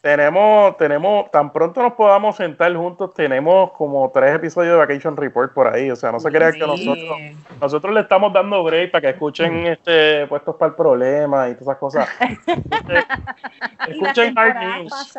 tenemos, 0.00 0.76
tenemos, 0.78 1.30
tan 1.30 1.52
pronto 1.52 1.82
nos 1.82 1.92
podamos 1.92 2.36
sentar 2.36 2.74
juntos, 2.74 3.12
tenemos 3.12 3.72
como 3.72 4.10
tres 4.10 4.36
episodios 4.36 4.72
de 4.72 4.78
Vacation 4.78 5.14
Report 5.14 5.52
por 5.52 5.68
ahí. 5.68 5.90
O 5.90 5.96
sea, 5.96 6.10
no 6.10 6.20
se 6.20 6.30
crea 6.30 6.52
que 6.52 6.60
nosotros, 6.60 7.18
nosotros 7.60 7.92
le 7.92 8.00
estamos 8.00 8.32
dando 8.32 8.64
break 8.64 8.92
para 8.92 9.02
que 9.02 9.08
escuchen 9.10 9.66
este 9.66 10.26
puestos 10.26 10.56
para 10.56 10.70
el 10.70 10.74
problema 10.74 11.50
y 11.50 11.54
todas 11.54 11.68
esas 11.68 11.76
cosas. 11.76 12.08
escuchen 13.88 14.38
Hard 14.38 14.56
News. 14.56 15.18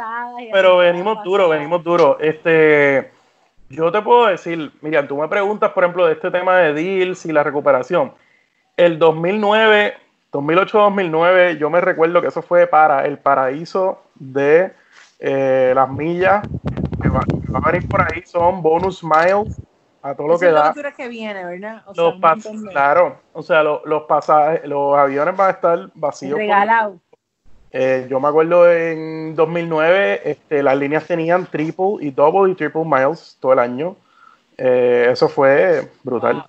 Pero 0.51 0.77
venimos 0.77 1.23
duro, 1.23 1.47
venimos 1.47 1.83
duro. 1.83 2.17
Este, 2.19 3.11
yo 3.69 3.91
te 3.91 4.01
puedo 4.01 4.25
decir, 4.25 4.71
mira, 4.81 5.07
tú 5.07 5.15
me 5.17 5.27
preguntas, 5.27 5.71
por 5.73 5.83
ejemplo, 5.83 6.07
de 6.07 6.13
este 6.13 6.31
tema 6.31 6.57
de 6.57 6.73
deals 6.73 7.23
y 7.27 7.31
la 7.31 7.43
recuperación. 7.43 8.15
El 8.77 8.97
2009 8.97 10.04
2008-2009, 10.35 11.57
yo 11.57 11.69
me 11.69 11.79
recuerdo 11.79 12.21
que 12.21 12.27
eso 12.27 12.41
fue 12.41 12.67
para 12.67 13.05
el 13.05 13.17
paraíso 13.19 14.01
de 14.15 14.73
eh, 15.19 15.71
las 15.73 15.89
millas 15.89 16.45
que 17.01 17.07
va, 17.07 17.21
a 17.53 17.71
venir 17.71 17.87
por 17.87 18.01
ahí, 18.01 18.21
son 18.25 18.61
bonus 18.61 19.01
miles 19.03 19.61
a 20.01 20.13
todo 20.13 20.27
lo 20.27 20.39
que 20.39 20.47
da. 20.47 20.73
que 20.95 21.07
viene, 21.07 21.45
¿verdad? 21.45 21.83
los 21.95 22.15
claro, 22.69 23.17
o 23.31 23.41
sea, 23.41 23.63
los 23.63 24.03
pasajes, 24.03 24.65
los 24.65 24.97
aviones 24.97 25.35
van 25.37 25.47
a 25.47 25.51
estar 25.51 25.89
vacíos. 25.93 26.37
Regalados. 26.37 26.97
Eh, 27.71 28.07
yo 28.09 28.19
me 28.19 28.27
acuerdo 28.27 28.71
en 28.71 29.35
2009, 29.35 30.21
este, 30.29 30.63
las 30.63 30.77
líneas 30.77 31.05
tenían 31.05 31.45
triple 31.45 31.97
y 32.01 32.11
double 32.11 32.51
y 32.51 32.55
triple 32.55 32.83
miles 32.85 33.37
todo 33.39 33.53
el 33.53 33.59
año. 33.59 33.95
Eh, 34.57 35.07
eso 35.11 35.27
fue 35.27 35.91
brutal 36.03 36.45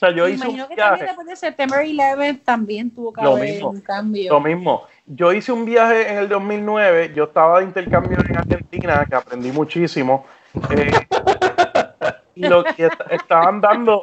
sea, 0.00 0.10
yo 0.12 0.26
hice 0.26 0.48
un 0.48 0.54
viaje. 0.54 0.76
También 0.76 1.06
después 1.06 1.26
de 1.26 1.36
septiembre 1.36 1.80
11 1.80 2.40
también 2.42 2.90
tuvo 2.90 3.12
que 3.12 3.20
haber 3.20 3.62
un 3.62 3.80
cambio. 3.82 4.32
Lo 4.32 4.40
mismo. 4.40 4.86
Yo 5.04 5.30
hice 5.32 5.52
un 5.52 5.66
viaje 5.66 6.10
en 6.10 6.18
el 6.18 6.28
2009. 6.28 7.12
Yo 7.14 7.24
estaba 7.24 7.58
de 7.58 7.66
intercambio 7.66 8.18
en 8.26 8.36
Argentina, 8.36 9.04
que 9.06 9.14
aprendí 9.14 9.52
muchísimo. 9.52 10.24
Eh, 10.70 10.90
y 12.34 12.48
lo 12.48 12.64
que 12.64 12.88
estaban 13.10 13.60
dando. 13.60 14.00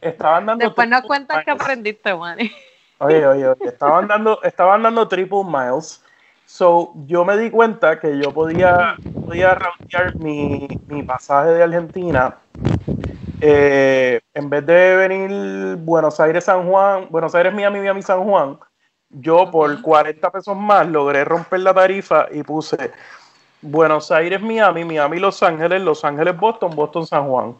Estaban 0.00 0.46
dando 0.46 0.64
Después 0.64 0.88
nos 0.88 1.02
cuentas 1.02 1.44
que 1.44 1.50
aprendiste, 1.50 2.14
Manny. 2.14 2.52
Oye, 2.98 3.26
oye, 3.26 3.48
oye, 3.48 3.68
estaban 3.68 4.06
dando, 4.06 4.40
estaban 4.42 4.82
dando 4.82 5.08
triple 5.08 5.42
miles. 5.44 6.04
So, 6.44 6.92
yo 7.06 7.24
me 7.24 7.36
di 7.36 7.50
cuenta 7.50 7.98
que 7.98 8.16
yo 8.18 8.32
podía, 8.32 8.96
podía 9.26 9.54
rautear 9.54 10.16
mi, 10.16 10.68
mi 10.86 11.02
pasaje 11.02 11.50
de 11.50 11.62
Argentina 11.62 12.36
eh, 13.44 14.20
en 14.34 14.48
vez 14.48 14.64
de 14.64 14.96
venir 14.96 15.76
Buenos 15.78 16.20
Aires, 16.20 16.44
San 16.44 16.68
Juan, 16.68 17.08
Buenos 17.10 17.34
Aires, 17.34 17.52
Miami, 17.52 17.80
Miami, 17.80 18.00
San 18.00 18.22
Juan, 18.22 18.56
yo 19.10 19.50
por 19.50 19.82
40 19.82 20.30
pesos 20.30 20.56
más 20.56 20.86
logré 20.86 21.24
romper 21.24 21.58
la 21.58 21.74
tarifa 21.74 22.28
y 22.30 22.44
puse 22.44 22.92
Buenos 23.60 24.12
Aires, 24.12 24.40
Miami, 24.40 24.84
Miami, 24.84 25.18
Los 25.18 25.42
Ángeles, 25.42 25.82
Los 25.82 26.04
Ángeles, 26.04 26.38
Boston, 26.38 26.70
Boston, 26.76 27.04
San 27.04 27.28
Juan. 27.28 27.56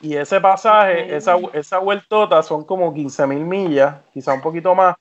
Y 0.00 0.16
ese 0.16 0.40
pasaje, 0.40 1.14
esa, 1.14 1.36
esa 1.52 1.78
vueltota 1.78 2.42
son 2.42 2.64
como 2.64 2.94
15 2.94 3.26
mil 3.26 3.44
millas, 3.44 3.96
quizá 4.14 4.32
un 4.32 4.40
poquito 4.40 4.74
más, 4.74 4.96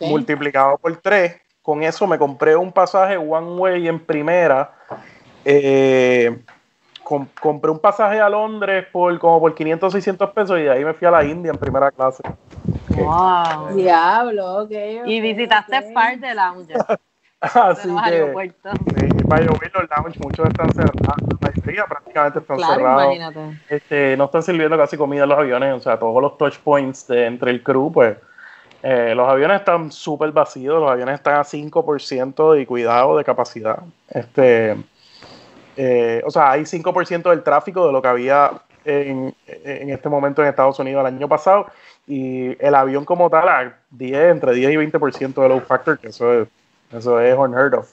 multiplicado 0.00 0.78
por 0.78 0.96
3. 0.96 1.40
Con 1.62 1.82
eso 1.82 2.06
me 2.06 2.16
compré 2.16 2.54
un 2.54 2.70
pasaje 2.70 3.16
one 3.16 3.58
way 3.58 3.88
en 3.88 3.98
primera. 3.98 4.72
Eh, 5.44 6.44
compré 7.06 7.70
un 7.70 7.78
pasaje 7.78 8.20
a 8.20 8.28
Londres 8.28 8.86
por 8.90 9.16
como 9.18 9.38
por 9.38 9.54
500 9.54 9.92
600 9.92 10.30
pesos 10.30 10.58
y 10.58 10.62
de 10.62 10.70
ahí 10.70 10.84
me 10.84 10.92
fui 10.92 11.06
a 11.06 11.10
la 11.12 11.24
India 11.24 11.52
en 11.52 11.58
primera 11.58 11.90
clase. 11.92 12.22
Wow. 12.88 13.76
Diablo, 13.76 14.64
ok. 14.64 14.70
Y 15.06 15.20
visitaste 15.20 15.92
par 15.92 16.18
de 16.18 16.34
lounge. 16.34 16.74
Así 17.40 17.88
que, 17.88 18.54
sí, 18.98 19.24
para 19.28 19.44
los 19.44 19.58
lounge, 19.96 20.18
muchos 20.18 20.48
están 20.48 20.72
cerrados, 20.72 21.22
la 21.40 21.48
mayoría 21.48 21.84
prácticamente 21.84 22.38
están 22.40 22.58
cerrados. 22.58 23.04
Imagínate. 23.04 23.60
Este, 23.68 24.16
no 24.16 24.24
están 24.24 24.42
sirviendo 24.42 24.76
casi 24.76 24.96
comida 24.96 25.24
en 25.24 25.28
los 25.28 25.38
aviones, 25.38 25.74
o 25.74 25.80
sea, 25.80 25.98
todos 25.98 26.20
los 26.20 26.36
touch 26.38 26.58
points 26.58 27.06
de, 27.06 27.26
entre 27.26 27.52
el 27.52 27.62
crew, 27.62 27.92
pues 27.92 28.16
eh, 28.82 29.14
los 29.14 29.28
aviones 29.28 29.60
están 29.60 29.92
súper 29.92 30.32
vacíos, 30.32 30.80
los 30.80 30.90
aviones 30.90 31.16
están 31.16 31.36
a 31.36 31.44
5% 31.44 32.60
y 32.60 32.66
cuidado 32.66 33.16
de 33.16 33.22
capacidad. 33.22 33.78
Este, 34.08 34.76
eh, 35.76 36.22
o 36.24 36.30
sea, 36.30 36.52
hay 36.52 36.62
5% 36.62 37.30
del 37.30 37.42
tráfico 37.42 37.86
de 37.86 37.92
lo 37.92 38.00
que 38.00 38.08
había 38.08 38.50
en, 38.84 39.34
este 39.44 40.08
momento 40.08 40.42
en 40.42 40.48
Estados 40.48 40.78
Unidos 40.78 41.00
el 41.00 41.14
año 41.14 41.28
pasado 41.28 41.66
y 42.06 42.56
el 42.64 42.74
avión 42.74 43.04
como 43.04 43.28
tal 43.28 43.48
a 43.48 43.78
10, 43.90 44.30
entre 44.30 44.54
10 44.54 44.72
y 44.72 44.76
20% 44.76 45.34
de 45.42 45.48
low 45.48 45.60
factor, 45.60 45.98
que 45.98 46.08
eso 46.08 46.42
es, 46.42 46.48
eso 46.92 47.20
es 47.20 47.36
unheard 47.36 47.74
of. 47.74 47.92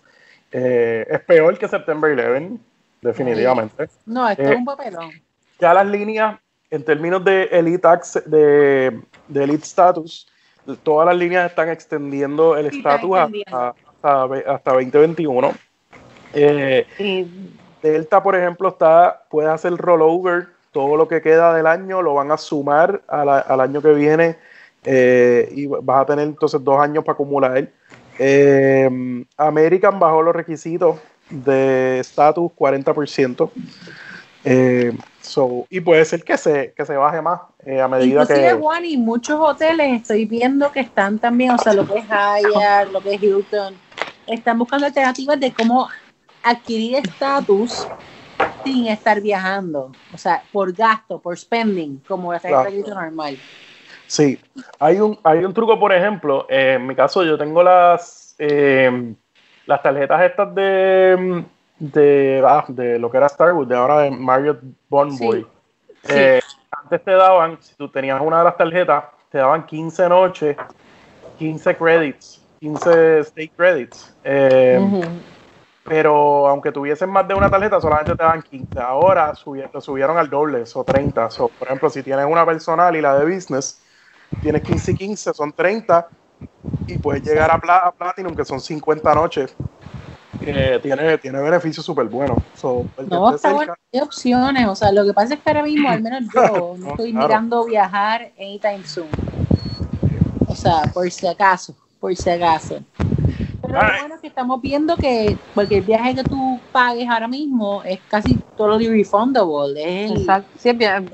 Eh, 0.51 1.05
es 1.09 1.19
peor 1.21 1.57
que 1.57 1.67
September 1.67 2.11
11, 2.11 2.59
definitivamente. 3.01 3.89
No, 4.05 4.29
esto 4.29 4.43
es 4.43 4.51
eh, 4.51 4.55
un 4.55 4.65
papelón. 4.65 5.11
Ya 5.59 5.73
las 5.73 5.87
líneas, 5.87 6.39
en 6.69 6.83
términos 6.85 7.23
de 7.25 7.45
Elite, 7.45 7.87
de, 8.25 9.01
de 9.27 9.43
elite 9.43 9.63
Status, 9.63 10.27
todas 10.83 11.07
las 11.07 11.17
líneas 11.17 11.49
están 11.49 11.69
extendiendo 11.69 12.55
el 12.55 12.67
estatus 12.67 13.17
hasta, 13.17 13.73
hasta, 14.45 14.73
2021. 14.73 15.53
Eh, 16.33 16.85
Delta, 17.83 18.23
por 18.23 18.35
ejemplo, 18.35 18.69
está, 18.69 19.23
puede 19.29 19.49
hacer 19.49 19.75
rollover, 19.75 20.47
todo 20.71 20.95
lo 20.95 21.07
que 21.07 21.21
queda 21.21 21.53
del 21.53 21.67
año 21.67 22.01
lo 22.01 22.13
van 22.13 22.31
a 22.31 22.37
sumar 22.37 23.01
al 23.07 23.61
año 23.61 23.81
que 23.81 23.93
viene 23.93 24.37
eh, 24.85 25.49
y 25.53 25.67
vas 25.67 26.01
a 26.01 26.05
tener 26.05 26.25
entonces 26.25 26.63
dos 26.63 26.79
años 26.79 27.03
para 27.03 27.13
acumular. 27.13 27.69
Eh, 28.17 29.25
American 29.37 29.99
bajó 29.99 30.21
los 30.21 30.35
requisitos 30.35 30.97
de 31.29 31.99
estatus 31.99 32.51
40%. 32.57 33.49
Eh, 34.45 34.97
y 35.69 35.79
puede 35.79 36.05
ser 36.05 36.23
que 36.23 36.37
se, 36.37 36.73
que 36.75 36.85
se 36.85 36.95
baje 36.95 37.21
más 37.21 37.41
a 37.81 37.87
medida 37.87 38.25
que. 38.25 38.53
Juan, 38.53 38.85
y 38.85 38.97
muchos 38.97 39.39
hoteles 39.39 40.01
estoy 40.01 40.25
viendo 40.25 40.71
que 40.71 40.81
están 40.81 41.19
también, 41.19 41.51
o 41.51 41.57
sea, 41.57 41.73
lo 41.73 41.87
que 41.87 41.99
es 41.99 42.05
Hyatt, 42.05 42.91
lo 42.91 43.01
que 43.01 43.15
es 43.15 43.23
Hilton, 43.23 43.73
están 44.27 44.59
buscando 44.59 44.85
alternativas 44.85 45.39
de 45.39 45.53
cómo 45.53 45.87
adquirir 46.43 46.95
estatus 46.95 47.87
sin 48.63 48.87
estar 48.87 49.21
viajando, 49.21 49.91
o 50.13 50.17
sea, 50.17 50.43
por 50.51 50.73
gasto, 50.73 51.19
por 51.19 51.37
spending, 51.37 51.99
como 52.07 52.33
la 52.33 52.39
tarjeta 52.39 52.93
normal. 52.93 53.37
Sí, 54.07 54.39
hay 54.79 54.99
un, 54.99 55.17
hay 55.23 55.43
un 55.43 55.53
truco, 55.53 55.79
por 55.79 55.93
ejemplo, 55.93 56.45
eh, 56.49 56.73
en 56.73 56.85
mi 56.85 56.95
caso 56.95 57.23
yo 57.23 57.37
tengo 57.37 57.63
las, 57.63 58.35
eh, 58.37 59.13
las 59.65 59.81
tarjetas 59.81 60.21
estas 60.21 60.53
de, 60.53 61.45
de, 61.79 62.43
ah, 62.45 62.65
de 62.67 62.99
lo 62.99 63.09
que 63.09 63.17
era 63.17 63.27
Star 63.27 63.53
Wars, 63.53 63.67
de 63.67 63.75
ahora 63.75 63.99
de 64.01 64.11
Marriott 64.11 64.59
Bonvoy. 64.89 65.45
Eh, 66.09 66.41
antes 66.71 67.03
te 67.03 67.11
daban, 67.11 67.57
si 67.61 67.75
tú 67.75 67.89
tenías 67.89 68.19
una 68.21 68.39
de 68.39 68.43
las 68.43 68.57
tarjetas, 68.57 69.05
te 69.29 69.37
daban 69.37 69.65
15 69.65 70.09
noches, 70.09 70.57
15 71.39 71.75
credits, 71.75 72.41
15 72.59 73.19
state 73.19 73.51
credits. 73.55 74.15
Pero 75.83 76.47
aunque 76.47 76.71
tuviesen 76.71 77.09
más 77.09 77.27
de 77.27 77.33
una 77.33 77.49
tarjeta, 77.49 77.79
solamente 77.81 78.15
te 78.15 78.23
dan 78.23 78.41
15. 78.41 78.79
Ahora 78.79 79.35
subieron, 79.35 79.81
subieron 79.81 80.17
al 80.17 80.29
doble, 80.29 80.63
o 80.73 80.83
30. 80.83 81.29
por 81.29 81.51
ejemplo, 81.67 81.89
si 81.89 82.01
tienes 82.01 82.25
una 82.25 82.45
personal 82.45 82.95
y 82.95 83.01
la 83.01 83.19
de 83.19 83.33
business, 83.33 83.81
tienes 84.41 84.61
15 84.61 84.91
y 84.91 84.95
15, 84.95 85.33
son 85.33 85.51
30, 85.51 86.07
y 86.87 86.97
puedes 86.97 87.23
llegar 87.23 87.51
a, 87.51 87.55
a 87.55 87.91
Platinum, 87.91 88.33
que 88.33 88.45
son 88.45 88.61
50 88.61 89.13
noches. 89.13 89.55
tiene, 90.39 91.17
tiene 91.17 91.41
beneficios 91.41 91.85
súper 91.85 92.07
buenos. 92.07 92.37
no, 93.09 93.35
está 93.35 93.51
bueno, 93.51 93.73
hay 93.91 93.99
opciones. 93.99 94.67
O 94.67 94.75
sea, 94.75 94.91
lo 94.93 95.05
que 95.05 95.13
pasa 95.13 95.33
es 95.33 95.41
que 95.41 95.49
ahora 95.49 95.63
mismo, 95.63 95.89
al 95.89 96.01
menos 96.01 96.23
yo, 96.33 96.75
no, 96.79 96.91
estoy 96.91 97.11
mirando 97.11 97.65
viajar 97.65 98.31
anytime 98.39 98.85
soon. 98.85 99.09
O 100.47 100.55
sea, 100.55 100.83
por 100.93 101.09
si 101.11 101.27
acaso, 101.27 101.75
por 101.99 102.15
si 102.15 102.29
acaso. 102.29 102.79
Pero 103.65 103.81
lo 103.81 103.99
bueno 103.99 104.15
es 104.15 104.21
que 104.21 104.27
estamos 104.27 104.61
viendo 104.61 104.97
que 104.97 105.37
cualquier 105.53 105.83
viaje 105.83 106.15
que 106.15 106.23
tú 106.23 106.59
pagues 106.71 107.09
ahora 107.09 107.27
mismo 107.27 107.81
es 107.83 107.99
casi 108.09 108.37
todo 108.57 108.77
refundable. 108.77 110.05
Es 110.05 110.11
el, 110.11 110.17
Exacto. 110.17 110.49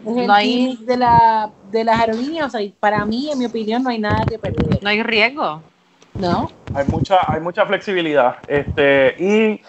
no 0.04 0.34
hay... 0.34 0.78
de, 0.82 0.98
la, 0.98 1.52
de 1.72 1.84
las 1.84 2.00
aerolíneas. 2.00 2.48
O 2.48 2.58
sea, 2.58 2.68
para 2.80 3.06
mí, 3.06 3.30
en 3.32 3.38
mi 3.38 3.46
opinión, 3.46 3.84
no 3.84 3.90
hay 3.90 4.00
nada 4.00 4.26
que 4.28 4.40
perder. 4.40 4.82
No 4.82 4.90
hay 4.90 5.04
riesgo. 5.04 5.62
No. 6.16 6.50
Hay 6.74 6.86
mucha, 6.88 7.20
hay 7.32 7.40
mucha 7.40 7.66
flexibilidad. 7.66 8.38
Este, 8.48 9.16
y 9.20 9.62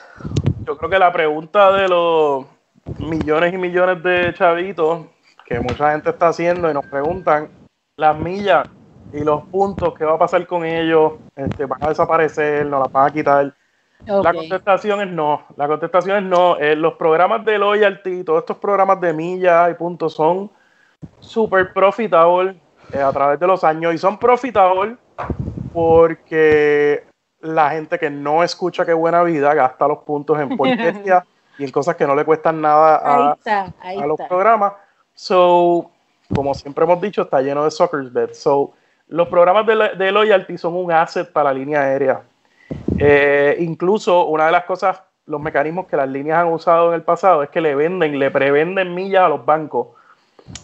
yo 0.65 0.79
creo 0.79 0.91
que 0.91 0.99
la 0.99 1.13
pregunta 1.13 1.73
de 1.73 1.89
los 1.89 2.47
millones 2.99 3.53
y 3.53 3.59
millones 3.59 4.03
de 4.03 4.33
chavitos 4.35 5.07
que 5.45 5.61
mucha 5.61 5.93
gente 5.93 6.11
está 6.11 6.29
haciendo 6.29 6.71
y 6.71 6.75
nos 6.75 6.87
preguntan, 6.87 7.51
las 7.97 8.17
millas 8.19 8.69
y 9.13 9.25
los 9.25 9.45
puntos, 9.47 9.95
¿qué 9.97 10.05
va 10.05 10.15
a 10.15 10.19
pasar 10.19 10.47
con 10.47 10.65
ellos? 10.65 11.15
Este, 11.35 11.67
¿Van 11.67 11.83
a 11.83 11.89
desaparecer? 11.89 12.67
¿No 12.67 12.79
las 12.81 12.93
van 12.93 13.09
a 13.09 13.13
quitar? 13.13 13.55
La 14.07 14.33
contestación 14.33 15.01
es 15.03 15.09
no. 15.09 15.43
La 15.57 15.69
contestación 15.69 16.17
es 16.19 16.23
no. 16.23 16.57
Eh, 16.57 16.75
los 16.75 16.95
programas 16.95 17.45
de 17.45 17.59
loyalty, 17.59 18.25
todos 18.25 18.41
estos 18.41 18.57
programas 18.57 19.01
de 19.01 19.13
millas 19.13 19.71
y 19.71 19.75
puntos 19.75 20.15
son 20.15 20.51
súper 21.19 21.73
profitables 21.73 22.57
eh, 22.93 23.01
a 23.01 23.13
través 23.13 23.39
de 23.39 23.47
los 23.47 23.63
años 23.65 23.95
y 23.95 23.99
son 23.99 24.19
profitables 24.19 24.97
porque 25.73 27.05
la 27.41 27.71
gente 27.71 27.99
que 27.99 28.11
no 28.11 28.43
escucha 28.43 28.85
qué 28.85 28.93
buena 28.93 29.23
vida 29.23 29.55
gasta 29.55 29.89
los 29.89 29.99
puntos 29.99 30.39
en 30.39 30.57
porquería 30.57 31.25
y 31.59 31.65
en 31.65 31.71
cosas 31.71 31.97
que 31.97 32.07
no 32.07 32.15
le 32.15 32.25
cuestan 32.25 32.61
nada 32.61 32.97
a, 32.97 33.37
a 33.83 34.07
los 34.07 34.19
programas. 34.29 34.73
So, 35.15 35.91
como 36.35 36.55
siempre 36.55 36.85
hemos 36.85 37.01
dicho, 37.01 37.23
está 37.23 37.43
lleno 37.43 37.65
de 37.65 37.71
soccer 37.71 38.03
bets. 38.03 38.39
So, 38.39 38.73
los 39.11 39.27
programas 39.29 39.67
de, 39.67 40.13
loyalty 40.13 40.57
son 40.57 40.77
un 40.77 40.93
asset 40.93 41.31
para 41.33 41.53
la 41.53 41.59
línea 41.59 41.83
aérea. 41.83 42.23
Eh, 42.97 43.57
incluso 43.59 44.27
una 44.27 44.47
de 44.47 44.53
las 44.53 44.65
cosas, 44.65 45.03
los 45.27 45.41
mecanismos 45.41 45.89
que 45.89 45.97
las 45.97 46.09
líneas 46.09 46.39
han 46.39 46.53
usado 46.53 46.91
en 46.91 46.95
el 46.95 47.03
pasado 47.03 47.43
es 47.43 47.51
que 47.51 47.61
le 47.61 47.75
venden, 47.75 48.17
le 48.19 48.31
prevenden 48.31 48.95
millas 48.95 49.25
a 49.25 49.29
los 49.29 49.45
bancos. 49.45 49.89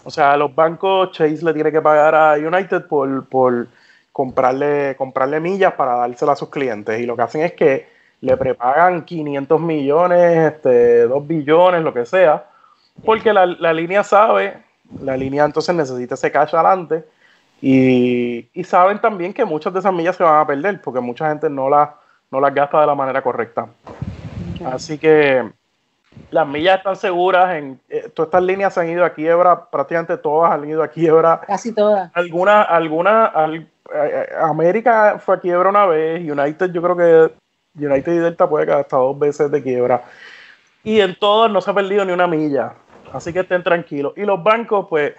O 0.05 0.11
sea, 0.11 0.33
a 0.33 0.37
los 0.37 0.55
bancos 0.55 1.11
Chase 1.11 1.45
le 1.45 1.53
tiene 1.55 1.73
que 1.73 1.83
pagar 1.83 2.15
a 2.15 2.35
United 2.35 2.87
por, 2.87 3.29
por 3.29 3.67
comprarle, 4.13 4.95
comprarle 4.97 5.41
millas 5.41 5.73
para 5.73 5.97
dárselas 5.97 6.35
a 6.35 6.37
sus 6.39 6.49
clientes. 6.49 7.01
Y 7.01 7.07
lo 7.07 7.17
que 7.17 7.23
hacen 7.23 7.43
es 7.43 7.53
que 7.55 7.89
le 8.21 8.37
prepagan 8.37 9.05
500 9.05 9.61
millones, 9.61 10.53
este, 10.53 11.03
2 11.09 11.27
billones, 11.27 11.83
lo 11.83 11.93
que 11.93 12.07
sea, 12.07 12.47
porque 13.05 13.33
la, 13.33 13.45
la 13.45 13.73
línea 13.73 14.05
sabe, 14.05 14.57
la 15.03 15.17
línea 15.17 15.45
entonces 15.45 15.75
necesita 15.75 16.15
ese 16.15 16.31
cash 16.31 16.55
adelante 16.55 17.05
y, 17.61 18.49
saben 18.65 19.01
también 19.01 19.33
que 19.33 19.45
muchas 19.45 19.73
de 19.73 19.81
esas 19.81 19.93
millas 19.93 20.17
se 20.17 20.25
van 20.25 20.41
a 20.41 20.47
perder 20.47 20.81
porque 20.83 21.01
mucha 21.01 21.29
gente 21.29 21.49
no 21.49 21.69
las, 21.69 21.91
no 22.31 22.41
las 22.41 22.55
gasta 22.55 22.81
de 22.81 22.87
la 22.87 22.95
manera 22.95 23.23
correcta. 23.23 23.67
Así 24.65 24.99
que 24.99 25.51
las 26.31 26.47
millas 26.47 26.79
están 26.79 26.97
seguras. 26.97 27.57
En, 27.57 27.81
eh, 27.89 28.11
todas 28.15 28.29
estas 28.29 28.43
líneas 28.43 28.75
se 28.75 28.81
han 28.81 28.91
ido 28.91 29.05
a 29.05 29.11
quiebra, 29.11 29.67
prácticamente 29.71 30.17
todas 30.19 30.53
han 30.53 30.69
ido 30.69 30.83
a 30.83 30.89
quiebra. 30.89 31.41
Casi 31.47 31.73
todas. 31.73 32.11
Algunas, 32.15 32.67
alguna, 32.69 33.27
al, 33.27 33.69
eh, 33.95 34.27
América 34.41 35.19
fue 35.19 35.37
a 35.37 35.41
quiebra 35.41 35.69
una 35.69 35.87
vez, 35.87 36.21
United 36.21 36.73
yo 36.73 36.83
creo 36.83 36.97
que 36.97 37.35
United 37.85 38.13
y 38.13 38.19
Delta 38.19 38.49
puede 38.49 38.67
quedar 38.67 38.81
hasta 38.81 38.97
dos 38.97 39.19
veces 39.19 39.51
de 39.51 39.63
quiebra. 39.63 40.03
Y 40.83 41.01
en 41.01 41.17
todas 41.19 41.51
no 41.51 41.61
se 41.61 41.71
ha 41.71 41.75
perdido 41.75 42.05
ni 42.05 42.13
una 42.13 42.27
milla. 42.27 42.75
Así 43.13 43.33
que 43.33 43.41
estén 43.41 43.63
tranquilos. 43.63 44.13
Y 44.17 44.23
los 44.23 44.43
bancos, 44.43 44.87
pues, 44.89 45.15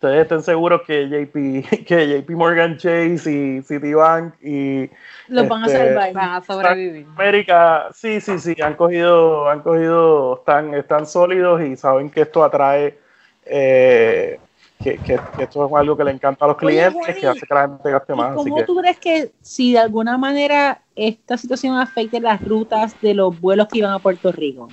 ustedes 0.00 0.22
estén 0.22 0.42
seguros 0.42 0.80
que 0.86 1.08
JP, 1.10 1.84
que 1.84 2.22
JP 2.22 2.30
Morgan 2.30 2.78
Chase 2.78 3.30
y 3.30 3.62
Citibank 3.62 4.32
y 4.42 4.88
los 5.28 5.46
van 5.46 5.64
a 5.64 5.66
este, 5.66 5.78
salvar, 5.78 6.12
van 6.14 6.30
a 6.30 6.42
sobrevivir. 6.42 7.06
América, 7.14 7.88
sí, 7.92 8.18
sí, 8.22 8.38
sí, 8.38 8.56
han 8.62 8.74
cogido, 8.76 9.50
han 9.50 9.60
cogido, 9.60 10.38
están, 10.38 10.72
están 10.72 11.06
sólidos 11.06 11.60
y 11.60 11.76
saben 11.76 12.08
que 12.08 12.22
esto 12.22 12.42
atrae, 12.42 12.98
eh, 13.44 14.40
que, 14.82 14.96
que, 14.96 15.20
esto 15.38 15.66
es 15.66 15.72
algo 15.74 15.94
que 15.94 16.04
le 16.04 16.12
encanta 16.12 16.46
a 16.46 16.48
los 16.48 16.56
clientes, 16.56 17.16
que 17.16 17.26
hace 17.26 17.46
que 17.46 17.54
la 17.54 17.68
gente 17.68 17.90
gaste 17.90 18.14
más. 18.14 18.34
¿Cómo 18.34 18.64
tú 18.64 18.76
crees 18.76 18.98
que 18.98 19.32
si 19.42 19.74
de 19.74 19.80
alguna 19.80 20.16
manera 20.16 20.80
esta 20.96 21.36
situación 21.36 21.76
afecte 21.76 22.20
las 22.20 22.42
rutas 22.42 22.98
de 23.02 23.12
los 23.12 23.38
vuelos 23.38 23.68
que 23.68 23.80
iban 23.80 23.92
a 23.92 23.98
Puerto 23.98 24.32
Rico? 24.32 24.68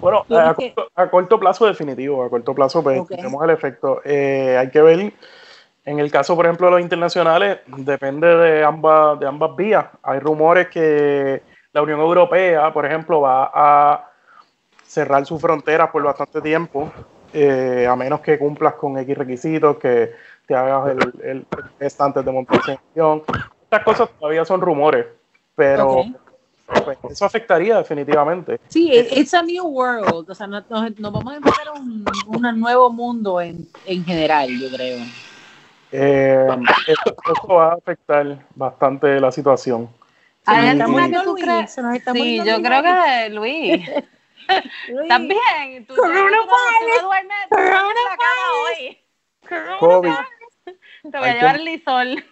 Bueno, 0.00 0.24
a 0.94 1.10
corto, 1.10 1.38
plazo 1.38 1.66
definitivo, 1.66 2.24
a 2.24 2.30
corto 2.30 2.54
plazo 2.54 2.82
pues 2.82 3.06
tenemos 3.06 3.44
el 3.44 3.50
efecto. 3.50 4.00
Eh, 4.04 4.56
hay 4.58 4.70
que 4.70 4.80
ver, 4.80 5.12
en 5.84 5.98
el 5.98 6.10
caso 6.10 6.34
por 6.34 6.46
ejemplo 6.46 6.66
de 6.68 6.72
los 6.72 6.80
internacionales, 6.80 7.58
depende 7.66 8.26
de 8.26 8.64
ambas, 8.64 9.20
de 9.20 9.26
ambas 9.26 9.54
vías. 9.56 9.86
Hay 10.02 10.18
rumores 10.18 10.68
que 10.68 11.42
la 11.72 11.82
Unión 11.82 12.00
Europea, 12.00 12.72
por 12.72 12.86
ejemplo, 12.86 13.20
va 13.20 13.50
a 13.52 14.10
cerrar 14.82 15.24
sus 15.26 15.40
fronteras 15.40 15.90
por 15.90 16.02
bastante 16.02 16.40
tiempo, 16.40 16.90
eh, 17.32 17.86
a 17.88 17.94
menos 17.94 18.20
que 18.20 18.38
cumplas 18.38 18.74
con 18.74 18.98
X 18.98 19.16
requisitos, 19.16 19.76
que 19.76 20.12
te 20.46 20.54
hagas 20.54 20.90
el, 20.90 21.22
el 21.22 21.46
test 21.78 22.00
antes 22.00 22.24
de 22.24 22.32
montarse 22.32 22.72
en 22.72 22.78
avión. 22.92 23.22
Estas 23.62 23.84
cosas 23.84 24.10
todavía 24.18 24.44
son 24.44 24.60
rumores, 24.60 25.06
pero 25.54 26.04
pues 26.84 26.98
eso 27.10 27.24
afectaría 27.24 27.78
definitivamente. 27.78 28.60
Sí, 28.68 28.90
it's 28.92 29.34
a 29.34 29.42
new 29.42 29.66
world, 29.66 30.30
o 30.30 30.34
sea, 30.34 30.46
nos, 30.46 30.68
vamos 30.68 31.32
a 31.32 31.36
enfrentar 31.36 31.68
a 31.68 31.72
un, 31.72 32.04
un, 32.26 32.60
nuevo 32.60 32.90
mundo 32.90 33.40
en, 33.40 33.66
en 33.86 34.04
general, 34.04 34.48
yo 34.58 34.70
creo. 34.70 34.98
Eh, 35.92 36.46
esto, 36.86 37.16
va 37.48 37.72
a 37.72 37.74
afectar 37.74 38.38
bastante 38.54 39.20
la 39.20 39.32
situación. 39.32 39.88
¿Hay 40.46 40.68
alguna 40.68 41.08
que 41.10 41.18
tú 41.24 41.34
crees? 41.34 41.76
Sí, 42.12 42.42
yo 42.44 42.62
creo 42.62 42.82
que 42.82 43.28
Luis. 43.30 43.90
Luis. 44.88 45.08
También. 45.08 45.86
Tú 45.86 45.94
coronavirus. 45.94 46.50
COVID. 49.80 50.08
Te 51.10 51.18
voy 51.18 51.28
a 51.28 51.34
llevar 51.34 51.56
el 51.56 51.64
lisol. 51.64 52.24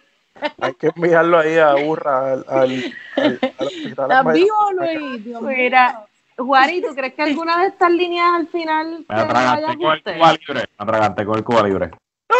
Hay 0.61 0.73
que 0.75 0.91
enviarlo 0.95 1.39
ahí 1.39 1.57
a 1.57 1.75
Urra, 1.75 2.33
al, 2.33 2.45
al, 2.47 2.71
¿Estás 3.15 4.33
vivo, 4.33 4.71
Luis? 4.73 5.25
Mira, 5.41 6.05
Juari, 6.37 6.81
¿tú 6.81 6.95
crees 6.95 7.13
que 7.13 7.23
alguna 7.23 7.61
de 7.61 7.67
estas 7.67 7.91
líneas 7.91 8.27
al 8.33 8.47
final 8.47 9.05
me 9.07 9.15
atraganté 9.15 9.75
con 9.75 9.91
el 9.91 10.03
Cuba 10.03 10.31
Libre? 10.33 10.69
Me 10.77 10.83
atraganté 10.83 11.25
con 11.25 11.37
el 11.37 11.43
Cuba 11.43 11.63
Libre. 11.63 11.91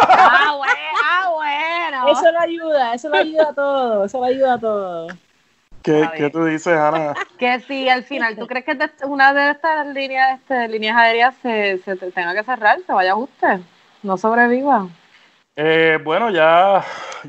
Ah, 0.02 0.54
bueno, 0.56 0.72
ah, 1.04 1.30
bueno. 1.34 2.08
Eso 2.08 2.32
lo 2.32 2.40
ayuda, 2.40 2.94
eso 2.94 3.08
lo 3.08 3.16
ayuda 3.16 3.48
a 3.50 3.54
todo, 3.54 4.04
eso 4.04 4.18
lo 4.18 4.24
ayuda 4.24 4.54
a 4.54 4.58
todo. 4.58 5.06
¿Qué, 5.82 6.08
¿Qué, 6.16 6.30
tú 6.30 6.44
dices, 6.44 6.76
Ana? 6.76 7.14
Que 7.38 7.60
si 7.60 7.88
al 7.88 8.04
final 8.04 8.36
tú 8.36 8.46
crees 8.46 8.64
que 8.64 8.76
una 9.04 9.32
de 9.32 9.50
estas 9.50 9.86
líneas, 9.88 10.38
este, 10.40 10.68
líneas 10.68 10.96
aéreas 10.96 11.34
se, 11.42 11.78
se 11.78 11.96
tenga 11.96 12.34
que 12.34 12.44
cerrar, 12.44 12.78
se 12.86 12.92
vaya 12.92 13.10
a 13.10 13.14
ajuste, 13.14 13.60
no 14.02 14.16
sobreviva. 14.18 14.88
Eh, 15.62 15.98
bueno, 16.02 16.30
ya, 16.30 16.82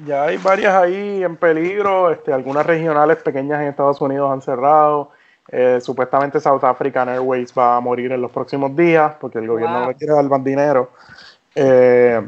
ya 0.05 0.23
hay 0.23 0.37
varias 0.37 0.73
ahí 0.73 1.21
en 1.21 1.35
peligro. 1.35 2.09
Este, 2.11 2.31
algunas 2.31 2.65
regionales 2.65 3.17
pequeñas 3.17 3.61
en 3.61 3.67
Estados 3.67 3.99
Unidos 3.99 4.31
han 4.31 4.41
cerrado. 4.41 5.11
Eh, 5.49 5.79
supuestamente 5.81 6.39
South 6.39 6.63
African 6.63 7.09
Airways 7.09 7.53
va 7.53 7.75
a 7.75 7.81
morir 7.81 8.09
en 8.13 8.21
los 8.21 8.31
próximos 8.31 8.73
días 8.73 9.15
porque 9.19 9.39
el 9.39 9.47
gobierno 9.47 9.81
no 9.81 9.87
le 9.89 9.95
quiere 9.95 10.13
dar 10.13 10.23
más 10.23 10.41
dinero. 10.45 10.91
Eh, 11.55 12.25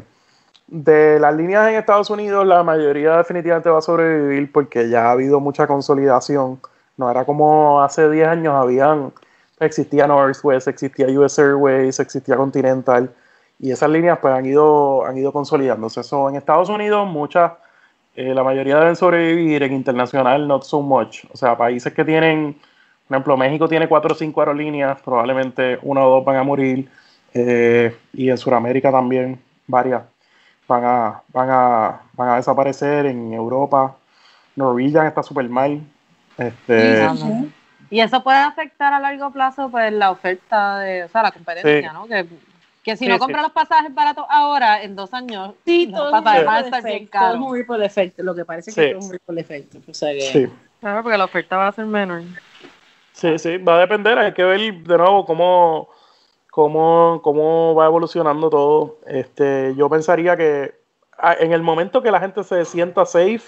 de 0.66 1.18
las 1.18 1.34
líneas 1.34 1.68
en 1.68 1.76
Estados 1.76 2.10
Unidos, 2.10 2.46
la 2.46 2.62
mayoría 2.62 3.16
definitivamente 3.16 3.70
va 3.70 3.78
a 3.78 3.82
sobrevivir 3.82 4.52
porque 4.52 4.90
ya 4.90 5.06
ha 5.06 5.12
habido 5.12 5.40
mucha 5.40 5.66
consolidación. 5.66 6.60
No 6.98 7.10
era 7.10 7.24
como 7.24 7.82
hace 7.82 8.10
10 8.10 8.28
años, 8.28 8.52
habían, 8.54 9.10
existía 9.58 10.06
Northwest, 10.06 10.68
existía 10.68 11.06
US 11.18 11.38
Airways, 11.38 11.98
existía 11.98 12.36
Continental 12.36 13.10
y 13.58 13.70
esas 13.70 13.90
líneas 13.90 14.18
pues 14.20 14.34
han 14.34 14.46
ido, 14.46 15.04
han 15.04 15.16
ido 15.16 15.32
consolidándose. 15.32 16.00
Eso, 16.00 16.28
en 16.28 16.36
Estados 16.36 16.68
Unidos 16.68 17.06
muchas, 17.06 17.52
eh, 18.16 18.34
la 18.34 18.42
mayoría 18.42 18.78
deben 18.78 18.96
sobrevivir, 18.96 19.62
en 19.62 19.72
internacional 19.72 20.46
not 20.46 20.64
so 20.64 20.80
much. 20.80 21.24
O 21.32 21.36
sea, 21.36 21.56
países 21.56 21.92
que 21.92 22.04
tienen, 22.04 22.54
por 23.08 23.16
ejemplo, 23.16 23.36
México 23.36 23.68
tiene 23.68 23.88
cuatro 23.88 24.12
o 24.12 24.16
cinco 24.16 24.40
aerolíneas, 24.40 25.00
probablemente 25.02 25.78
una 25.82 26.02
o 26.06 26.10
dos 26.10 26.24
van 26.24 26.36
a 26.36 26.42
morir, 26.42 26.88
eh, 27.32 27.96
y 28.12 28.30
en 28.30 28.38
Sudamérica 28.38 28.92
también 28.92 29.40
varias 29.66 30.02
van 30.68 30.84
a, 30.84 31.22
van 31.28 31.50
a, 31.50 32.00
van 32.12 32.28
a 32.30 32.36
desaparecer, 32.36 33.06
en 33.06 33.32
Europa 33.32 33.96
Norwegian 34.56 35.06
está 35.06 35.22
súper 35.22 35.48
mal. 35.48 35.80
Este, 36.38 37.08
Y 37.90 38.00
eso 38.00 38.22
puede 38.22 38.38
afectar 38.38 38.92
a 38.92 38.98
largo 38.98 39.30
plazo 39.30 39.68
pues 39.70 39.92
la 39.92 40.10
oferta 40.10 40.80
de, 40.80 41.04
o 41.04 41.08
sea, 41.08 41.22
la 41.22 41.32
competencia, 41.32 41.92
¿no? 41.92 42.06
Que, 42.06 42.26
que 42.84 42.96
si 42.98 43.08
no 43.08 43.18
compras 43.18 43.42
los 43.42 43.52
pasajes 43.52 43.92
baratos 43.94 44.26
ahora, 44.28 44.82
en 44.82 44.94
dos 44.94 45.12
años, 45.14 45.54
sí, 45.64 45.90
todo 45.90 46.12
va 46.12 46.32
a 46.32 46.60
estar 46.60 46.84
bien 46.84 47.06
caro. 47.06 47.28
Todo 47.28 47.36
es 47.36 47.50
un 47.50 47.56
ripple 47.56 47.86
effect, 47.86 48.20
lo 48.20 48.34
que 48.34 48.44
parece 48.44 48.72
que 48.72 48.90
es 48.90 49.04
un 49.04 49.10
ripple 49.10 49.40
effect. 49.40 49.88
O 49.88 49.94
sea 49.94 50.12
que... 50.12 50.20
Sí. 50.20 50.48
Claro, 50.80 51.02
porque 51.02 51.16
la 51.16 51.24
oferta 51.24 51.56
va 51.56 51.68
a 51.68 51.72
ser 51.72 51.86
menor. 51.86 52.22
Sí, 53.12 53.38
sí, 53.38 53.56
va 53.56 53.76
a 53.76 53.80
depender, 53.80 54.18
hay 54.18 54.34
que 54.34 54.44
ver 54.44 54.60
de 54.60 54.98
nuevo 54.98 55.24
cómo, 55.24 55.88
cómo, 56.50 57.20
cómo 57.22 57.74
va 57.74 57.86
evolucionando 57.86 58.50
todo. 58.50 58.98
Este, 59.06 59.74
yo 59.76 59.88
pensaría 59.88 60.36
que 60.36 60.74
en 61.40 61.52
el 61.52 61.62
momento 61.62 62.02
que 62.02 62.10
la 62.10 62.20
gente 62.20 62.44
se 62.44 62.66
sienta 62.66 63.06
safe, 63.06 63.40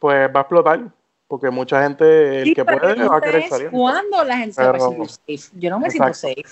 pues 0.00 0.28
va 0.34 0.40
a 0.40 0.42
explotar 0.42 0.80
porque 1.28 1.48
mucha 1.50 1.82
gente, 1.82 2.42
el 2.42 2.54
que 2.54 2.64
puede, 2.64 3.06
va 3.06 3.18
a 3.18 3.20
querer 3.20 3.48
salir. 3.48 3.70
¿Cuándo 3.70 4.24
la 4.24 4.36
gente 4.36 4.54
se 4.54 4.64
va 4.64 4.76
a 4.76 4.80
sentir 4.80 5.08
safe? 5.08 5.58
Yo 5.58 5.70
no 5.70 5.78
me 5.78 5.90
siento 5.90 6.12
safe. 6.12 6.42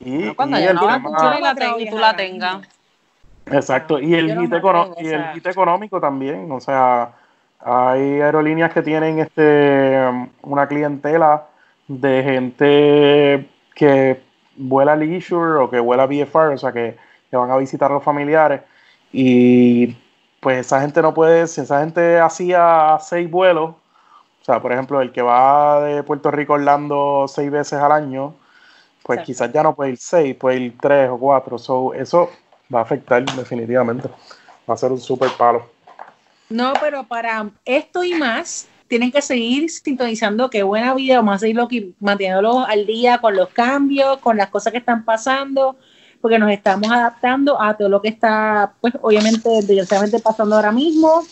Y, 0.00 0.34
cuando 0.34 0.58
ya 0.58 0.72
no 0.72 0.86
va 0.86 1.40
la 1.40 1.78
y 1.78 1.90
tú 1.90 1.98
la 1.98 2.14
tengas. 2.14 2.68
Exacto, 3.46 4.00
y 4.00 4.14
el, 4.14 4.38
hit, 4.38 4.52
y 4.98 5.06
el 5.06 5.24
hit 5.34 5.46
económico 5.46 6.00
también, 6.00 6.50
o 6.50 6.60
sea, 6.60 7.12
hay 7.60 8.20
aerolíneas 8.20 8.72
que 8.72 8.82
tienen 8.82 9.20
este 9.20 10.00
una 10.42 10.66
clientela 10.66 11.46
de 11.86 12.22
gente 12.24 13.48
que 13.74 14.20
vuela 14.56 14.96
leisure 14.96 15.60
o 15.60 15.70
que 15.70 15.78
vuela 15.78 16.06
VFR, 16.06 16.54
o 16.54 16.58
sea, 16.58 16.72
que, 16.72 16.96
que 17.30 17.36
van 17.36 17.50
a 17.50 17.56
visitar 17.56 17.90
a 17.90 17.94
los 17.94 18.02
familiares 18.02 18.62
y 19.12 19.96
pues 20.40 20.58
esa 20.66 20.80
gente 20.80 21.00
no 21.02 21.14
puede, 21.14 21.46
si 21.46 21.60
esa 21.60 21.80
gente 21.80 22.20
hacía 22.20 22.98
seis 23.00 23.30
vuelos, 23.30 23.70
o 23.70 24.44
sea, 24.44 24.60
por 24.60 24.72
ejemplo, 24.72 25.00
el 25.00 25.12
que 25.12 25.22
va 25.22 25.80
de 25.80 26.02
Puerto 26.02 26.30
Rico 26.30 26.52
a 26.52 26.56
Orlando 26.56 27.26
seis 27.28 27.50
veces 27.50 27.80
al 27.80 27.92
año, 27.92 28.34
pues 29.06 29.20
quizás 29.20 29.52
ya 29.52 29.62
no 29.62 29.74
puede 29.74 29.92
ir 29.92 29.98
seis, 29.98 30.34
puede 30.34 30.60
ir 30.60 30.74
tres 30.80 31.08
o 31.08 31.18
cuatro. 31.18 31.58
So, 31.58 31.94
eso 31.94 32.28
va 32.74 32.80
a 32.80 32.82
afectar 32.82 33.24
definitivamente. 33.24 34.08
Va 34.68 34.74
a 34.74 34.76
ser 34.76 34.90
un 34.90 35.00
super 35.00 35.30
palo. 35.38 35.64
No, 36.48 36.72
pero 36.80 37.04
para 37.04 37.48
esto 37.64 38.02
y 38.02 38.14
más, 38.14 38.66
tienen 38.88 39.12
que 39.12 39.22
seguir 39.22 39.70
sintonizando 39.70 40.50
qué 40.50 40.62
buena 40.62 40.94
vida, 40.94 41.16
vamos 41.16 41.36
a 41.36 41.38
seguir 41.38 41.94
manteniéndolo 42.00 42.66
al 42.66 42.86
día 42.86 43.18
con 43.18 43.36
los 43.36 43.48
cambios, 43.50 44.18
con 44.18 44.36
las 44.36 44.48
cosas 44.48 44.72
que 44.72 44.78
están 44.78 45.04
pasando 45.04 45.76
porque 46.20 46.38
nos 46.38 46.50
estamos 46.50 46.90
adaptando 46.90 47.60
a 47.60 47.76
todo 47.76 47.88
lo 47.88 48.02
que 48.02 48.08
está, 48.08 48.72
pues 48.80 48.94
obviamente, 49.00 49.48
desgraciadamente 49.62 50.18
pasando 50.18 50.56
ahora 50.56 50.72
mismo. 50.72 51.22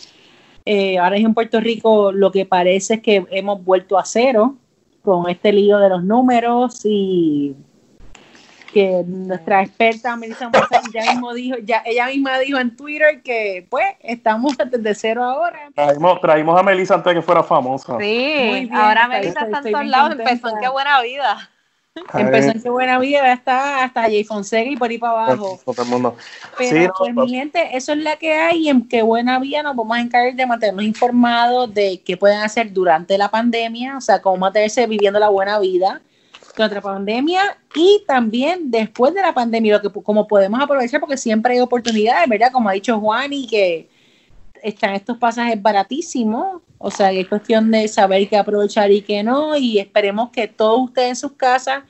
Eh, 0.65 0.97
ahora 0.97 1.17
en 1.17 1.33
Puerto 1.33 1.59
Rico 1.59 2.11
lo 2.11 2.31
que 2.31 2.45
parece 2.45 2.95
es 2.95 3.01
que 3.01 3.25
hemos 3.29 3.63
vuelto 3.63 3.99
a 3.99 4.05
cero 4.05 4.55
con 5.05 5.29
este 5.29 5.53
lío 5.53 5.77
de 5.77 5.89
los 5.89 6.03
números 6.03 6.81
y 6.83 7.55
que 8.73 9.05
nuestra 9.07 9.61
experta 9.61 10.17
Melissa 10.17 10.51
ya 10.93 11.13
mismo 11.13 11.33
dijo, 11.33 11.55
ya 11.63 11.81
ella 11.85 12.07
misma 12.07 12.37
dijo 12.39 12.59
en 12.59 12.75
Twitter 12.75 13.21
que 13.23 13.65
pues 13.69 13.85
estamos 14.01 14.57
desde 14.71 14.95
cero 14.95 15.23
ahora. 15.23 15.69
Traímos, 15.73 16.19
traímos 16.19 16.59
a 16.59 16.63
Melissa 16.63 16.95
antes 16.95 17.11
de 17.11 17.19
que 17.19 17.21
fuera 17.21 17.41
famosa. 17.41 17.97
Sí, 17.99 18.69
ahora 18.73 19.07
Melissa 19.07 19.45
está 19.45 19.59
en 19.59 19.71
todos 19.71 19.85
lados, 19.85 20.19
empezó 20.19 20.49
en 20.49 20.59
qué 20.59 20.67
buena 20.67 21.01
vida. 21.01 21.49
Empezó 22.13 22.51
en 22.51 22.61
qué 22.61 22.69
buena 22.69 22.99
vida, 22.99 23.31
está 23.31 23.85
hasta 23.85 24.01
Jay 24.01 24.25
Fonseca 24.25 24.69
y 24.69 24.75
por 24.75 24.89
ahí 24.89 24.97
para 24.97 25.13
abajo. 25.13 25.57
Pero 26.57 26.93
pues 26.97 27.15
mi 27.15 27.29
gente, 27.29 27.69
eso 27.71 27.93
es 27.93 27.99
la 27.99 28.17
que 28.17 28.33
hay 28.33 28.65
y 28.65 28.69
en 28.69 28.85
qué 28.85 29.01
buena 29.01 29.39
vida 29.39 29.63
nos 29.63 29.77
vamos 29.77 29.95
a 29.95 30.01
encargar 30.01 30.35
de 30.35 30.45
mantenernos 30.45 30.83
informados 30.83 31.73
de 31.73 32.01
qué 32.03 32.17
pueden 32.17 32.39
hacer 32.39 32.73
durante 32.73 33.17
la 33.17 33.31
pandemia, 33.31 33.95
o 33.95 34.01
sea, 34.01 34.21
cómo 34.21 34.35
mantenerse 34.35 34.85
viviendo 34.87 35.19
la 35.19 35.29
buena 35.29 35.57
vida 35.59 36.01
durante 36.53 36.75
la 36.75 36.81
pandemia 36.81 37.57
y 37.73 38.03
también 38.05 38.69
después 38.69 39.13
de 39.13 39.21
la 39.21 39.33
pandemia, 39.33 39.79
lo 39.81 39.81
que 39.81 40.01
como 40.01 40.27
podemos 40.27 40.61
aprovechar 40.61 40.99
porque 40.99 41.15
siempre 41.15 41.53
hay 41.53 41.61
oportunidades, 41.61 42.27
¿verdad? 42.27 42.51
Como 42.51 42.67
ha 42.67 42.73
dicho 42.73 42.99
Juan 42.99 43.31
y 43.31 43.47
que 43.47 43.87
están 44.65 44.95
estos 44.95 45.17
pasajes 45.17 45.61
baratísimos, 45.61 46.61
o 46.79 46.89
sea, 46.89 47.11
es 47.11 47.27
cuestión 47.27 47.69
de 47.69 47.87
saber 47.87 48.27
qué 48.27 48.35
aprovechar 48.35 48.91
y 48.91 49.01
qué 49.01 49.21
no, 49.21 49.55
y 49.55 49.77
esperemos 49.77 50.31
que 50.31 50.47
todos 50.47 50.81
ustedes 50.81 51.09
en 51.09 51.15
sus 51.15 51.33
casas 51.33 51.83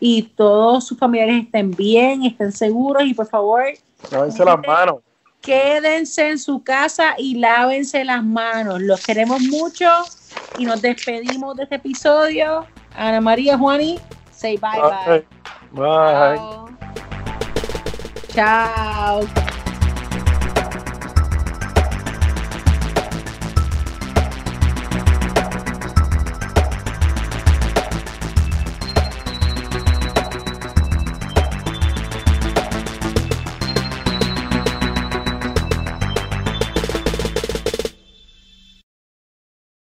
y 0.00 0.22
todos 0.22 0.84
sus 0.86 0.98
familiares 0.98 1.44
estén 1.44 1.70
bien, 1.70 2.24
estén 2.24 2.50
seguros 2.50 3.04
y 3.04 3.14
por 3.14 3.28
favor, 3.28 3.62
lávense 4.10 4.44
las 4.44 4.58
manos. 4.66 4.96
Quédense 5.40 6.30
en 6.30 6.38
su 6.40 6.64
casa 6.64 7.14
y 7.16 7.36
lávense 7.36 8.04
las 8.04 8.24
manos. 8.24 8.80
Los 8.80 9.04
queremos 9.06 9.40
mucho 9.42 9.88
y 10.58 10.64
nos 10.64 10.82
despedimos 10.82 11.56
de 11.56 11.62
este 11.62 11.76
episodio. 11.76 12.66
Ana 12.96 13.20
María 13.20 13.56
Juani, 13.56 14.00
say 14.32 14.56
bye 14.56 14.80
bye. 14.80 15.24
Bye. 15.70 16.36
Chao. 18.34 19.20
Chao. 19.28 19.55